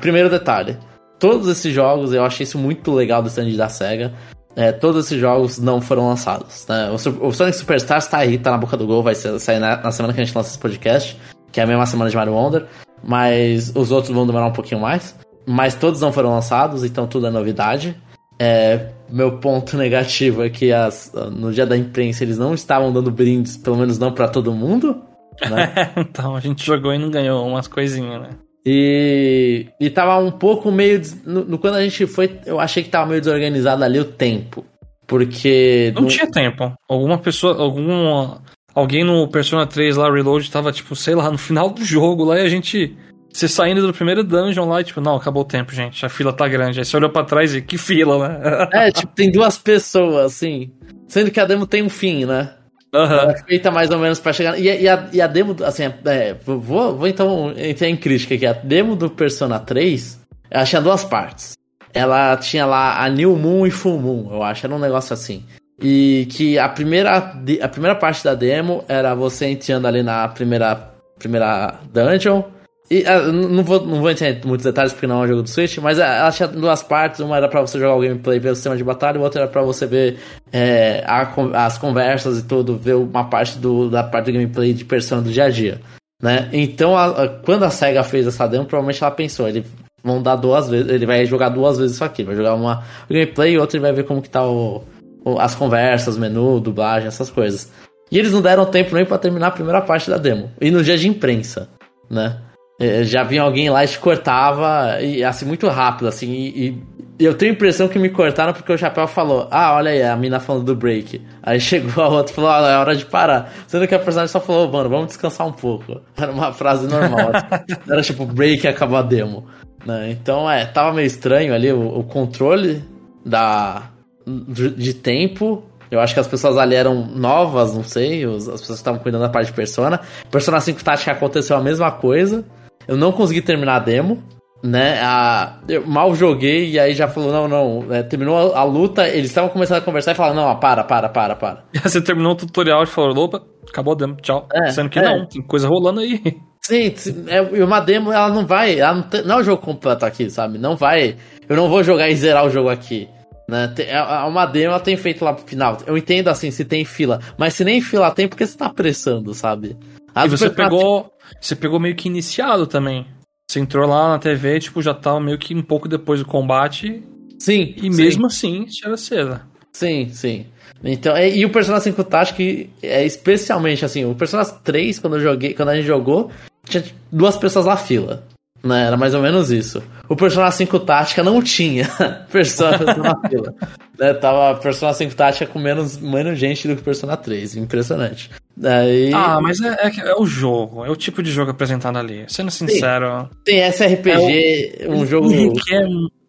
primeiro 0.00 0.28
detalhe 0.28 0.76
todos 1.18 1.48
esses 1.48 1.72
jogos, 1.72 2.12
eu 2.12 2.24
achei 2.24 2.44
isso 2.44 2.58
muito 2.58 2.92
legal 2.92 3.22
do 3.22 3.28
stand 3.28 3.50
da 3.56 3.68
SEGA. 3.68 4.12
É, 4.56 4.70
todos 4.70 5.06
esses 5.06 5.18
jogos 5.18 5.58
não 5.58 5.80
foram 5.80 6.08
lançados. 6.08 6.66
Né? 6.68 6.90
O, 6.90 7.26
o, 7.26 7.32
Sonic 7.32 7.56
Superstars 7.56 8.06
tá 8.06 8.18
aí, 8.18 8.38
tá 8.38 8.52
na 8.52 8.58
boca 8.58 8.76
do 8.76 8.86
gol, 8.86 9.02
vai 9.02 9.14
sair 9.14 9.58
na, 9.58 9.76
na, 9.78 9.90
semana 9.90 10.14
que 10.14 10.20
a 10.20 10.24
gente 10.24 10.36
lança 10.36 10.50
esse 10.50 10.58
podcast, 10.58 11.18
que 11.50 11.58
é 11.58 11.64
a 11.64 11.66
mesma 11.66 11.86
semana 11.86 12.08
de 12.08 12.16
Mario 12.16 12.34
Wonder. 12.34 12.64
Mas 13.02 13.72
os 13.74 13.90
outros 13.90 14.14
vão 14.14 14.26
demorar 14.26 14.46
um 14.46 14.52
pouquinho 14.52 14.80
mais. 14.80 15.16
Mas 15.46 15.74
todos 15.74 16.00
não 16.00 16.12
foram 16.12 16.30
lançados, 16.30 16.84
então 16.84 17.06
tudo 17.06 17.26
é 17.26 17.30
novidade. 17.30 18.00
É, 18.38 18.90
meu 19.10 19.38
ponto 19.38 19.76
negativo 19.78 20.44
é 20.44 20.50
que 20.50 20.72
as, 20.72 21.12
no 21.32 21.52
dia 21.52 21.66
da 21.66 21.76
imprensa 21.76 22.24
eles 22.24 22.38
não 22.38 22.54
estavam 22.54 22.92
dando 22.92 23.10
brindes, 23.10 23.56
pelo 23.56 23.76
menos 23.76 23.98
não 23.98 24.12
para 24.12 24.28
todo 24.28 24.52
mundo. 24.52 25.02
Né? 25.50 25.92
então, 25.98 26.36
a 26.36 26.40
gente 26.40 26.64
jogou 26.64 26.94
e 26.94 26.98
não 26.98 27.10
ganhou 27.10 27.46
umas 27.46 27.66
coisinhas, 27.66 28.22
né? 28.22 28.30
E, 28.66 29.66
e 29.78 29.90
tava 29.90 30.18
um 30.18 30.30
pouco 30.30 30.72
meio. 30.72 31.02
No, 31.26 31.44
no, 31.44 31.58
quando 31.58 31.74
a 31.74 31.82
gente 31.82 32.06
foi, 32.06 32.38
eu 32.46 32.58
achei 32.58 32.82
que 32.82 32.88
tava 32.88 33.10
meio 33.10 33.20
desorganizado 33.20 33.84
ali 33.84 34.00
o 34.00 34.04
tempo. 34.04 34.64
Porque. 35.06 35.92
Não, 35.94 36.02
não... 36.02 36.08
tinha 36.08 36.30
tempo. 36.30 36.72
Alguma 36.88 37.18
pessoa. 37.18 37.60
Alguma, 37.60 38.42
alguém 38.74 39.04
no 39.04 39.28
Persona 39.28 39.66
3 39.66 39.96
lá, 39.96 40.10
Reload, 40.10 40.50
tava, 40.50 40.72
tipo, 40.72 40.96
sei 40.96 41.14
lá, 41.14 41.30
no 41.30 41.36
final 41.36 41.68
do 41.68 41.84
jogo 41.84 42.24
lá 42.24 42.38
e 42.38 42.42
a 42.42 42.48
gente. 42.48 42.96
Você 43.30 43.48
saindo 43.48 43.84
do 43.84 43.92
primeiro 43.92 44.22
dungeon 44.22 44.68
lá 44.68 44.80
e, 44.80 44.84
tipo, 44.84 45.00
não, 45.00 45.16
acabou 45.16 45.42
o 45.42 45.46
tempo, 45.46 45.74
gente. 45.74 46.06
A 46.06 46.08
fila 46.08 46.32
tá 46.32 46.46
grande. 46.46 46.78
Aí 46.78 46.84
você 46.84 46.96
olhou 46.96 47.10
pra 47.10 47.24
trás 47.24 47.54
e 47.54 47.60
que 47.60 47.76
fila, 47.76 48.28
né? 48.28 48.68
É, 48.72 48.92
tipo, 48.92 49.12
tem 49.12 49.30
duas 49.30 49.58
pessoas, 49.58 50.26
assim. 50.26 50.70
Sendo 51.08 51.30
que 51.32 51.40
a 51.40 51.44
demo 51.44 51.66
tem 51.66 51.82
um 51.82 51.88
fim, 51.88 52.24
né? 52.24 52.54
Ela 52.94 53.32
é 53.32 53.42
feita 53.42 53.70
mais 53.70 53.90
ou 53.90 53.98
menos 53.98 54.20
pra 54.20 54.32
chegar. 54.32 54.58
E, 54.58 54.64
e 54.64 54.88
a, 54.88 55.08
e 55.12 55.20
a 55.20 55.26
demo, 55.26 55.56
assim, 55.64 55.84
é, 56.04 56.34
vou, 56.44 56.96
vou 56.96 57.06
então 57.08 57.52
entrar 57.56 57.88
em 57.88 57.96
crítica 57.96 58.34
aqui. 58.34 58.46
A 58.46 58.52
demo 58.52 58.94
do 58.94 59.10
Persona 59.10 59.58
3, 59.58 60.20
ela 60.50 60.64
tinha 60.64 60.80
duas 60.80 61.04
partes. 61.04 61.54
Ela 61.92 62.36
tinha 62.36 62.66
lá 62.66 63.04
a 63.04 63.08
New 63.08 63.36
Moon 63.36 63.66
e 63.66 63.70
Full 63.70 64.00
Moon, 64.00 64.28
eu 64.32 64.42
acho, 64.42 64.66
era 64.66 64.74
um 64.74 64.80
negócio 64.80 65.14
assim. 65.14 65.44
E 65.80 66.26
que 66.30 66.58
a 66.58 66.68
primeira, 66.68 67.16
a 67.60 67.68
primeira 67.68 67.96
parte 67.96 68.22
da 68.24 68.34
demo 68.34 68.84
era 68.88 69.14
você 69.14 69.46
entrando 69.46 69.86
ali 69.86 70.02
na 70.02 70.26
primeira, 70.28 70.90
primeira 71.18 71.74
dungeon. 71.92 72.42
E 72.90 73.02
ah, 73.06 73.18
não 73.32 73.64
vou, 73.64 73.84
não 73.86 74.00
vou 74.00 74.10
entrar 74.10 74.28
em 74.30 74.40
muitos 74.44 74.64
detalhes 74.64 74.92
porque 74.92 75.06
não 75.06 75.22
é 75.22 75.24
um 75.24 75.28
jogo 75.28 75.42
do 75.42 75.48
Switch, 75.48 75.78
mas 75.78 75.98
ah, 75.98 76.06
ela 76.06 76.30
tinha 76.32 76.46
duas 76.48 76.82
partes. 76.82 77.20
Uma 77.20 77.36
era 77.38 77.48
pra 77.48 77.60
você 77.62 77.78
jogar 77.78 77.94
o 77.94 78.00
gameplay 78.00 78.38
ver 78.38 78.50
o 78.50 78.54
sistema 78.54 78.76
de 78.76 78.84
batalha, 78.84 79.16
e 79.16 79.20
outra 79.20 79.42
era 79.42 79.50
pra 79.50 79.62
você 79.62 79.86
ver 79.86 80.18
é, 80.52 81.02
a 81.06 81.26
as 81.66 81.78
conversas 81.78 82.38
e 82.38 82.42
tudo, 82.44 82.76
ver 82.76 82.94
uma 82.94 83.24
parte 83.24 83.58
do, 83.58 83.88
da 83.88 84.02
parte 84.04 84.26
do 84.26 84.32
gameplay 84.32 84.74
de 84.74 84.84
persona 84.84 85.22
do 85.22 85.30
dia 85.32 85.44
a 85.44 85.50
dia. 85.50 85.80
Né? 86.22 86.48
Então, 86.52 86.96
a- 86.96 87.24
a- 87.24 87.28
quando 87.28 87.64
a 87.64 87.70
SEGA 87.70 88.02
fez 88.04 88.26
essa 88.26 88.46
demo, 88.46 88.64
provavelmente 88.66 89.02
ela 89.02 89.10
pensou, 89.10 89.48
ele 89.48 89.64
vão 90.02 90.22
dar 90.22 90.36
duas 90.36 90.68
vezes, 90.68 90.90
ele 90.90 91.06
vai 91.06 91.24
jogar 91.24 91.48
duas 91.48 91.78
vezes 91.78 91.96
isso 91.96 92.04
aqui, 92.04 92.22
vai 92.22 92.36
jogar 92.36 92.54
uma 92.54 92.84
gameplay 93.10 93.54
e 93.54 93.58
outra 93.58 93.76
ele 93.78 93.82
vai 93.82 93.92
ver 93.94 94.04
como 94.04 94.20
que 94.22 94.28
tá 94.30 94.46
o, 94.46 94.84
o- 95.24 95.38
as 95.40 95.54
conversas, 95.54 96.18
menu, 96.18 96.60
dublagem, 96.60 97.08
essas 97.08 97.30
coisas. 97.30 97.70
E 98.12 98.18
eles 98.18 98.30
não 98.32 98.42
deram 98.42 98.66
tempo 98.66 98.94
nem 98.94 99.06
pra 99.06 99.16
terminar 99.18 99.46
a 99.48 99.50
primeira 99.52 99.80
parte 99.80 100.10
da 100.10 100.18
demo. 100.18 100.50
E 100.60 100.70
no 100.70 100.82
dia 100.84 100.98
de 100.98 101.08
imprensa, 101.08 101.68
né? 102.10 102.36
É, 102.78 103.04
Já 103.04 103.22
vinha 103.22 103.42
alguém 103.42 103.70
lá 103.70 103.84
e 103.84 103.88
te 103.88 103.98
cortava, 103.98 105.00
e 105.00 105.22
assim, 105.22 105.44
muito 105.44 105.68
rápido, 105.68 106.08
assim, 106.08 106.30
e, 106.30 106.68
e 106.68 106.82
eu 107.18 107.34
tenho 107.34 107.52
a 107.52 107.54
impressão 107.54 107.86
que 107.86 107.98
me 107.98 108.08
cortaram 108.08 108.52
porque 108.52 108.72
o 108.72 108.78
Chapéu 108.78 109.06
falou, 109.06 109.46
ah, 109.50 109.74
olha 109.74 109.90
aí, 109.92 110.02
a 110.02 110.16
mina 110.16 110.40
falando 110.40 110.64
do 110.64 110.74
break. 110.74 111.22
Aí 111.42 111.58
chegou 111.60 112.02
a 112.02 112.08
outra 112.08 112.32
e 112.32 112.34
falou, 112.34 112.50
ah, 112.50 112.68
é 112.68 112.76
hora 112.76 112.96
de 112.96 113.06
parar. 113.06 113.52
Sendo 113.68 113.86
que 113.86 113.94
a 113.94 113.98
personagem 113.98 114.32
só 114.32 114.40
falou, 114.40 114.70
mano, 114.70 114.88
vamos 114.90 115.08
descansar 115.08 115.46
um 115.46 115.52
pouco. 115.52 116.00
Era 116.16 116.32
uma 116.32 116.52
frase 116.52 116.88
normal, 116.88 117.30
assim. 117.32 117.80
Era 117.88 118.02
tipo, 118.02 118.26
break 118.26 118.64
e 118.64 118.68
acabou 118.68 118.98
a 118.98 119.02
demo. 119.02 119.46
Né? 119.86 120.10
Então, 120.10 120.50
é, 120.50 120.64
tava 120.66 120.92
meio 120.92 121.06
estranho 121.06 121.54
ali 121.54 121.72
o, 121.72 121.98
o 121.98 122.02
controle 122.02 122.82
da, 123.24 123.82
de 124.26 124.70
de 124.70 124.94
tempo. 124.94 125.62
Eu 125.90 126.00
acho 126.00 126.14
que 126.14 126.20
as 126.20 126.26
pessoas 126.26 126.56
ali 126.56 126.74
eram 126.74 127.06
novas, 127.06 127.74
não 127.74 127.84
sei, 127.84 128.24
as 128.24 128.46
pessoas 128.46 128.66
que 128.66 128.72
estavam 128.72 128.98
cuidando 128.98 129.20
da 129.20 129.28
parte 129.28 129.48
de 129.48 129.52
Persona. 129.52 130.00
Persona 130.30 130.58
5 130.58 130.82
Tática 130.82 131.12
aconteceu 131.12 131.56
a 131.56 131.60
mesma 131.60 131.92
coisa. 131.92 132.44
Eu 132.86 132.96
não 132.96 133.12
consegui 133.12 133.40
terminar 133.40 133.76
a 133.76 133.78
demo, 133.80 134.22
né? 134.62 135.00
A, 135.02 135.58
eu 135.68 135.86
mal 135.86 136.14
joguei 136.14 136.70
e 136.70 136.78
aí 136.78 136.94
já 136.94 137.06
falou, 137.08 137.30
não, 137.32 137.48
não. 137.48 137.94
é, 137.94 138.02
terminou 138.02 138.54
a, 138.54 138.60
a 138.60 138.64
luta, 138.64 139.06
eles 139.08 139.26
estavam 139.30 139.50
começando 139.50 139.78
a 139.78 139.82
conversar 139.82 140.12
e 140.12 140.14
falaram, 140.14 140.36
não, 140.36 140.44
ó, 140.44 140.54
para, 140.54 140.82
para, 140.84 141.08
para, 141.08 141.36
para. 141.36 141.64
E 141.72 141.78
você 141.86 142.00
terminou 142.00 142.32
o 142.32 142.36
tutorial 142.36 142.82
e 142.82 142.86
falou, 142.86 143.24
opa, 143.26 143.42
acabou 143.68 143.92
a 143.92 143.96
demo, 143.96 144.16
tchau. 144.22 144.48
É, 144.52 144.70
Sendo 144.70 144.88
que 144.90 144.98
é. 144.98 145.02
não, 145.02 145.26
tem 145.26 145.42
coisa 145.42 145.68
rolando 145.68 146.00
aí. 146.00 146.20
Sim, 146.62 146.94
é, 147.28 147.58
e 147.58 147.62
uma 147.62 147.78
demo, 147.80 148.10
ela 148.10 148.30
não 148.30 148.46
vai. 148.46 148.78
Ela 148.80 148.94
não, 148.94 149.02
tem- 149.02 149.22
não 149.22 149.36
é 149.36 149.40
o 149.40 149.44
jogo 149.44 149.60
completo 149.62 150.06
aqui, 150.06 150.30
sabe? 150.30 150.56
Não 150.56 150.76
vai. 150.76 151.16
Eu 151.46 151.56
não 151.56 151.68
vou 151.68 151.84
jogar 151.84 152.08
e 152.08 152.16
zerar 152.16 152.46
o 152.46 152.50
jogo 152.50 152.70
aqui. 152.70 153.06
Né? 153.46 153.70
É- 153.80 153.92
é 153.96 154.24
uma 154.24 154.46
demo, 154.46 154.70
ela 154.70 154.80
tem 154.80 154.96
feito 154.96 155.22
lá 155.22 155.34
pro 155.34 155.44
final. 155.46 155.76
Eu 155.86 155.98
entendo 155.98 156.28
assim, 156.28 156.50
se 156.50 156.64
tem 156.64 156.82
fila. 156.86 157.20
Mas 157.36 157.52
se 157.52 157.64
nem 157.64 157.82
fila 157.82 158.10
tem, 158.10 158.26
por 158.26 158.38
que 158.38 158.46
você 158.46 158.56
tá 158.56 158.64
apressando, 158.64 159.34
sabe? 159.34 159.76
E 160.16 160.28
você 160.28 160.48
pegou. 160.48 161.10
Você 161.40 161.54
pegou 161.54 161.80
meio 161.80 161.94
que 161.94 162.08
iniciado 162.08 162.66
também. 162.66 163.06
Você 163.50 163.60
entrou 163.60 163.88
lá 163.88 164.10
na 164.10 164.18
TV, 164.18 164.58
tipo, 164.60 164.82
já 164.82 164.94
tava 164.94 165.20
meio 165.20 165.38
que 165.38 165.54
um 165.54 165.62
pouco 165.62 165.88
depois 165.88 166.20
do 166.20 166.26
combate. 166.26 167.02
Sim. 167.38 167.74
E 167.76 167.82
sim. 167.82 167.90
mesmo 167.90 168.26
assim, 168.26 168.64
tira 168.64 168.96
cedo. 168.96 169.40
Sim, 169.72 170.08
sim. 170.10 170.46
Então, 170.82 171.16
e, 171.16 171.38
e 171.38 171.44
o 171.44 171.50
Persona 171.50 171.80
5 171.80 172.04
Tático 172.04 172.42
é 172.82 173.04
especialmente 173.04 173.84
assim, 173.84 174.04
o 174.04 174.14
Persona 174.14 174.44
3, 174.44 174.98
quando 174.98 175.16
eu 175.16 175.20
joguei, 175.20 175.54
quando 175.54 175.70
a 175.70 175.76
gente 175.76 175.86
jogou, 175.86 176.30
tinha 176.66 176.84
duas 177.10 177.36
pessoas 177.36 177.66
na 177.66 177.76
fila. 177.76 178.24
Né? 178.64 178.86
Era 178.86 178.96
mais 178.96 179.14
ou 179.14 179.20
menos 179.20 179.50
isso. 179.50 179.82
O 180.08 180.16
Persona 180.16 180.50
5 180.50 180.80
Tática 180.80 181.22
não 181.22 181.42
tinha 181.42 181.86
Persona 182.32 182.78
na 182.78 183.28
fila. 183.28 183.54
Né? 183.96 184.12
Tava 184.14 184.58
Persona 184.58 184.92
5 184.92 185.14
Tática 185.14 185.46
com 185.46 185.58
menos, 185.60 185.96
menos 185.98 186.36
gente 186.36 186.66
do 186.66 186.74
que 186.74 186.82
Persona 186.82 187.16
3. 187.16 187.54
Impressionante. 187.56 188.28
Daí. 188.56 189.12
Ah, 189.14 189.38
mas 189.40 189.60
é, 189.60 189.68
é, 189.86 190.08
é 190.10 190.14
o 190.18 190.26
jogo, 190.26 190.84
é 190.84 190.90
o 190.90 190.96
tipo 190.96 191.22
de 191.22 191.30
jogo 191.30 191.52
apresentado 191.52 191.96
ali. 191.96 192.24
Sendo 192.26 192.50
sincero. 192.50 193.28
Tem 193.44 193.60
SRPG, 193.70 194.86
um 194.88 195.06
jogo. 195.06 195.30
Ele 195.32 195.52
quer- 195.64 195.86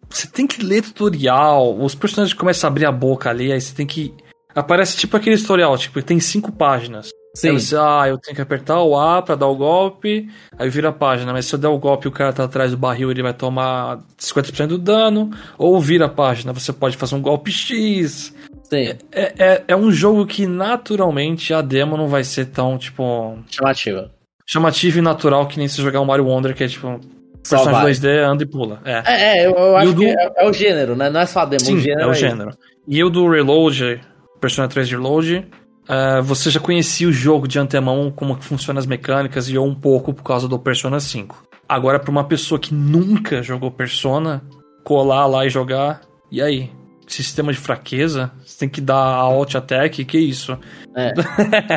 Você 0.08 0.28
tem 0.28 0.46
que 0.46 0.62
ler 0.62 0.82
tutorial, 0.82 1.76
os 1.76 1.94
personagens 1.96 2.32
começam 2.38 2.68
a 2.68 2.70
abrir 2.70 2.86
a 2.86 2.92
boca 2.92 3.28
ali, 3.30 3.50
aí 3.52 3.60
você 3.60 3.74
tem 3.74 3.86
que. 3.86 4.14
Aparece 4.54 4.96
tipo 4.96 5.16
aquele 5.16 5.36
tutorial, 5.36 5.76
tipo, 5.76 6.00
tem 6.02 6.20
cinco 6.20 6.52
páginas. 6.52 7.08
Sim. 7.36 7.48
Aí 7.50 7.60
você, 7.60 7.76
ah, 7.76 8.04
eu 8.08 8.16
tenho 8.18 8.34
que 8.34 8.40
apertar 8.40 8.80
o 8.82 8.96
A 8.98 9.20
pra 9.20 9.34
dar 9.34 9.46
o 9.46 9.54
golpe, 9.56 10.26
aí 10.58 10.70
vira 10.70 10.88
a 10.88 10.92
página, 10.92 11.32
mas 11.32 11.44
se 11.44 11.54
eu 11.54 11.58
der 11.58 11.68
o 11.68 11.78
golpe 11.78 12.06
e 12.06 12.08
o 12.08 12.12
cara 12.12 12.32
tá 12.32 12.44
atrás 12.44 12.70
do 12.70 12.76
barril, 12.78 13.10
ele 13.10 13.22
vai 13.22 13.34
tomar 13.34 13.98
50% 14.18 14.68
do 14.68 14.78
dano, 14.78 15.30
ou 15.58 15.78
vira 15.80 16.06
a 16.06 16.08
página, 16.08 16.52
você 16.52 16.72
pode 16.72 16.96
fazer 16.96 17.14
um 17.14 17.20
golpe 17.20 17.50
X. 17.52 18.34
Sim, 18.64 18.94
É, 19.12 19.32
é, 19.38 19.64
é 19.68 19.76
um 19.76 19.92
jogo 19.92 20.24
que 20.26 20.46
naturalmente 20.46 21.52
a 21.52 21.60
demo 21.60 21.96
não 21.96 22.08
vai 22.08 22.24
ser 22.24 22.46
tão, 22.46 22.76
tipo, 22.78 23.38
chamativa. 23.50 24.10
chamativo 24.46 24.98
e 24.98 25.02
natural 25.02 25.46
que 25.46 25.58
nem 25.58 25.68
se 25.68 25.80
jogar 25.82 26.00
um 26.00 26.04
Mario 26.06 26.26
Wonder, 26.26 26.54
que 26.54 26.64
é 26.64 26.68
tipo, 26.68 26.98
Só 27.44 27.56
personagem 27.58 27.82
vai. 27.82 27.92
2D 27.92 28.24
anda 28.28 28.42
e 28.44 28.46
pula. 28.46 28.80
É. 28.84 29.02
É, 29.06 29.38
é, 29.42 29.46
eu, 29.46 29.52
eu 29.52 29.76
acho 29.76 29.92
do- 29.92 30.00
que 30.00 30.06
é, 30.08 30.32
é 30.38 30.48
o 30.48 30.52
gênero, 30.52 30.96
né? 30.96 31.10
Não 31.10 31.20
é 31.20 31.26
só 31.26 31.40
a 31.40 31.44
demo, 31.44 31.60
Sim, 31.60 31.76
o 31.76 31.80
gênero. 31.80 32.00
é 32.00 32.06
o 32.06 32.14
gênero. 32.14 32.50
E 32.88 33.04
o 33.04 33.10
do 33.10 33.28
Reload, 33.28 34.00
Persona 34.40 34.66
3 34.68 34.90
Reload, 34.90 35.46
eh, 35.88 36.20
você 36.22 36.50
já 36.50 36.60
conhecia 36.60 37.08
o 37.08 37.12
jogo 37.12 37.46
de 37.48 37.58
antemão, 37.58 38.10
como 38.14 38.36
que 38.36 38.44
funciona 38.44 38.78
as 38.80 38.86
mecânicas, 38.86 39.48
e 39.48 39.56
ou 39.58 39.66
um 39.66 39.74
pouco 39.74 40.12
por 40.14 40.22
causa 40.22 40.46
do 40.48 40.58
Persona 40.58 41.00
5. 41.00 41.44
Agora, 41.68 41.98
pra 41.98 42.10
uma 42.10 42.24
pessoa 42.24 42.58
que 42.60 42.72
nunca 42.72 43.42
jogou 43.42 43.70
Persona, 43.70 44.42
colar 44.84 45.26
lá 45.26 45.44
e 45.46 45.50
jogar, 45.50 46.00
e 46.30 46.40
aí? 46.40 46.70
Sistema 47.08 47.52
de 47.52 47.58
fraqueza? 47.58 48.32
Você 48.44 48.58
tem 48.58 48.68
que 48.68 48.80
dar 48.80 48.96
a 48.96 49.14
alt 49.14 49.54
attack? 49.54 50.04
Que 50.04 50.18
isso? 50.18 50.58
É. 50.96 51.12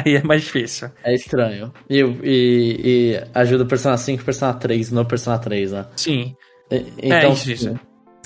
aí 0.03 0.15
é 0.17 0.23
mais 0.23 0.41
difícil. 0.43 0.89
É 1.03 1.13
estranho. 1.13 1.71
E, 1.87 1.99
e, 2.01 2.81
e 2.83 3.23
ajuda 3.35 3.63
o 3.63 3.67
Persona 3.67 3.95
5 3.95 4.21
e 4.21 4.25
Persona 4.25 4.53
3 4.55 4.91
no 4.91 5.05
Persona 5.05 5.37
3, 5.37 5.71
né? 5.71 5.85
Sim. 5.95 6.35
E- 6.71 6.85
Então, 7.03 7.33
isso, 7.33 7.51
isso. 7.51 7.79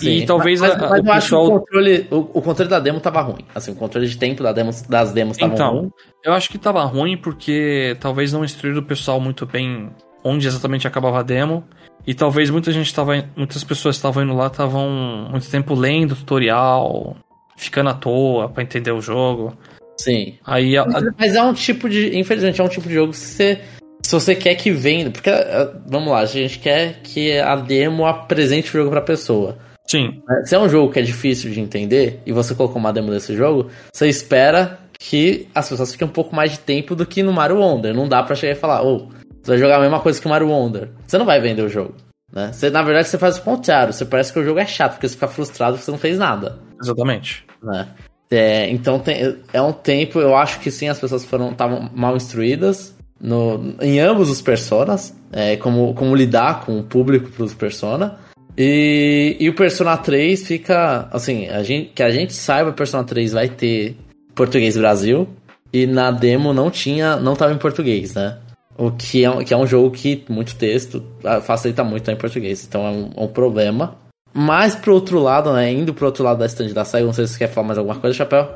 Sim. 0.03 0.17
E 0.17 0.25
talvez 0.25 0.59
mas, 0.61 0.71
a- 0.73 0.77
mas 0.77 0.91
a- 0.91 0.97
eu 0.97 1.03
o 1.03 1.11
acho 1.11 1.29
que 1.29 1.35
o 1.35 1.49
controle, 1.59 2.07
o, 2.11 2.17
o 2.17 2.41
controle 2.41 2.69
da 2.69 2.79
demo 2.79 2.99
tava 2.99 3.21
ruim. 3.21 3.45
Assim, 3.55 3.71
o 3.71 3.75
controle 3.75 4.07
de 4.07 4.17
tempo 4.17 4.43
da 4.43 4.51
demo, 4.51 4.71
das 4.89 5.11
demos 5.11 5.37
tava 5.37 5.53
Então, 5.53 5.77
ruim. 5.79 5.91
eu 6.23 6.33
acho 6.33 6.49
que 6.49 6.57
tava 6.57 6.83
ruim 6.83 7.17
porque 7.17 7.97
talvez 7.99 8.31
não 8.33 8.43
instruíram 8.43 8.79
o 8.79 8.85
pessoal 8.85 9.19
muito 9.19 9.45
bem 9.45 9.89
onde 10.23 10.47
exatamente 10.47 10.87
acabava 10.87 11.19
a 11.19 11.23
demo. 11.23 11.63
E 12.05 12.13
talvez 12.13 12.49
muita 12.49 12.71
gente 12.71 12.93
tava. 12.93 13.13
Muitas 13.35 13.63
pessoas 13.63 13.95
estavam 13.95 14.23
indo 14.23 14.33
lá, 14.35 14.47
estavam 14.47 15.27
muito 15.31 15.49
tempo 15.49 15.73
lendo 15.73 16.15
tutorial, 16.15 17.15
ficando 17.55 17.89
à 17.89 17.93
toa 17.93 18.49
pra 18.49 18.61
entender 18.63 18.91
o 18.91 18.99
jogo. 18.99 19.55
Sim. 19.99 20.35
Aí 20.45 20.75
a- 20.77 20.81
a- 20.83 21.01
Mas 21.17 21.33
é 21.35 21.41
um 21.41 21.53
tipo 21.53 21.87
de. 21.87 22.17
Infelizmente, 22.17 22.59
é 22.59 22.63
um 22.63 22.67
tipo 22.67 22.87
de 22.89 22.93
jogo 22.95 23.11
que 23.13 23.17
você. 23.19 23.61
Se 24.05 24.11
você 24.11 24.35
quer 24.35 24.55
que 24.55 24.69
venda. 24.69 25.11
Porque, 25.11 25.29
eh, 25.29 25.71
vamos 25.87 26.09
lá, 26.09 26.19
a 26.19 26.25
gente 26.25 26.59
quer 26.59 26.99
que 27.03 27.39
a 27.39 27.55
demo 27.55 28.05
apresente 28.05 28.67
o 28.69 28.71
jogo 28.73 28.89
pra 28.89 28.99
pessoa. 29.01 29.57
Sim? 29.97 30.21
Se 30.45 30.55
é 30.55 30.59
um 30.59 30.67
jogo 30.69 30.91
que 30.91 30.99
é 30.99 31.01
difícil 31.01 31.51
de 31.51 31.59
entender 31.59 32.19
e 32.25 32.31
você 32.31 32.53
colocou 32.55 32.77
uma 32.77 32.91
demo 32.91 33.11
desse 33.11 33.35
jogo, 33.35 33.69
você 33.93 34.07
espera 34.07 34.79
que 34.99 35.47
as 35.53 35.69
pessoas 35.69 35.91
fiquem 35.91 36.07
um 36.07 36.11
pouco 36.11 36.35
mais 36.35 36.51
de 36.51 36.59
tempo 36.59 36.95
do 36.95 37.05
que 37.05 37.21
no 37.23 37.33
Mario 37.33 37.57
Wonder. 37.59 37.93
Não 37.93 38.07
dá 38.07 38.23
pra 38.23 38.35
chegar 38.35 38.53
e 38.53 38.59
falar, 38.59 38.83
ô, 38.83 39.07
você 39.41 39.51
vai 39.51 39.57
jogar 39.57 39.77
a 39.77 39.81
mesma 39.81 39.99
coisa 39.99 40.19
que 40.19 40.25
o 40.25 40.29
Mario 40.29 40.49
Wonder. 40.49 40.89
Você 41.05 41.17
não 41.17 41.25
vai 41.25 41.39
vender 41.41 41.61
o 41.61 41.69
jogo. 41.69 41.93
Né? 42.31 42.51
Você, 42.51 42.69
na 42.69 42.81
verdade, 42.81 43.07
você 43.07 43.17
faz 43.17 43.37
o 43.37 43.41
contrário. 43.43 43.93
Você 43.93 44.05
parece 44.05 44.33
que 44.33 44.39
o 44.39 44.43
jogo 44.43 44.59
é 44.59 44.65
chato, 44.65 44.93
porque 44.93 45.07
você 45.07 45.13
fica 45.15 45.27
frustrado 45.27 45.73
porque 45.73 45.85
você 45.85 45.91
não 45.91 45.97
fez 45.99 46.17
nada. 46.17 46.59
exatamente. 46.81 47.45
né? 47.61 47.87
É, 48.31 48.69
então 48.69 48.97
tem- 48.97 49.37
é 49.53 49.61
um 49.61 49.71
tempo, 49.71 50.19
eu 50.19 50.35
acho 50.35 50.59
que 50.59 50.71
sim, 50.71 50.87
as 50.89 50.99
pessoas 50.99 51.23
foram 51.23 51.51
estavam 51.51 51.89
mal 51.93 52.15
instruídas 52.15 52.95
no, 53.21 53.75
em 53.79 53.99
ambos 53.99 54.29
os 54.29 54.41
personas, 54.41 55.15
é, 55.31 55.55
como, 55.57 55.93
como 55.93 56.15
lidar 56.15 56.65
com 56.65 56.79
o 56.79 56.83
público 56.83 57.29
pros 57.29 57.53
persona. 57.53 58.17
E, 58.57 59.35
e 59.39 59.49
o 59.49 59.55
Persona 59.55 59.97
3 59.97 60.45
fica, 60.45 61.07
assim, 61.11 61.47
a 61.49 61.63
gente, 61.63 61.89
que 61.93 62.03
a 62.03 62.11
gente 62.11 62.33
saiba, 62.33 62.69
o 62.69 62.73
Persona 62.73 63.03
3 63.03 63.33
vai 63.33 63.49
ter 63.49 63.97
português 64.35 64.77
Brasil, 64.77 65.27
e 65.71 65.87
na 65.87 66.11
demo 66.11 66.53
não 66.53 66.69
tinha, 66.69 67.15
não 67.15 67.35
tava 67.35 67.53
em 67.53 67.57
português, 67.57 68.13
né? 68.13 68.37
O 68.77 68.91
que 68.91 69.23
é, 69.23 69.29
um- 69.29 69.43
que 69.43 69.53
é 69.53 69.57
um 69.57 69.65
jogo 69.67 69.91
que 69.91 70.23
muito 70.29 70.55
texto 70.55 71.03
facilita 71.43 71.83
muito 71.83 72.03
tá 72.05 72.11
em 72.11 72.15
português, 72.17 72.65
então 72.67 72.85
é 72.85 72.89
um, 72.89 73.11
é 73.15 73.21
um 73.21 73.27
problema. 73.27 73.95
Mas 74.33 74.75
pro 74.75 74.93
outro 74.95 75.19
lado, 75.19 75.53
né? 75.53 75.71
Indo 75.71 75.93
pro 75.93 76.07
outro 76.07 76.23
lado 76.23 76.39
da 76.39 76.45
stand 76.47 76.69
da 76.73 76.83
SEGA, 76.83 77.05
não 77.05 77.13
sei 77.13 77.27
se 77.27 77.33
você 77.33 77.39
quer 77.39 77.47
falar 77.49 77.67
mais 77.67 77.77
alguma 77.77 77.99
coisa, 77.99 78.17
Chapéu? 78.17 78.49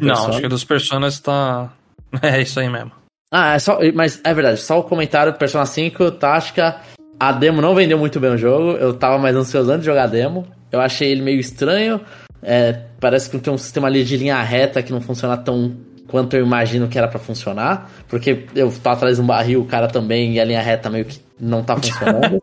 Não, 0.00 0.14
acho 0.28 0.40
que 0.40 0.48
dos 0.48 0.64
personas 0.64 1.18
tá. 1.20 1.72
É 2.22 2.40
isso 2.42 2.60
aí 2.60 2.68
mesmo. 2.68 2.92
Ah, 3.30 3.54
é 3.54 3.58
só, 3.58 3.78
mas 3.94 4.20
é 4.22 4.34
verdade, 4.34 4.60
só 4.60 4.78
o 4.78 4.82
comentário 4.82 5.32
Persona 5.32 5.64
5, 5.64 6.10
Tática. 6.12 6.76
A 7.22 7.30
demo 7.30 7.62
não 7.62 7.72
vendeu 7.72 7.96
muito 7.96 8.18
bem 8.18 8.32
o 8.32 8.36
jogo. 8.36 8.72
Eu 8.72 8.94
tava 8.94 9.16
mais 9.16 9.36
ansioso 9.36 9.70
antes 9.70 9.82
de 9.82 9.86
jogar 9.86 10.02
a 10.02 10.06
demo. 10.08 10.44
Eu 10.72 10.80
achei 10.80 11.08
ele 11.08 11.22
meio 11.22 11.38
estranho. 11.38 12.00
É, 12.42 12.80
parece 12.98 13.30
que 13.30 13.38
tem 13.38 13.52
um 13.52 13.56
sistema 13.56 13.86
ali 13.86 14.02
de 14.02 14.16
linha 14.16 14.42
reta 14.42 14.82
que 14.82 14.90
não 14.90 15.00
funciona 15.00 15.36
tão 15.36 15.72
quanto 16.08 16.34
eu 16.34 16.44
imagino 16.44 16.88
que 16.88 16.98
era 16.98 17.06
para 17.06 17.20
funcionar. 17.20 17.88
Porque 18.08 18.46
eu 18.56 18.72
tô 18.72 18.88
atrás 18.88 19.18
de 19.18 19.22
um 19.22 19.26
barril, 19.26 19.60
o 19.60 19.64
cara 19.64 19.86
também, 19.86 20.32
e 20.32 20.40
a 20.40 20.44
linha 20.44 20.60
reta 20.60 20.90
meio 20.90 21.04
que 21.04 21.20
não 21.38 21.62
tá 21.62 21.76
funcionando. 21.76 22.42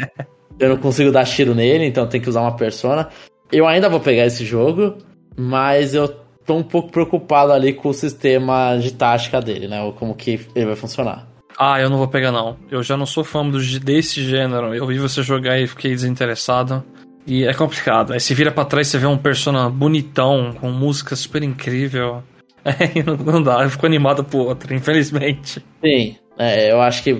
eu 0.58 0.70
não 0.70 0.78
consigo 0.78 1.12
dar 1.12 1.26
tiro 1.26 1.54
nele, 1.54 1.84
então 1.84 2.06
tem 2.06 2.18
que 2.18 2.30
usar 2.30 2.40
uma 2.40 2.56
persona. 2.56 3.10
Eu 3.52 3.66
ainda 3.66 3.90
vou 3.90 4.00
pegar 4.00 4.24
esse 4.24 4.42
jogo, 4.42 4.96
mas 5.36 5.94
eu 5.94 6.08
tô 6.46 6.56
um 6.56 6.62
pouco 6.62 6.90
preocupado 6.90 7.52
ali 7.52 7.74
com 7.74 7.90
o 7.90 7.92
sistema 7.92 8.78
de 8.78 8.90
tática 8.90 9.38
dele, 9.42 9.68
né? 9.68 9.82
Ou 9.82 9.92
como 9.92 10.14
que 10.14 10.40
ele 10.54 10.64
vai 10.64 10.76
funcionar. 10.76 11.33
Ah, 11.58 11.80
eu 11.80 11.88
não 11.88 11.98
vou 11.98 12.08
pegar 12.08 12.32
não. 12.32 12.56
Eu 12.70 12.82
já 12.82 12.96
não 12.96 13.06
sou 13.06 13.24
fã 13.24 13.48
do, 13.48 13.58
desse 13.80 14.22
gênero. 14.22 14.74
Eu 14.74 14.86
vi 14.86 14.98
você 14.98 15.22
jogar 15.22 15.58
e 15.58 15.66
fiquei 15.66 15.92
desinteressado. 15.92 16.82
E 17.26 17.44
é 17.44 17.54
complicado. 17.54 18.12
Aí 18.12 18.20
você 18.20 18.34
vira 18.34 18.50
pra 18.50 18.64
trás 18.64 18.88
e 18.88 18.90
você 18.90 18.98
vê 18.98 19.06
um 19.06 19.16
persona 19.16 19.68
bonitão, 19.70 20.54
com 20.60 20.70
música 20.70 21.16
super 21.16 21.42
incrível. 21.42 22.22
É, 22.66 23.02
não, 23.02 23.14
não 23.14 23.42
dá, 23.42 23.62
eu 23.62 23.68
fico 23.68 23.84
animado 23.84 24.24
pro 24.24 24.38
outro, 24.38 24.72
infelizmente. 24.74 25.62
Sim, 25.84 26.16
é, 26.38 26.72
eu 26.72 26.80
acho 26.80 27.02
que 27.02 27.14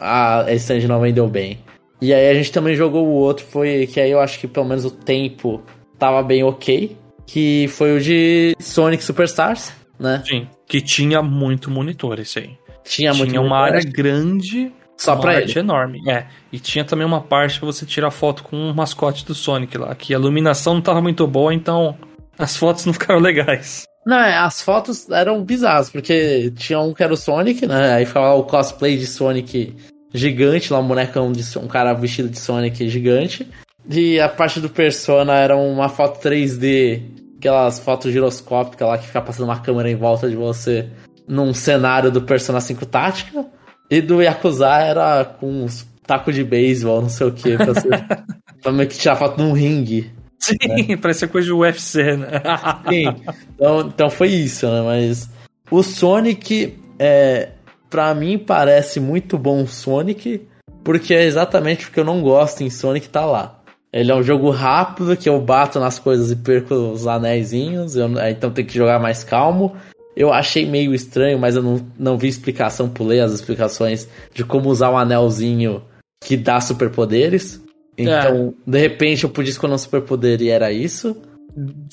a 0.00 0.44
stand 0.54 0.88
não 0.88 1.00
vendeu 1.00 1.28
bem. 1.28 1.60
E 2.00 2.12
aí 2.12 2.28
a 2.28 2.34
gente 2.34 2.50
também 2.50 2.74
jogou 2.74 3.06
o 3.06 3.12
outro, 3.12 3.46
foi 3.46 3.86
que 3.86 4.00
aí 4.00 4.10
eu 4.10 4.18
acho 4.18 4.40
que 4.40 4.48
pelo 4.48 4.66
menos 4.66 4.84
o 4.84 4.90
tempo 4.90 5.62
tava 6.00 6.20
bem 6.20 6.42
ok. 6.42 6.96
Que 7.24 7.68
foi 7.68 7.96
o 7.96 8.00
de 8.00 8.56
Sonic 8.58 9.04
Superstars, 9.04 9.72
né? 10.00 10.20
Sim, 10.26 10.48
que 10.66 10.80
tinha 10.80 11.22
muito 11.22 11.70
monitor 11.70 12.18
esse 12.18 12.40
aí. 12.40 12.50
Tinha, 12.84 13.12
tinha 13.12 13.40
uma 13.40 13.58
área 13.58 13.80
grande 13.82 14.72
só 14.96 15.16
pra 15.16 15.40
ele. 15.40 15.58
enorme, 15.58 16.00
é. 16.08 16.26
E 16.52 16.58
tinha 16.58 16.84
também 16.84 17.06
uma 17.06 17.20
parte 17.20 17.58
pra 17.58 17.66
você 17.66 17.84
tirar 17.84 18.10
foto 18.10 18.44
com 18.44 18.70
o 18.70 18.74
mascote 18.74 19.24
do 19.26 19.34
Sonic 19.34 19.76
lá, 19.76 19.94
que 19.94 20.14
a 20.14 20.18
iluminação 20.18 20.74
não 20.74 20.80
tava 20.80 21.00
muito 21.00 21.26
boa, 21.26 21.52
então 21.52 21.96
as 22.38 22.56
fotos 22.56 22.86
não 22.86 22.92
ficaram 22.94 23.20
legais. 23.20 23.84
Não, 24.06 24.18
é, 24.18 24.36
as 24.36 24.62
fotos 24.62 25.08
eram 25.10 25.42
bizarras, 25.44 25.90
porque 25.90 26.52
tinha 26.56 26.80
um 26.80 26.92
que 26.92 27.02
era 27.02 27.12
o 27.12 27.16
Sonic, 27.16 27.66
né? 27.66 27.94
Aí 27.94 28.06
ficava 28.06 28.34
o 28.34 28.44
cosplay 28.44 28.96
de 28.96 29.06
Sonic 29.06 29.74
gigante, 30.12 30.72
lá 30.72 30.80
um 30.80 30.86
bonecão 30.86 31.32
de 31.32 31.42
um 31.58 31.68
cara 31.68 31.92
vestido 31.94 32.28
de 32.28 32.38
Sonic 32.38 32.88
gigante. 32.88 33.48
E 33.88 34.20
a 34.20 34.28
parte 34.28 34.60
do 34.60 34.68
Persona 34.68 35.34
era 35.34 35.56
uma 35.56 35.88
foto 35.88 36.20
3D, 36.20 37.02
aquelas 37.38 37.78
fotos 37.80 38.12
giroscópicas 38.12 38.86
lá 38.86 38.98
que 38.98 39.06
fica 39.06 39.20
passando 39.20 39.46
uma 39.46 39.58
câmera 39.58 39.90
em 39.90 39.96
volta 39.96 40.28
de 40.28 40.36
você 40.36 40.88
num 41.32 41.54
cenário 41.54 42.10
do 42.10 42.20
Persona 42.20 42.60
5 42.60 42.84
Tática. 42.84 43.46
E 43.90 44.02
do 44.02 44.20
Yakuza 44.22 44.68
era 44.68 45.24
com 45.24 45.64
uns 45.64 45.86
taco 46.06 46.30
de 46.30 46.44
beisebol, 46.44 47.00
não 47.00 47.08
sei 47.08 47.26
o 47.26 47.32
que, 47.32 47.56
pra, 47.56 47.74
ser, 47.74 48.06
pra 48.62 48.72
meio 48.72 48.88
que 48.88 48.98
tirar 48.98 49.16
foto 49.16 49.42
num 49.42 49.52
ringue. 49.52 50.10
Sim, 50.38 50.56
né? 50.66 50.96
parece 50.96 51.26
coisa 51.28 51.46
de 51.46 51.52
UFC, 51.52 52.16
né? 52.16 52.28
Sim, 52.88 53.16
então, 53.54 53.80
então 53.80 54.10
foi 54.10 54.28
isso, 54.28 54.66
né? 54.66 54.82
Mas 54.82 55.30
o 55.70 55.82
Sonic, 55.82 56.78
é, 56.98 57.50
pra 57.88 58.14
mim, 58.14 58.38
parece 58.38 59.00
muito 59.00 59.38
bom 59.38 59.62
o 59.62 59.68
Sonic, 59.68 60.46
porque 60.84 61.14
é 61.14 61.24
exatamente 61.24 61.86
o 61.86 61.90
que 61.90 62.00
eu 62.00 62.04
não 62.04 62.20
gosto 62.20 62.62
em 62.62 62.70
Sonic 62.70 63.08
tá 63.08 63.24
lá. 63.24 63.60
Ele 63.92 64.10
é 64.10 64.14
um 64.14 64.22
jogo 64.22 64.50
rápido, 64.50 65.16
que 65.16 65.28
eu 65.28 65.40
bato 65.40 65.78
nas 65.78 65.98
coisas 65.98 66.30
e 66.30 66.36
perco 66.36 66.74
os 66.74 67.06
anéisinhos, 67.06 67.94
eu, 67.94 68.10
então 68.28 68.50
tem 68.50 68.64
que 68.64 68.74
jogar 68.74 68.98
mais 68.98 69.22
calmo. 69.22 69.76
Eu 70.16 70.32
achei 70.32 70.66
meio 70.66 70.94
estranho, 70.94 71.38
mas 71.38 71.56
eu 71.56 71.62
não, 71.62 71.86
não 71.98 72.18
vi 72.18 72.28
explicação, 72.28 72.88
pulei 72.88 73.20
as 73.20 73.32
explicações 73.32 74.08
de 74.34 74.44
como 74.44 74.68
usar 74.68 74.90
um 74.90 74.98
anelzinho 74.98 75.82
que 76.20 76.36
dá 76.36 76.60
superpoderes. 76.60 77.60
Então, 77.96 78.54
é. 78.66 78.70
de 78.70 78.78
repente, 78.78 79.24
eu 79.24 79.30
podia 79.30 79.50
escolher 79.50 79.74
um 79.74 79.78
superpoder 79.78 80.40
e 80.42 80.48
era 80.48 80.70
isso. 80.70 81.16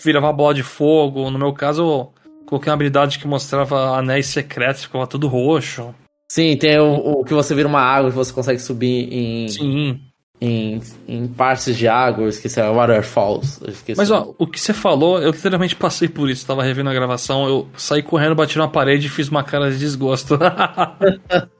Virava 0.04 0.28
uma 0.28 0.34
bola 0.34 0.54
de 0.54 0.64
fogo. 0.64 1.30
No 1.30 1.40
meu 1.40 1.54
caso, 1.54 1.82
eu 1.82 2.14
coloquei 2.46 2.70
uma 2.70 2.76
habilidade 2.76 3.20
que 3.20 3.28
mostrava 3.28 3.98
anéis 3.98 4.28
secretos, 4.28 4.84
ficava 4.84 5.08
tudo 5.08 5.28
roxo. 5.28 5.94
Sim, 6.30 6.56
tem 6.58 6.78
o, 6.78 6.94
o 6.94 7.24
que 7.24 7.34
você 7.34 7.56
vira 7.56 7.68
uma 7.68 7.82
água 7.82 8.12
que 8.12 8.16
você 8.16 8.32
consegue 8.32 8.60
subir 8.60 9.12
em. 9.12 9.48
Sim 9.48 10.09
em, 10.42 10.82
em 11.08 11.28
partes 11.28 11.76
de 11.76 11.88
água, 11.88 12.24
eu 12.24 12.30
esqueci, 12.30 12.60
é 12.60 12.72
Waterfalls. 12.72 13.62
Esqueci. 13.68 13.98
Mas 13.98 14.10
ó, 14.10 14.34
o 14.38 14.48
que 14.48 14.60
você 14.60 14.74
falou, 14.74 15.20
eu 15.20 15.32
literalmente 15.32 15.76
passei 15.76 16.08
por 16.08 16.30
isso, 16.30 16.46
tava 16.46 16.64
revendo 16.64 16.90
a 16.90 16.94
gravação, 16.94 17.48
eu 17.48 17.68
saí 17.76 18.02
correndo, 18.02 18.36
bati 18.36 18.58
na 18.58 18.68
parede 18.68 19.08
e 19.08 19.10
fiz 19.10 19.28
uma 19.28 19.44
cara 19.44 19.70
de 19.70 19.78
desgosto. 19.78 20.40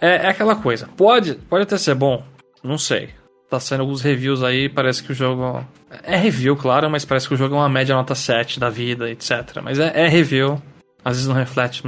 é, 0.00 0.26
é, 0.26 0.28
aquela 0.28 0.54
coisa. 0.54 0.88
Pode, 0.96 1.34
pode 1.34 1.64
até 1.64 1.76
ser 1.76 1.94
bom, 1.94 2.22
não 2.62 2.78
sei. 2.78 3.10
Tá 3.50 3.58
saindo 3.58 3.82
alguns 3.82 4.00
reviews 4.00 4.42
aí, 4.42 4.68
parece 4.68 5.02
que 5.02 5.12
o 5.12 5.14
jogo. 5.14 5.66
É 6.04 6.16
review, 6.16 6.56
claro, 6.56 6.88
mas 6.88 7.04
parece 7.04 7.28
que 7.28 7.34
o 7.34 7.36
jogo 7.36 7.54
é 7.54 7.58
uma 7.58 7.68
média 7.68 7.94
nota 7.94 8.14
7 8.14 8.58
da 8.58 8.70
vida, 8.70 9.10
etc. 9.10 9.60
Mas 9.62 9.78
é, 9.78 9.92
é 9.94 10.08
review, 10.08 10.62
às 11.04 11.16
vezes 11.16 11.28
não 11.28 11.34
reflete 11.34 11.82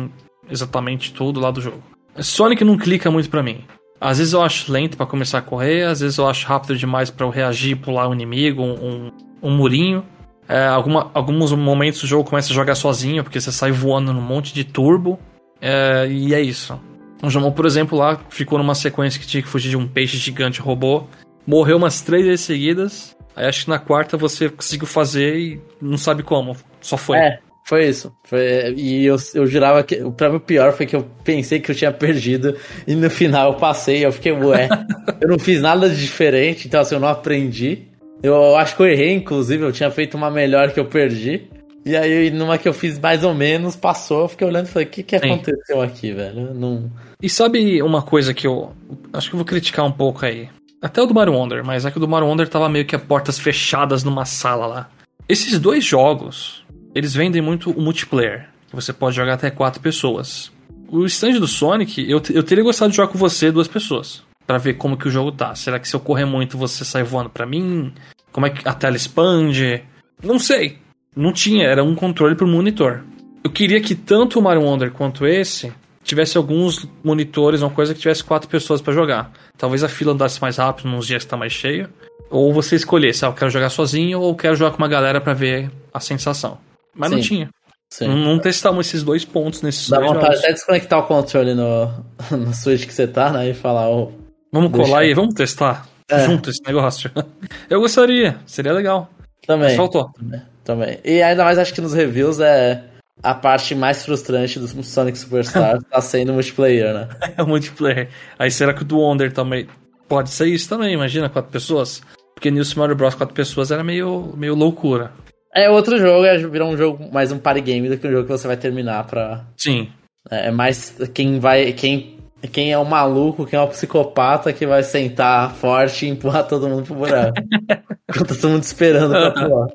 exatamente 0.50 1.14
tudo 1.14 1.40
lá 1.40 1.50
do 1.50 1.62
jogo. 1.62 1.82
Sonic 2.18 2.62
não 2.64 2.76
clica 2.76 3.10
muito 3.10 3.30
pra 3.30 3.42
mim. 3.42 3.64
Às 4.00 4.18
vezes 4.18 4.32
eu 4.32 4.42
acho 4.42 4.70
lento 4.70 4.96
para 4.96 5.06
começar 5.06 5.38
a 5.38 5.42
correr, 5.42 5.84
às 5.84 6.00
vezes 6.00 6.18
eu 6.18 6.28
acho 6.28 6.46
rápido 6.46 6.76
demais 6.76 7.10
para 7.10 7.24
eu 7.24 7.30
reagir 7.30 7.72
e 7.72 7.76
pular 7.76 8.08
um 8.08 8.12
inimigo, 8.12 8.62
um, 8.62 9.10
um 9.42 9.50
murinho. 9.50 10.04
É, 10.48 10.66
alguma, 10.66 11.10
alguns 11.14 11.52
momentos 11.52 12.02
o 12.02 12.06
jogo 12.06 12.28
começa 12.28 12.52
a 12.52 12.54
jogar 12.54 12.74
sozinho, 12.74 13.22
porque 13.22 13.40
você 13.40 13.50
sai 13.50 13.72
voando 13.72 14.12
num 14.12 14.20
monte 14.20 14.52
de 14.52 14.64
turbo. 14.64 15.18
É, 15.60 16.06
e 16.08 16.34
é 16.34 16.40
isso. 16.40 16.78
O 17.22 17.30
Jamon, 17.30 17.52
por 17.52 17.64
exemplo, 17.64 17.96
lá 17.96 18.20
ficou 18.28 18.58
numa 18.58 18.74
sequência 18.74 19.18
que 19.18 19.26
tinha 19.26 19.42
que 19.42 19.48
fugir 19.48 19.70
de 19.70 19.76
um 19.76 19.88
peixe 19.88 20.16
gigante 20.18 20.60
robô. 20.60 21.04
Morreu 21.46 21.78
umas 21.78 22.02
três 22.02 22.24
vezes 22.24 22.44
seguidas. 22.44 23.16
Aí 23.34 23.46
acho 23.46 23.64
que 23.64 23.70
na 23.70 23.78
quarta 23.78 24.16
você 24.16 24.48
conseguiu 24.48 24.86
fazer 24.86 25.36
e 25.38 25.62
não 25.80 25.96
sabe 25.96 26.22
como. 26.22 26.56
Só 26.80 26.96
foi. 26.96 27.18
É, 27.18 27.38
foi 27.64 27.88
isso. 27.88 28.14
Foi, 28.24 28.74
e 28.76 29.06
eu, 29.06 29.16
eu 29.34 29.46
jurava 29.46 29.82
que. 29.82 29.96
O 30.02 30.12
pior 30.40 30.72
foi 30.72 30.84
que 30.84 30.94
eu 30.94 31.06
pensei 31.24 31.58
que 31.60 31.70
eu 31.70 31.74
tinha 31.74 31.90
perdido. 31.90 32.54
E 32.86 32.94
no 32.94 33.08
final 33.08 33.52
eu 33.52 33.58
passei. 33.58 34.04
Eu 34.04 34.12
fiquei, 34.12 34.32
ué. 34.32 34.68
eu 35.20 35.28
não 35.28 35.38
fiz 35.38 35.62
nada 35.62 35.88
de 35.88 35.96
diferente, 35.96 36.68
então 36.68 36.80
assim, 36.80 36.94
eu 36.94 37.00
não 37.00 37.08
aprendi. 37.08 37.88
Eu 38.22 38.56
acho 38.56 38.76
que 38.76 38.82
eu 38.82 38.86
errei, 38.86 39.14
inclusive. 39.14 39.64
Eu 39.64 39.72
tinha 39.72 39.90
feito 39.90 40.14
uma 40.14 40.30
melhor 40.30 40.72
que 40.72 40.78
eu 40.78 40.84
perdi. 40.84 41.48
E 41.86 41.96
aí, 41.96 42.30
numa 42.30 42.58
que 42.58 42.68
eu 42.68 42.72
fiz 42.72 42.98
mais 42.98 43.24
ou 43.24 43.34
menos, 43.34 43.76
passou. 43.76 44.22
Eu 44.22 44.28
fiquei 44.28 44.46
olhando 44.46 44.66
e 44.66 44.70
falei: 44.70 44.86
o 44.86 44.90
que, 44.90 45.02
que 45.02 45.16
aconteceu 45.16 45.80
aqui, 45.80 46.12
velho? 46.12 46.52
Não... 46.54 46.90
E 47.22 47.30
sabe 47.30 47.82
uma 47.82 48.02
coisa 48.02 48.34
que 48.34 48.46
eu. 48.46 48.72
Acho 49.10 49.30
que 49.30 49.34
eu 49.34 49.38
vou 49.38 49.46
criticar 49.46 49.86
um 49.86 49.92
pouco 49.92 50.26
aí. 50.26 50.50
Até 50.82 51.00
o 51.00 51.06
do 51.06 51.14
Mario 51.14 51.32
Wonder, 51.32 51.64
mas 51.64 51.86
é 51.86 51.90
que 51.90 51.96
o 51.96 52.00
do 52.00 52.06
Mario 52.06 52.28
Wonder 52.28 52.46
tava 52.46 52.68
meio 52.68 52.84
que 52.84 52.94
a 52.94 52.98
portas 52.98 53.38
fechadas 53.38 54.04
numa 54.04 54.26
sala 54.26 54.66
lá. 54.66 54.90
Esses 55.26 55.58
dois 55.58 55.82
jogos, 55.82 56.63
eles 56.94 57.14
vendem 57.14 57.42
muito 57.42 57.70
o 57.70 57.80
multiplayer, 57.80 58.48
que 58.68 58.74
você 58.74 58.92
pode 58.92 59.16
jogar 59.16 59.34
até 59.34 59.50
quatro 59.50 59.80
pessoas. 59.80 60.52
O 60.88 61.04
stand 61.06 61.40
do 61.40 61.48
Sonic, 61.48 62.08
eu, 62.08 62.22
eu 62.30 62.42
teria 62.42 62.62
gostado 62.62 62.90
de 62.90 62.96
jogar 62.96 63.10
com 63.10 63.18
você 63.18 63.50
duas 63.50 63.66
pessoas. 63.66 64.22
para 64.46 64.58
ver 64.58 64.74
como 64.74 64.96
que 64.96 65.08
o 65.08 65.10
jogo 65.10 65.32
tá. 65.32 65.54
Será 65.54 65.78
que 65.78 65.88
se 65.88 65.96
eu 65.96 66.00
correr 66.00 66.26
muito 66.26 66.58
você 66.58 66.84
sai 66.84 67.02
voando 67.02 67.30
para 67.30 67.46
mim? 67.46 67.92
Como 68.30 68.46
é 68.46 68.50
que 68.50 68.68
a 68.68 68.74
tela 68.74 68.96
expande? 68.96 69.82
Não 70.22 70.38
sei. 70.38 70.78
Não 71.16 71.32
tinha, 71.32 71.66
era 71.66 71.82
um 71.82 71.94
controle 71.94 72.34
pro 72.34 72.46
monitor. 72.46 73.02
Eu 73.42 73.50
queria 73.50 73.80
que 73.80 73.94
tanto 73.94 74.38
o 74.38 74.42
Mario 74.42 74.62
Wonder 74.62 74.90
quanto 74.90 75.26
esse 75.26 75.72
tivesse 76.02 76.36
alguns 76.36 76.86
monitores, 77.02 77.62
uma 77.62 77.70
coisa 77.70 77.94
que 77.94 78.00
tivesse 78.00 78.22
quatro 78.22 78.48
pessoas 78.48 78.82
para 78.82 78.92
jogar. 78.92 79.32
Talvez 79.56 79.82
a 79.82 79.88
fila 79.88 80.12
andasse 80.12 80.40
mais 80.40 80.58
rápido 80.58 80.88
nos 80.90 81.06
dias 81.06 81.24
que 81.24 81.30
tá 81.30 81.36
mais 81.36 81.52
cheio. 81.52 81.88
Ou 82.30 82.52
você 82.52 82.76
escolhesse, 82.76 83.24
ah, 83.24 83.28
eu 83.28 83.32
quero 83.32 83.50
jogar 83.50 83.70
sozinho 83.70 84.20
ou 84.20 84.30
eu 84.30 84.34
quero 84.34 84.56
jogar 84.56 84.72
com 84.72 84.78
uma 84.78 84.88
galera 84.88 85.20
para 85.20 85.32
ver 85.32 85.70
a 85.92 86.00
sensação. 86.00 86.58
Mas 86.94 87.10
Sim. 87.10 87.16
não 87.16 87.22
tinha. 87.22 87.50
Sim. 87.90 88.08
Não, 88.08 88.16
não 88.16 88.38
testamos 88.38 88.86
esses 88.86 89.02
dois 89.02 89.24
pontos 89.24 89.62
nesses 89.62 89.88
Dá 89.88 89.98
dois 89.98 90.08
vontade 90.08 90.26
jogos. 90.26 90.38
até 90.40 90.48
de 90.48 90.54
desconectar 90.54 90.98
o 90.98 91.02
controle 91.04 91.54
no, 91.54 91.86
no 92.30 92.52
Switch 92.52 92.86
que 92.86 92.94
você 92.94 93.06
tá, 93.06 93.32
né? 93.32 93.50
E 93.50 93.54
falar, 93.54 93.88
oh, 93.88 94.12
Vamos 94.54 94.70
deixa... 94.70 94.86
colar 94.86 95.00
aí, 95.00 95.12
vamos 95.14 95.34
testar 95.34 95.84
é. 96.08 96.26
junto 96.26 96.48
esse 96.48 96.62
negócio. 96.64 97.10
Eu 97.68 97.80
gostaria, 97.80 98.36
seria 98.46 98.72
legal. 98.72 99.10
Também. 99.44 99.70
Mas 99.70 99.76
faltou. 99.76 100.12
Também, 100.12 100.42
também. 100.62 100.98
E 101.04 101.20
ainda 101.20 101.42
mais 101.42 101.58
acho 101.58 101.74
que 101.74 101.80
nos 101.80 101.92
reviews 101.92 102.38
é 102.38 102.84
a 103.20 103.34
parte 103.34 103.74
mais 103.74 104.04
frustrante 104.04 104.60
do 104.60 104.68
Sonic 104.84 105.18
Superstar 105.18 105.82
tá 105.90 106.00
sendo 106.00 106.30
o 106.30 106.34
multiplayer, 106.34 106.94
né? 106.94 107.08
É 107.36 107.42
o 107.42 107.48
multiplayer. 107.48 108.10
Aí 108.38 108.48
será 108.48 108.72
que 108.72 108.82
o 108.82 108.84
do 108.84 108.98
Wonder 108.98 109.32
também 109.32 109.66
pode 110.08 110.30
ser 110.30 110.46
isso 110.46 110.68
também? 110.68 110.94
Imagina, 110.94 111.28
quatro 111.28 111.50
pessoas? 111.50 112.00
Porque 112.34 112.48
New 112.48 112.64
Super 112.64 112.82
Mario 112.82 112.96
Bros. 112.96 113.16
quatro 113.16 113.34
pessoas 113.34 113.72
era 113.72 113.82
meio, 113.82 114.34
meio 114.36 114.54
loucura. 114.54 115.10
É 115.54 115.70
outro 115.70 115.96
jogo, 115.98 116.24
é 116.24 116.36
virar 116.36 116.66
um 116.66 116.76
jogo 116.76 117.08
mais 117.12 117.30
um 117.30 117.38
party 117.38 117.60
game 117.60 117.88
do 117.88 117.96
que 117.96 118.08
um 118.08 118.10
jogo 118.10 118.24
que 118.24 118.32
você 118.32 118.48
vai 118.48 118.56
terminar 118.56 119.06
pra. 119.06 119.44
Sim. 119.56 119.88
É, 120.28 120.48
é 120.48 120.50
mais 120.50 120.96
quem 121.14 121.38
vai. 121.38 121.72
Quem, 121.72 122.18
quem 122.50 122.72
é 122.72 122.78
o 122.78 122.84
maluco, 122.84 123.46
quem 123.46 123.56
é 123.56 123.62
o 123.62 123.68
psicopata 123.68 124.52
que 124.52 124.66
vai 124.66 124.82
sentar 124.82 125.54
forte 125.54 126.06
e 126.06 126.08
empurrar 126.08 126.48
todo 126.48 126.68
mundo 126.68 126.84
pro 126.84 126.94
buraco. 126.94 127.34
Tá 128.06 128.24
todo 128.26 128.50
mundo 128.50 128.62
esperando 128.62 129.10
pra 129.10 129.30
pular. 129.32 129.68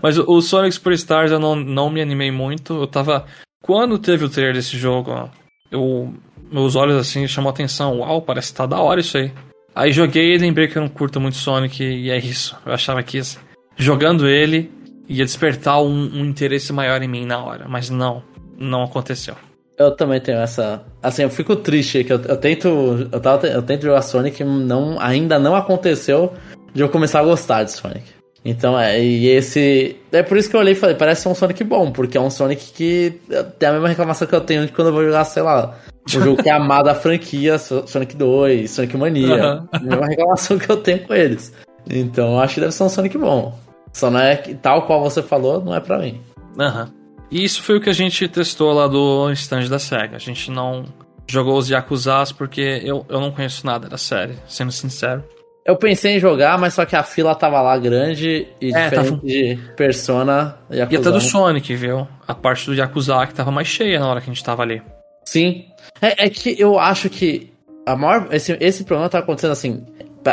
Mas 0.00 0.16
o 0.16 0.40
Sonic 0.40 0.72
Superstars 0.72 1.32
eu 1.32 1.40
não, 1.40 1.56
não 1.56 1.90
me 1.90 2.00
animei 2.00 2.30
muito. 2.30 2.74
Eu 2.74 2.86
tava. 2.86 3.24
Quando 3.60 3.98
teve 3.98 4.24
o 4.24 4.28
trailer 4.28 4.54
desse 4.54 4.78
jogo, 4.78 5.28
eu, 5.68 6.14
meus 6.52 6.76
olhos 6.76 6.96
assim 6.96 7.26
chamou 7.26 7.50
atenção. 7.50 7.98
Uau, 7.98 8.22
parece 8.22 8.52
que 8.52 8.58
tá 8.58 8.66
da 8.66 8.78
hora 8.78 9.00
isso 9.00 9.18
aí. 9.18 9.32
Aí 9.74 9.90
joguei 9.90 10.34
e 10.34 10.38
lembrei 10.38 10.68
que 10.68 10.76
eu 10.76 10.82
não 10.82 10.88
curto 10.88 11.20
muito 11.20 11.36
Sonic 11.36 11.82
e 11.82 12.10
é 12.10 12.18
isso. 12.18 12.56
Eu 12.64 12.72
achava 12.72 13.02
que 13.02 13.20
jogando 13.76 14.28
ele 14.28 14.70
ia 15.12 15.24
despertar 15.24 15.82
um, 15.82 16.10
um 16.14 16.24
interesse 16.24 16.72
maior 16.72 17.02
em 17.02 17.08
mim 17.08 17.26
na 17.26 17.44
hora, 17.44 17.66
mas 17.68 17.90
não, 17.90 18.22
não 18.58 18.82
aconteceu. 18.82 19.34
Eu 19.78 19.90
também 19.92 20.20
tenho 20.20 20.38
essa. 20.38 20.82
Assim, 21.02 21.22
eu 21.22 21.30
fico 21.30 21.56
triste 21.56 22.04
que 22.04 22.12
eu, 22.12 22.20
eu 22.20 22.36
tento. 22.36 23.08
Eu, 23.10 23.20
tava, 23.20 23.46
eu 23.46 23.62
tento 23.62 23.82
jogar 23.82 24.02
Sonic, 24.02 24.44
não, 24.44 25.00
ainda 25.00 25.38
não 25.38 25.56
aconteceu 25.56 26.32
de 26.74 26.82
eu 26.82 26.88
começar 26.88 27.20
a 27.20 27.24
gostar 27.24 27.64
de 27.64 27.72
Sonic. 27.72 28.04
Então, 28.44 28.78
é, 28.78 29.00
e 29.02 29.28
esse. 29.28 29.96
É 30.10 30.22
por 30.22 30.36
isso 30.36 30.50
que 30.50 30.56
eu 30.56 30.60
olhei 30.60 30.72
e 30.72 30.76
falei, 30.76 30.94
parece 30.94 31.28
um 31.28 31.34
Sonic 31.34 31.62
bom, 31.64 31.90
porque 31.90 32.18
é 32.18 32.20
um 32.20 32.30
Sonic 32.30 32.72
que 32.72 33.20
tem 33.58 33.68
a 33.68 33.72
mesma 33.72 33.88
reclamação 33.88 34.26
que 34.26 34.34
eu 34.34 34.40
tenho 34.40 34.66
de 34.66 34.72
quando 34.72 34.88
eu 34.88 34.92
vou 34.92 35.04
jogar, 35.04 35.24
sei 35.24 35.42
lá, 35.42 35.76
um 36.06 36.20
jogo 36.20 36.42
que 36.42 36.48
é 36.48 36.52
amado 36.52 36.88
a 36.88 36.94
franquia, 36.94 37.56
Sonic 37.58 38.16
2, 38.16 38.70
Sonic 38.70 38.96
Mania. 38.96 39.54
Uhum. 39.54 39.68
A 39.72 39.78
mesma 39.78 40.06
reclamação 40.06 40.58
que 40.58 40.68
eu 40.68 40.76
tenho 40.76 41.00
com 41.00 41.14
eles. 41.14 41.52
Então, 41.88 42.32
eu 42.32 42.40
acho 42.40 42.54
que 42.54 42.60
deve 42.60 42.72
ser 42.72 42.82
um 42.82 42.88
Sonic 42.88 43.16
bom. 43.16 43.58
Só 43.92 44.10
não 44.10 44.20
é 44.20 44.36
tal 44.36 44.86
qual 44.86 45.02
você 45.02 45.22
falou, 45.22 45.62
não 45.62 45.74
é 45.74 45.80
pra 45.80 45.98
mim. 45.98 46.20
Aham. 46.58 46.84
Uhum. 46.84 47.02
E 47.30 47.42
isso 47.42 47.62
foi 47.62 47.78
o 47.78 47.80
que 47.80 47.88
a 47.88 47.94
gente 47.94 48.28
testou 48.28 48.74
lá 48.74 48.86
do 48.86 49.32
stand 49.32 49.66
da 49.68 49.78
SEGA. 49.78 50.16
A 50.16 50.18
gente 50.18 50.50
não 50.50 50.84
jogou 51.26 51.56
os 51.56 51.70
Yakuzas 51.70 52.30
porque 52.30 52.82
eu, 52.84 53.06
eu 53.08 53.20
não 53.20 53.30
conheço 53.30 53.64
nada 53.64 53.88
da 53.88 53.96
série, 53.96 54.34
sendo 54.46 54.70
sincero. 54.70 55.24
Eu 55.64 55.76
pensei 55.76 56.16
em 56.16 56.20
jogar, 56.20 56.58
mas 56.58 56.74
só 56.74 56.84
que 56.84 56.94
a 56.94 57.02
fila 57.02 57.34
tava 57.34 57.62
lá 57.62 57.78
grande 57.78 58.48
e 58.60 58.74
é, 58.74 58.84
diferente 58.84 59.10
tava... 59.10 59.26
de 59.26 59.58
Persona 59.76 60.58
Yakuza. 60.70 60.94
E 60.94 61.00
até 61.00 61.10
do 61.10 61.20
Sonic, 61.20 61.74
viu? 61.74 62.06
A 62.28 62.34
parte 62.34 62.66
do 62.66 62.74
Yakuza 62.74 63.26
que 63.26 63.34
tava 63.34 63.50
mais 63.50 63.68
cheia 63.68 63.98
na 63.98 64.08
hora 64.08 64.20
que 64.20 64.28
a 64.28 64.34
gente 64.34 64.44
tava 64.44 64.62
ali. 64.62 64.82
Sim. 65.24 65.66
É, 66.02 66.26
é 66.26 66.28
que 66.28 66.60
eu 66.60 66.78
acho 66.78 67.08
que 67.08 67.50
a 67.86 67.96
maior, 67.96 68.28
esse, 68.32 68.56
esse 68.60 68.84
problema 68.84 69.08
tá 69.08 69.20
acontecendo 69.20 69.52
assim. 69.52 69.86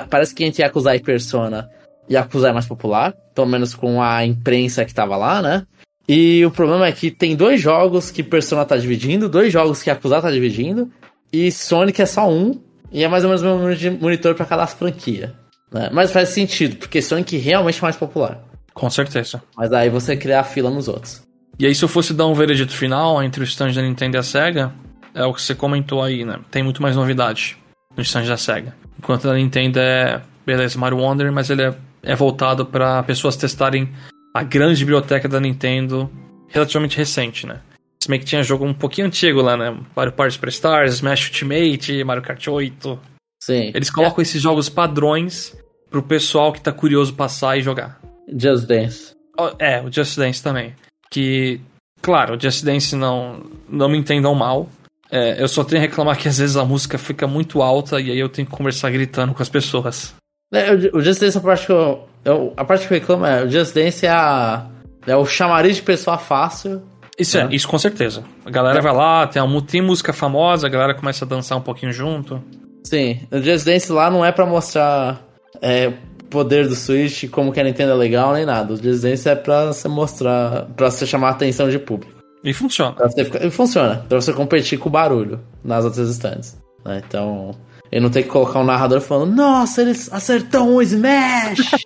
Parece 0.09 0.35
que 0.35 0.43
entre 0.43 0.63
Yakuza 0.63 0.95
e 0.95 0.99
Persona, 0.99 1.69
Yakuza 2.09 2.49
é 2.49 2.53
mais 2.53 2.65
popular, 2.65 3.13
pelo 3.33 3.47
menos 3.47 3.75
com 3.75 4.01
a 4.01 4.25
imprensa 4.25 4.85
que 4.85 4.93
tava 4.93 5.15
lá, 5.15 5.41
né? 5.41 5.65
E 6.07 6.43
o 6.45 6.51
problema 6.51 6.87
é 6.87 6.91
que 6.91 7.11
tem 7.11 7.35
dois 7.35 7.61
jogos 7.61 8.09
que 8.09 8.23
Persona 8.23 8.65
tá 8.65 8.75
dividindo, 8.77 9.29
dois 9.29 9.53
jogos 9.53 9.83
que 9.83 9.89
Yakuza 9.89 10.21
tá 10.21 10.31
dividindo, 10.31 10.91
e 11.31 11.51
Sonic 11.51 12.01
é 12.01 12.05
só 12.05 12.29
um, 12.29 12.59
e 12.91 13.03
é 13.03 13.07
mais 13.07 13.23
ou 13.23 13.29
menos 13.29 13.43
o 13.43 13.67
mesmo 13.67 13.99
monitor 13.99 14.33
para 14.33 14.45
cada 14.45 14.65
franquia. 14.65 15.35
Né? 15.71 15.89
Mas 15.93 16.11
faz 16.11 16.29
sentido, 16.29 16.77
porque 16.77 17.01
Sonic 17.01 17.37
realmente 17.37 17.79
é 17.79 17.81
mais 17.83 17.95
popular. 17.95 18.43
Com 18.73 18.89
certeza. 18.89 19.41
Mas 19.55 19.71
aí 19.71 19.89
você 19.89 20.17
cria 20.17 20.39
a 20.39 20.43
fila 20.43 20.69
nos 20.69 20.87
outros. 20.87 21.21
E 21.59 21.65
aí, 21.65 21.75
se 21.75 21.83
eu 21.83 21.89
fosse 21.89 22.13
dar 22.13 22.25
um 22.25 22.33
veredito 22.33 22.71
final 22.71 23.21
entre 23.21 23.41
o 23.41 23.43
stand 23.43 23.73
da 23.73 23.81
Nintendo 23.81 24.15
e 24.15 24.19
a 24.19 24.23
SEGA, 24.23 24.71
é 25.13 25.25
o 25.25 25.33
que 25.33 25.41
você 25.41 25.53
comentou 25.53 26.01
aí, 26.01 26.23
né? 26.23 26.39
Tem 26.49 26.63
muito 26.63 26.81
mais 26.81 26.95
novidade 26.95 27.57
no 27.95 28.01
stand 28.01 28.25
da 28.25 28.37
SEGA. 28.37 28.73
Enquanto 28.97 29.29
a 29.29 29.33
Nintendo 29.33 29.77
é, 29.79 30.21
beleza, 30.45 30.79
Mario 30.79 30.99
Wonder, 30.99 31.31
mas 31.31 31.49
ele 31.49 31.63
é, 31.63 31.75
é 32.03 32.15
voltado 32.15 32.65
para 32.65 33.03
pessoas 33.03 33.35
testarem 33.35 33.89
a 34.33 34.43
grande 34.43 34.79
biblioteca 34.79 35.27
da 35.27 35.39
Nintendo 35.39 36.09
relativamente 36.47 36.97
recente, 36.97 37.45
né? 37.45 37.61
Se 38.01 38.07
bem 38.07 38.19
que 38.19 38.25
tinha 38.25 38.41
jogo 38.41 38.65
um 38.65 38.73
pouquinho 38.73 39.07
antigo 39.07 39.41
lá, 39.41 39.57
né? 39.57 39.77
Mario 39.95 40.13
Party 40.13 40.33
Superstars, 40.33 40.93
Smash 40.95 41.27
Ultimate, 41.27 42.03
Mario 42.03 42.23
Kart 42.23 42.47
8. 42.47 42.99
Sim. 43.41 43.71
Eles 43.73 43.89
colocam 43.89 44.19
é. 44.19 44.21
esses 44.21 44.41
jogos 44.41 44.69
padrões 44.69 45.55
pro 45.89 46.03
pessoal 46.03 46.53
que 46.53 46.61
tá 46.61 46.71
curioso 46.71 47.13
passar 47.13 47.57
e 47.57 47.61
jogar. 47.61 47.99
Just 48.27 48.65
Dance. 48.65 49.13
É, 49.57 49.81
o 49.81 49.91
Just 49.91 50.17
Dance 50.17 50.41
também. 50.41 50.75
Que, 51.11 51.59
claro, 52.01 52.35
o 52.35 52.39
Just 52.39 52.63
Dance 52.63 52.95
não, 52.95 53.43
não 53.67 53.89
me 53.89 53.97
entendam 53.97 54.33
mal. 54.35 54.69
É, 55.11 55.41
eu 55.41 55.47
só 55.47 55.63
tenho 55.63 55.81
a 55.81 55.85
reclamar 55.85 56.17
que 56.17 56.27
às 56.27 56.37
vezes 56.37 56.55
a 56.55 56.63
música 56.63 56.97
fica 56.97 57.25
muito 57.25 57.61
alta 57.61 57.99
e 57.99 58.11
aí 58.11 58.19
eu 58.19 58.29
tenho 58.29 58.47
que 58.47 58.55
conversar 58.55 58.91
gritando 58.91 59.33
com 59.33 59.41
as 59.41 59.49
pessoas. 59.49 60.13
É, 60.51 60.71
o 60.93 61.01
Just 61.01 61.21
Dance, 61.21 61.37
a 61.37 61.41
parte 61.41 61.65
que 61.65 61.71
eu, 61.71 62.07
eu, 62.25 62.53
a 62.57 62.65
parte 62.65 62.87
que 62.87 62.93
eu 62.93 62.99
reclamo 62.99 63.25
é, 63.25 63.43
o 63.43 63.49
Just 63.49 63.73
Dance 63.73 64.05
é, 64.05 64.09
a, 64.09 64.65
é 65.05 65.15
o 65.15 65.25
chamariz 65.25 65.75
de 65.75 65.81
pessoa 65.83 66.17
fácil. 66.17 66.81
Isso 67.17 67.37
é, 67.37 67.43
né? 67.43 67.49
isso 67.51 67.67
com 67.67 67.77
certeza. 67.77 68.23
A 68.45 68.49
galera 68.49 68.79
é. 68.79 68.81
vai 68.81 68.93
lá, 68.93 69.27
tem, 69.27 69.41
uma, 69.41 69.61
tem 69.61 69.81
música 69.81 70.11
famosa, 70.11 70.65
a 70.65 70.69
galera 70.69 70.93
começa 70.95 71.25
a 71.25 71.27
dançar 71.27 71.57
um 71.57 71.61
pouquinho 71.61 71.91
junto. 71.91 72.41
Sim, 72.83 73.19
o 73.31 73.39
Just 73.41 73.65
Dance 73.65 73.91
lá 73.91 74.09
não 74.09 74.25
é 74.25 74.31
para 74.31 74.45
mostrar 74.45 75.21
é, 75.61 75.93
poder 76.29 76.67
do 76.67 76.75
Switch, 76.75 77.29
como 77.29 77.51
que 77.51 77.59
a 77.59 77.63
Nintendo 77.63 77.91
é 77.91 77.95
legal, 77.95 78.33
nem 78.33 78.45
nada. 78.45 78.73
O 78.73 78.77
Just 78.77 79.03
Dance 79.03 79.27
é 79.27 79.35
pra 79.35 79.67
você 79.67 79.87
mostrar, 79.87 80.65
pra 80.75 80.89
você 80.89 81.05
chamar 81.05 81.27
a 81.27 81.31
atenção 81.31 81.69
de 81.69 81.77
público. 81.77 82.19
E 82.43 82.53
funciona. 82.53 82.95
Ficar, 83.09 83.45
e 83.45 83.51
funciona, 83.51 84.05
pra 84.07 84.21
você 84.21 84.31
competir 84.31 84.79
com 84.79 84.87
o 84.87 84.91
barulho 84.91 85.41
nas 85.63 85.83
outras 85.83 86.09
instantes. 86.09 86.57
Né? 86.85 87.01
Então, 87.05 87.53
ele 87.91 88.01
não 88.01 88.09
tem 88.09 88.23
que 88.23 88.29
colocar 88.29 88.59
um 88.59 88.65
narrador 88.65 89.01
falando, 89.01 89.35
nossa, 89.35 89.81
eles 89.81 90.11
acertou 90.11 90.75
um 90.75 90.81
Smash! 90.81 91.59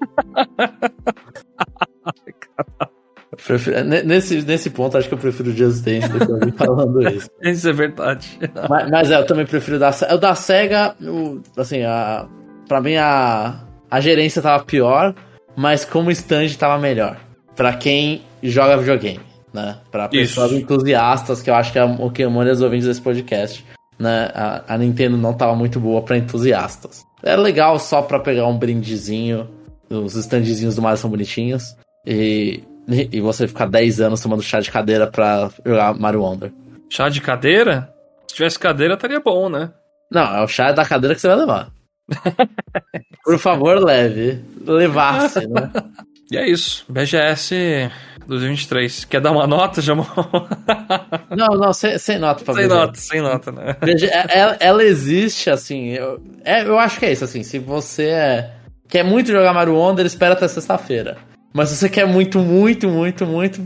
Prefiro, 3.46 3.84
nesse, 3.84 4.42
nesse 4.44 4.70
ponto, 4.70 4.98
acho 4.98 5.08
que 5.08 5.14
eu 5.14 5.18
prefiro 5.18 5.50
o 5.50 5.54
Just 5.54 5.84
Dance 5.84 6.08
do 6.08 6.26
que 6.26 6.32
alguém 6.32 6.52
falando 6.52 7.02
isso. 7.10 7.30
Isso 7.42 7.68
é 7.68 7.74
verdade. 7.74 8.40
Mas, 8.70 8.90
mas, 8.90 9.12
é, 9.12 9.18
eu 9.18 9.26
também 9.26 9.46
prefiro 9.46 9.80
da 9.80 9.92
O 10.12 10.18
da 10.18 10.36
SEGA, 10.36 10.96
o, 11.02 11.42
assim, 11.58 11.84
a, 11.84 12.28
pra 12.68 12.80
mim 12.80 12.96
a, 12.96 13.60
a 13.90 14.00
gerência 14.00 14.42
tava 14.42 14.64
pior, 14.64 15.14
mas 15.56 15.84
como 15.84 16.12
stand 16.12 16.50
tava 16.58 16.80
melhor. 16.80 17.18
Pra 17.56 17.74
quem 17.74 18.22
joga 18.42 18.78
videogame, 18.78 19.20
né? 19.54 19.78
Pra 19.92 20.08
pessoas 20.08 20.52
isso. 20.52 20.62
entusiastas, 20.62 21.42
que 21.42 21.50
eu 21.50 21.56
acho 21.56 21.72
que 21.72 21.80
é 21.80 21.84
o 21.84 22.10
que 22.10 22.24
a 22.24 22.30
maioria 22.30 22.54
dos 22.54 22.62
ouvintes 22.62 22.88
desse 22.88 23.02
podcast 23.02 23.64
né? 24.04 24.30
A, 24.36 24.76
a 24.76 24.78
Nintendo 24.78 25.18
não 25.18 25.32
estava 25.32 25.56
muito 25.56 25.80
boa 25.80 26.02
para 26.02 26.18
entusiastas. 26.18 27.04
Era 27.24 27.42
legal 27.42 27.80
só 27.80 28.02
para 28.02 28.20
pegar 28.20 28.46
um 28.48 28.58
brindezinho. 28.58 29.50
Os 29.90 30.16
standzinhos 30.16 30.76
do 30.76 30.82
Mario 30.82 30.98
são 30.98 31.10
bonitinhos. 31.10 31.76
E, 32.06 32.62
e 32.88 33.22
você 33.22 33.48
ficar 33.48 33.68
10 33.68 34.02
anos 34.02 34.22
tomando 34.22 34.44
chá 34.44 34.60
de 34.60 34.70
cadeira 34.70 35.08
pra 35.08 35.50
jogar 35.66 35.94
Mario 35.96 36.22
Wonder. 36.22 36.52
Chá 36.90 37.10
de 37.10 37.22
cadeira? 37.22 37.92
Se 38.28 38.36
tivesse 38.36 38.60
cadeira, 38.60 38.96
estaria 38.96 39.20
bom, 39.20 39.50
né? 39.50 39.72
Não, 40.12 40.36
é 40.36 40.44
o 40.44 40.48
chá 40.48 40.72
da 40.72 40.86
cadeira 40.86 41.16
que 41.16 41.22
você 41.22 41.28
vai 41.28 41.38
levar. 41.38 41.72
Por 43.24 43.40
favor, 43.40 43.82
leve. 43.84 44.44
Levasse, 44.66 45.48
né? 45.48 45.72
E 46.32 46.38
é 46.38 46.48
isso. 46.48 46.86
BGS 46.90 47.90
2023. 48.28 49.06
Quer 49.06 49.22
dar 49.22 49.32
uma 49.32 49.48
nota, 49.48 49.82
Jamon? 49.82 50.06
não, 51.36 51.58
não, 51.58 51.74
sem, 51.74 51.98
sem 51.98 52.20
nota 52.20 52.44
pra 52.44 52.54
Sem 52.54 52.64
BGS. 52.64 52.80
nota, 52.80 53.00
sem 53.00 53.22
nota, 53.22 53.52
né? 53.52 53.76
É, 53.82 54.40
ela, 54.40 54.58
ela 54.60 54.84
existe, 54.84 55.50
assim. 55.50 55.90
Eu, 55.90 56.22
é, 56.44 56.64
eu 56.64 56.78
acho 56.80 57.00
que 57.00 57.06
é 57.06 57.12
isso, 57.12 57.24
assim. 57.24 57.44
Se 57.44 57.60
você 57.60 58.06
é, 58.06 58.52
quer 58.88 59.04
muito 59.04 59.32
jogar 59.32 59.54
Mario 59.54 59.76
Wonder, 59.76 60.06
espera 60.06 60.34
até 60.34 60.48
sexta-feira. 60.48 61.18
Mas 61.54 61.70
se 61.70 61.76
você 61.76 61.90
quer 61.90 62.08
muito, 62.08 62.40
muito, 62.40 62.90
muito, 62.90 63.26
muito, 63.26 63.62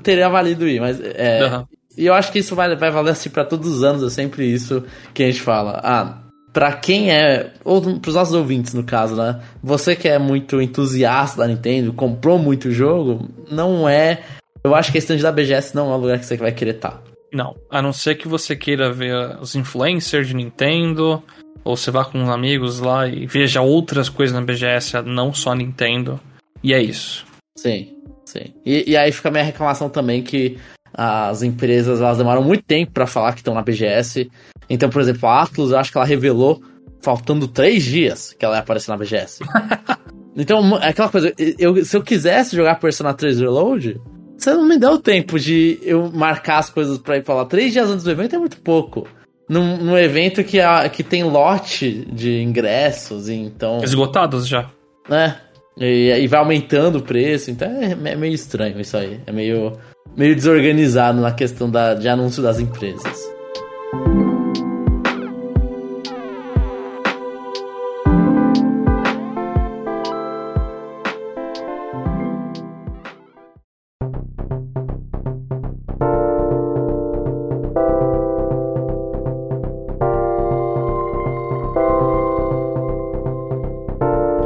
teria 0.00 0.28
valido 0.28 0.68
ir. 0.68 0.80
Mas 0.80 1.00
é. 1.00 1.44
Uhum. 1.44 1.66
E 1.96 2.06
eu 2.06 2.14
acho 2.14 2.32
que 2.32 2.38
isso 2.38 2.54
vai, 2.54 2.74
vai 2.74 2.90
valer 2.90 3.10
assim 3.10 3.28
pra 3.28 3.44
todos 3.44 3.68
os 3.68 3.82
anos, 3.82 4.02
é 4.02 4.08
sempre 4.08 4.46
isso 4.46 4.84
que 5.12 5.22
a 5.22 5.26
gente 5.26 5.42
fala. 5.42 5.80
Ah, 5.84 6.22
para 6.52 6.72
quem 6.72 7.10
é, 7.10 7.50
ou 7.64 7.98
pros 7.98 8.14
nossos 8.14 8.34
ouvintes 8.34 8.74
no 8.74 8.84
caso, 8.84 9.16
né? 9.16 9.40
Você 9.62 9.96
que 9.96 10.08
é 10.08 10.18
muito 10.18 10.60
entusiasta 10.60 11.38
da 11.38 11.48
Nintendo, 11.48 11.92
comprou 11.92 12.38
muito 12.38 12.70
jogo, 12.70 13.28
não 13.50 13.88
é. 13.88 14.20
Eu 14.62 14.74
acho 14.74 14.92
que 14.92 14.98
a 14.98 15.00
stand 15.00 15.18
da 15.18 15.32
BGS 15.32 15.74
não 15.74 15.90
é 15.90 15.96
o 15.96 15.98
lugar 15.98 16.18
que 16.18 16.26
você 16.26 16.36
vai 16.36 16.52
querer 16.52 16.76
estar. 16.76 16.90
Tá. 16.90 17.02
Não, 17.32 17.56
a 17.70 17.80
não 17.80 17.92
ser 17.92 18.16
que 18.16 18.28
você 18.28 18.54
queira 18.54 18.92
ver 18.92 19.38
os 19.40 19.54
influencers 19.54 20.28
de 20.28 20.36
Nintendo, 20.36 21.22
ou 21.64 21.76
você 21.76 21.90
vá 21.90 22.04
com 22.04 22.18
uns 22.18 22.28
amigos 22.28 22.78
lá 22.78 23.08
e 23.08 23.26
veja 23.26 23.62
outras 23.62 24.10
coisas 24.10 24.34
na 24.34 24.44
BGS, 24.44 25.00
não 25.06 25.32
só 25.32 25.54
Nintendo. 25.54 26.20
E 26.62 26.74
é 26.74 26.82
isso. 26.82 27.24
Sim, 27.56 27.96
sim. 28.26 28.52
E, 28.66 28.90
e 28.90 28.96
aí 28.96 29.10
fica 29.10 29.30
a 29.30 29.32
minha 29.32 29.44
reclamação 29.44 29.88
também 29.88 30.22
que 30.22 30.58
as 30.92 31.42
empresas 31.42 32.00
elas 32.00 32.18
demoram 32.18 32.42
muito 32.42 32.64
tempo 32.64 32.92
para 32.92 33.06
falar 33.06 33.32
que 33.32 33.38
estão 33.38 33.54
na 33.54 33.62
BGS. 33.62 34.30
Então, 34.68 34.88
por 34.88 35.00
exemplo, 35.00 35.28
a 35.28 35.42
Atlus, 35.42 35.70
eu 35.70 35.78
acho 35.78 35.90
que 35.90 35.98
ela 35.98 36.06
revelou 36.06 36.62
faltando 37.00 37.48
três 37.48 37.82
dias 37.82 38.34
que 38.38 38.44
ela 38.44 38.56
ia 38.56 38.60
aparecer 38.60 38.90
na 38.90 38.96
BGS. 38.96 39.40
então, 40.36 40.78
é 40.78 40.88
aquela 40.88 41.08
coisa, 41.08 41.32
eu, 41.58 41.84
se 41.84 41.96
eu 41.96 42.02
quisesse 42.02 42.56
jogar 42.56 42.76
Persona 42.76 43.12
3 43.12 43.40
Reload, 43.40 44.00
você 44.36 44.54
não 44.54 44.66
me 44.66 44.78
deu 44.78 44.98
tempo 44.98 45.38
de 45.38 45.78
eu 45.82 46.10
marcar 46.10 46.58
as 46.58 46.70
coisas 46.70 46.98
pra 46.98 47.16
ir 47.16 47.22
pra 47.22 47.34
lá. 47.34 47.44
Três 47.44 47.72
dias 47.72 47.88
antes 47.88 48.04
do 48.04 48.10
evento 48.10 48.36
é 48.36 48.38
muito 48.38 48.58
pouco. 48.58 49.06
Num, 49.48 49.76
num 49.76 49.98
evento 49.98 50.42
que, 50.42 50.60
a, 50.60 50.88
que 50.88 51.02
tem 51.02 51.24
lote 51.24 52.06
de 52.12 52.40
ingressos, 52.40 53.28
então. 53.28 53.82
Esgotados 53.82 54.46
já. 54.46 54.70
Né? 55.08 55.36
E, 55.76 56.10
e 56.10 56.26
vai 56.26 56.40
aumentando 56.40 56.98
o 56.98 57.02
preço, 57.02 57.50
então 57.50 57.68
é, 57.68 57.92
é 57.92 58.16
meio 58.16 58.34
estranho 58.34 58.80
isso 58.80 58.96
aí. 58.96 59.20
É 59.26 59.32
meio 59.32 59.76
meio 60.16 60.34
desorganizado 60.34 61.20
na 61.20 61.32
questão 61.32 61.70
da, 61.70 61.94
de 61.94 62.08
anúncio 62.08 62.42
das 62.42 62.58
empresas. 62.60 63.30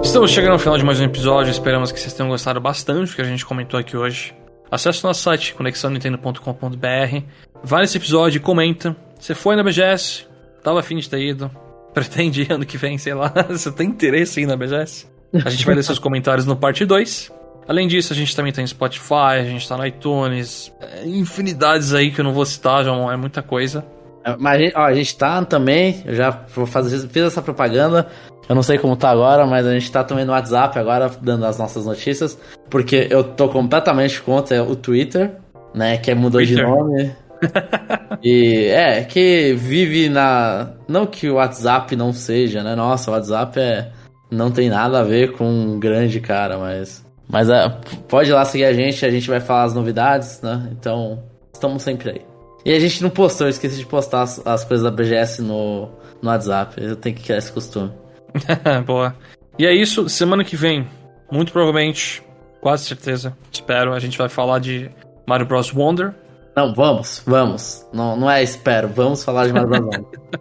Estamos 0.07 0.31
chegando 0.31 0.53
ao 0.53 0.59
final 0.59 0.79
de 0.79 0.85
mais 0.85 1.01
um 1.01 1.05
episódio, 1.05 1.51
esperamos 1.51 1.91
que 1.91 1.99
vocês 1.99 2.13
tenham 2.13 2.31
gostado 2.31 2.61
bastante 2.61 3.11
do 3.11 3.17
que 3.17 3.21
a 3.21 3.25
gente 3.25 3.45
comentou 3.45 3.79
aqui 3.79 3.97
hoje. 3.97 4.33
Acesse 4.71 5.05
o 5.05 5.09
nosso 5.09 5.21
site, 5.21 5.53
conexãonintendo.com.br, 5.53 7.23
vai 7.63 7.81
nesse 7.81 7.97
episódio 7.99 8.39
e 8.39 8.41
comenta. 8.41 8.97
Você 9.19 9.35
foi 9.35 9.57
na 9.57 9.65
BGS? 9.65 10.25
Tava 10.63 10.79
afim 10.79 10.97
de 10.97 11.11
ter 11.11 11.21
ido? 11.21 11.51
Pretende 11.93 12.43
ir 12.43 12.53
ano 12.53 12.65
que 12.65 12.79
vem, 12.79 12.97
sei 12.97 13.15
lá. 13.15 13.35
Você 13.51 13.71
tem 13.73 13.89
interesse 13.89 14.41
em 14.41 14.45
ir 14.45 14.47
na 14.47 14.57
BGS? 14.57 15.09
A 15.45 15.51
gente 15.51 15.67
vai 15.67 15.75
ler 15.75 15.83
seus 15.83 15.99
comentários 15.99 16.47
no 16.47 16.57
parte 16.57 16.87
2. 16.87 17.33
Além 17.67 17.89
disso, 17.89 18.13
a 18.13 18.17
gente 18.17 18.35
também 18.35 18.53
tem 18.53 18.65
Spotify, 18.65 19.41
a 19.41 19.45
gente 19.45 19.69
tá 19.69 19.77
no 19.77 19.85
iTunes, 19.85 20.73
é, 20.81 21.05
infinidades 21.05 21.93
aí 21.93 22.13
que 22.13 22.21
eu 22.21 22.25
não 22.25 22.33
vou 22.33 22.47
citar, 22.47 22.85
já 22.85 22.93
é 22.93 23.17
muita 23.17 23.43
coisa. 23.43 23.85
É, 24.27 24.37
mas 24.39 24.73
ó, 24.75 24.83
a 24.83 24.93
gente 24.95 25.17
tá 25.17 25.45
também, 25.45 26.03
eu 26.05 26.15
já 26.15 26.31
vou 26.55 26.67
fazer, 26.67 26.97
fiz 27.09 27.23
essa 27.23 27.41
propaganda, 27.41 28.09
eu 28.49 28.55
não 28.55 28.63
sei 28.63 28.79
como 28.79 28.97
tá 28.97 29.11
agora, 29.11 29.47
mas 29.47 29.67
a 29.67 29.73
gente 29.73 29.91
tá 29.91 30.05
também 30.05 30.25
no 30.25 30.33
WhatsApp 30.33 30.79
agora, 30.79 31.11
dando 31.21 31.47
as 31.47 31.59
nossas 31.59 31.87
notícias, 31.87 32.39
porque 32.71 33.09
eu 33.11 33.25
tô 33.25 33.49
completamente 33.49 34.21
contra 34.21 34.63
o 34.63 34.77
Twitter, 34.77 35.33
né, 35.75 35.97
que 35.99 36.15
mudou 36.15 36.41
Twitter. 36.41 36.57
de 36.57 36.63
nome. 36.63 37.13
e 38.23 38.67
é, 38.67 39.03
que 39.05 39.53
vive 39.55 40.09
na. 40.09 40.71
Não 40.89 41.07
que 41.07 41.29
o 41.29 41.35
WhatsApp 41.35 41.95
não 41.95 42.13
seja, 42.13 42.63
né? 42.63 42.75
Nossa, 42.75 43.11
o 43.11 43.15
WhatsApp 43.15 43.61
é. 43.61 43.91
Não 44.31 44.51
tem 44.51 44.69
nada 44.69 45.01
a 45.01 45.05
ver 45.05 45.33
com 45.33 45.45
um 45.45 45.79
grande 45.79 46.19
cara, 46.19 46.59
mas 46.59 47.07
mas 47.29 47.49
uh, 47.49 47.71
pode 48.09 48.31
ir 48.31 48.33
lá 48.33 48.45
seguir 48.45 48.65
a 48.65 48.73
gente, 48.73 49.05
a 49.05 49.11
gente 49.11 49.29
vai 49.29 49.41
falar 49.41 49.65
as 49.65 49.75
novidades, 49.75 50.41
né? 50.43 50.69
Então, 50.73 51.23
estamos 51.53 51.83
sempre 51.83 52.11
aí. 52.11 52.23
E 52.65 52.73
a 52.73 52.79
gente 52.79 53.03
não 53.03 53.11
postou, 53.11 53.47
eu 53.47 53.51
esqueci 53.51 53.77
de 53.77 53.87
postar 53.87 54.23
as, 54.23 54.45
as 54.47 54.65
coisas 54.65 54.85
da 54.85 54.91
BGS 54.91 55.43
no, 55.43 55.89
no 56.23 56.31
WhatsApp. 56.31 56.83
Eu 56.83 56.97
tenho 56.97 57.15
que 57.15 57.23
criar 57.23 57.39
esse 57.39 57.51
costume. 57.51 57.93
Boa. 58.87 59.15
E 59.59 59.67
é 59.67 59.73
isso, 59.73 60.09
semana 60.09 60.45
que 60.45 60.57
vem, 60.57 60.87
muito 61.31 61.53
provavelmente, 61.53 62.23
quase 62.61 62.85
certeza, 62.85 63.37
espero, 63.51 63.93
a 63.95 63.99
gente 63.99 64.19
vai 64.19 64.29
falar 64.29 64.59
de 64.59 64.91
Mario 65.27 65.47
Bros. 65.47 65.73
Wonder. 65.73 66.15
Não, 66.55 66.75
vamos, 66.75 67.23
vamos. 67.27 67.87
Não, 67.93 68.17
não 68.17 68.31
é 68.31 68.43
espero, 68.43 68.89
vamos 68.89 69.25
falar 69.25 69.47
de 69.47 69.53
Mario 69.53 69.69
Bros. 69.69 69.81
Wonder. 69.81 70.05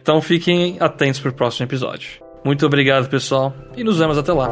então 0.00 0.20
fiquem 0.20 0.76
atentos 0.80 1.20
pro 1.20 1.32
próximo 1.32 1.66
episódio. 1.66 2.22
Muito 2.44 2.64
obrigado, 2.64 3.08
pessoal, 3.08 3.54
e 3.76 3.84
nos 3.84 3.98
vemos 3.98 4.16
até 4.16 4.32
lá. 4.32 4.48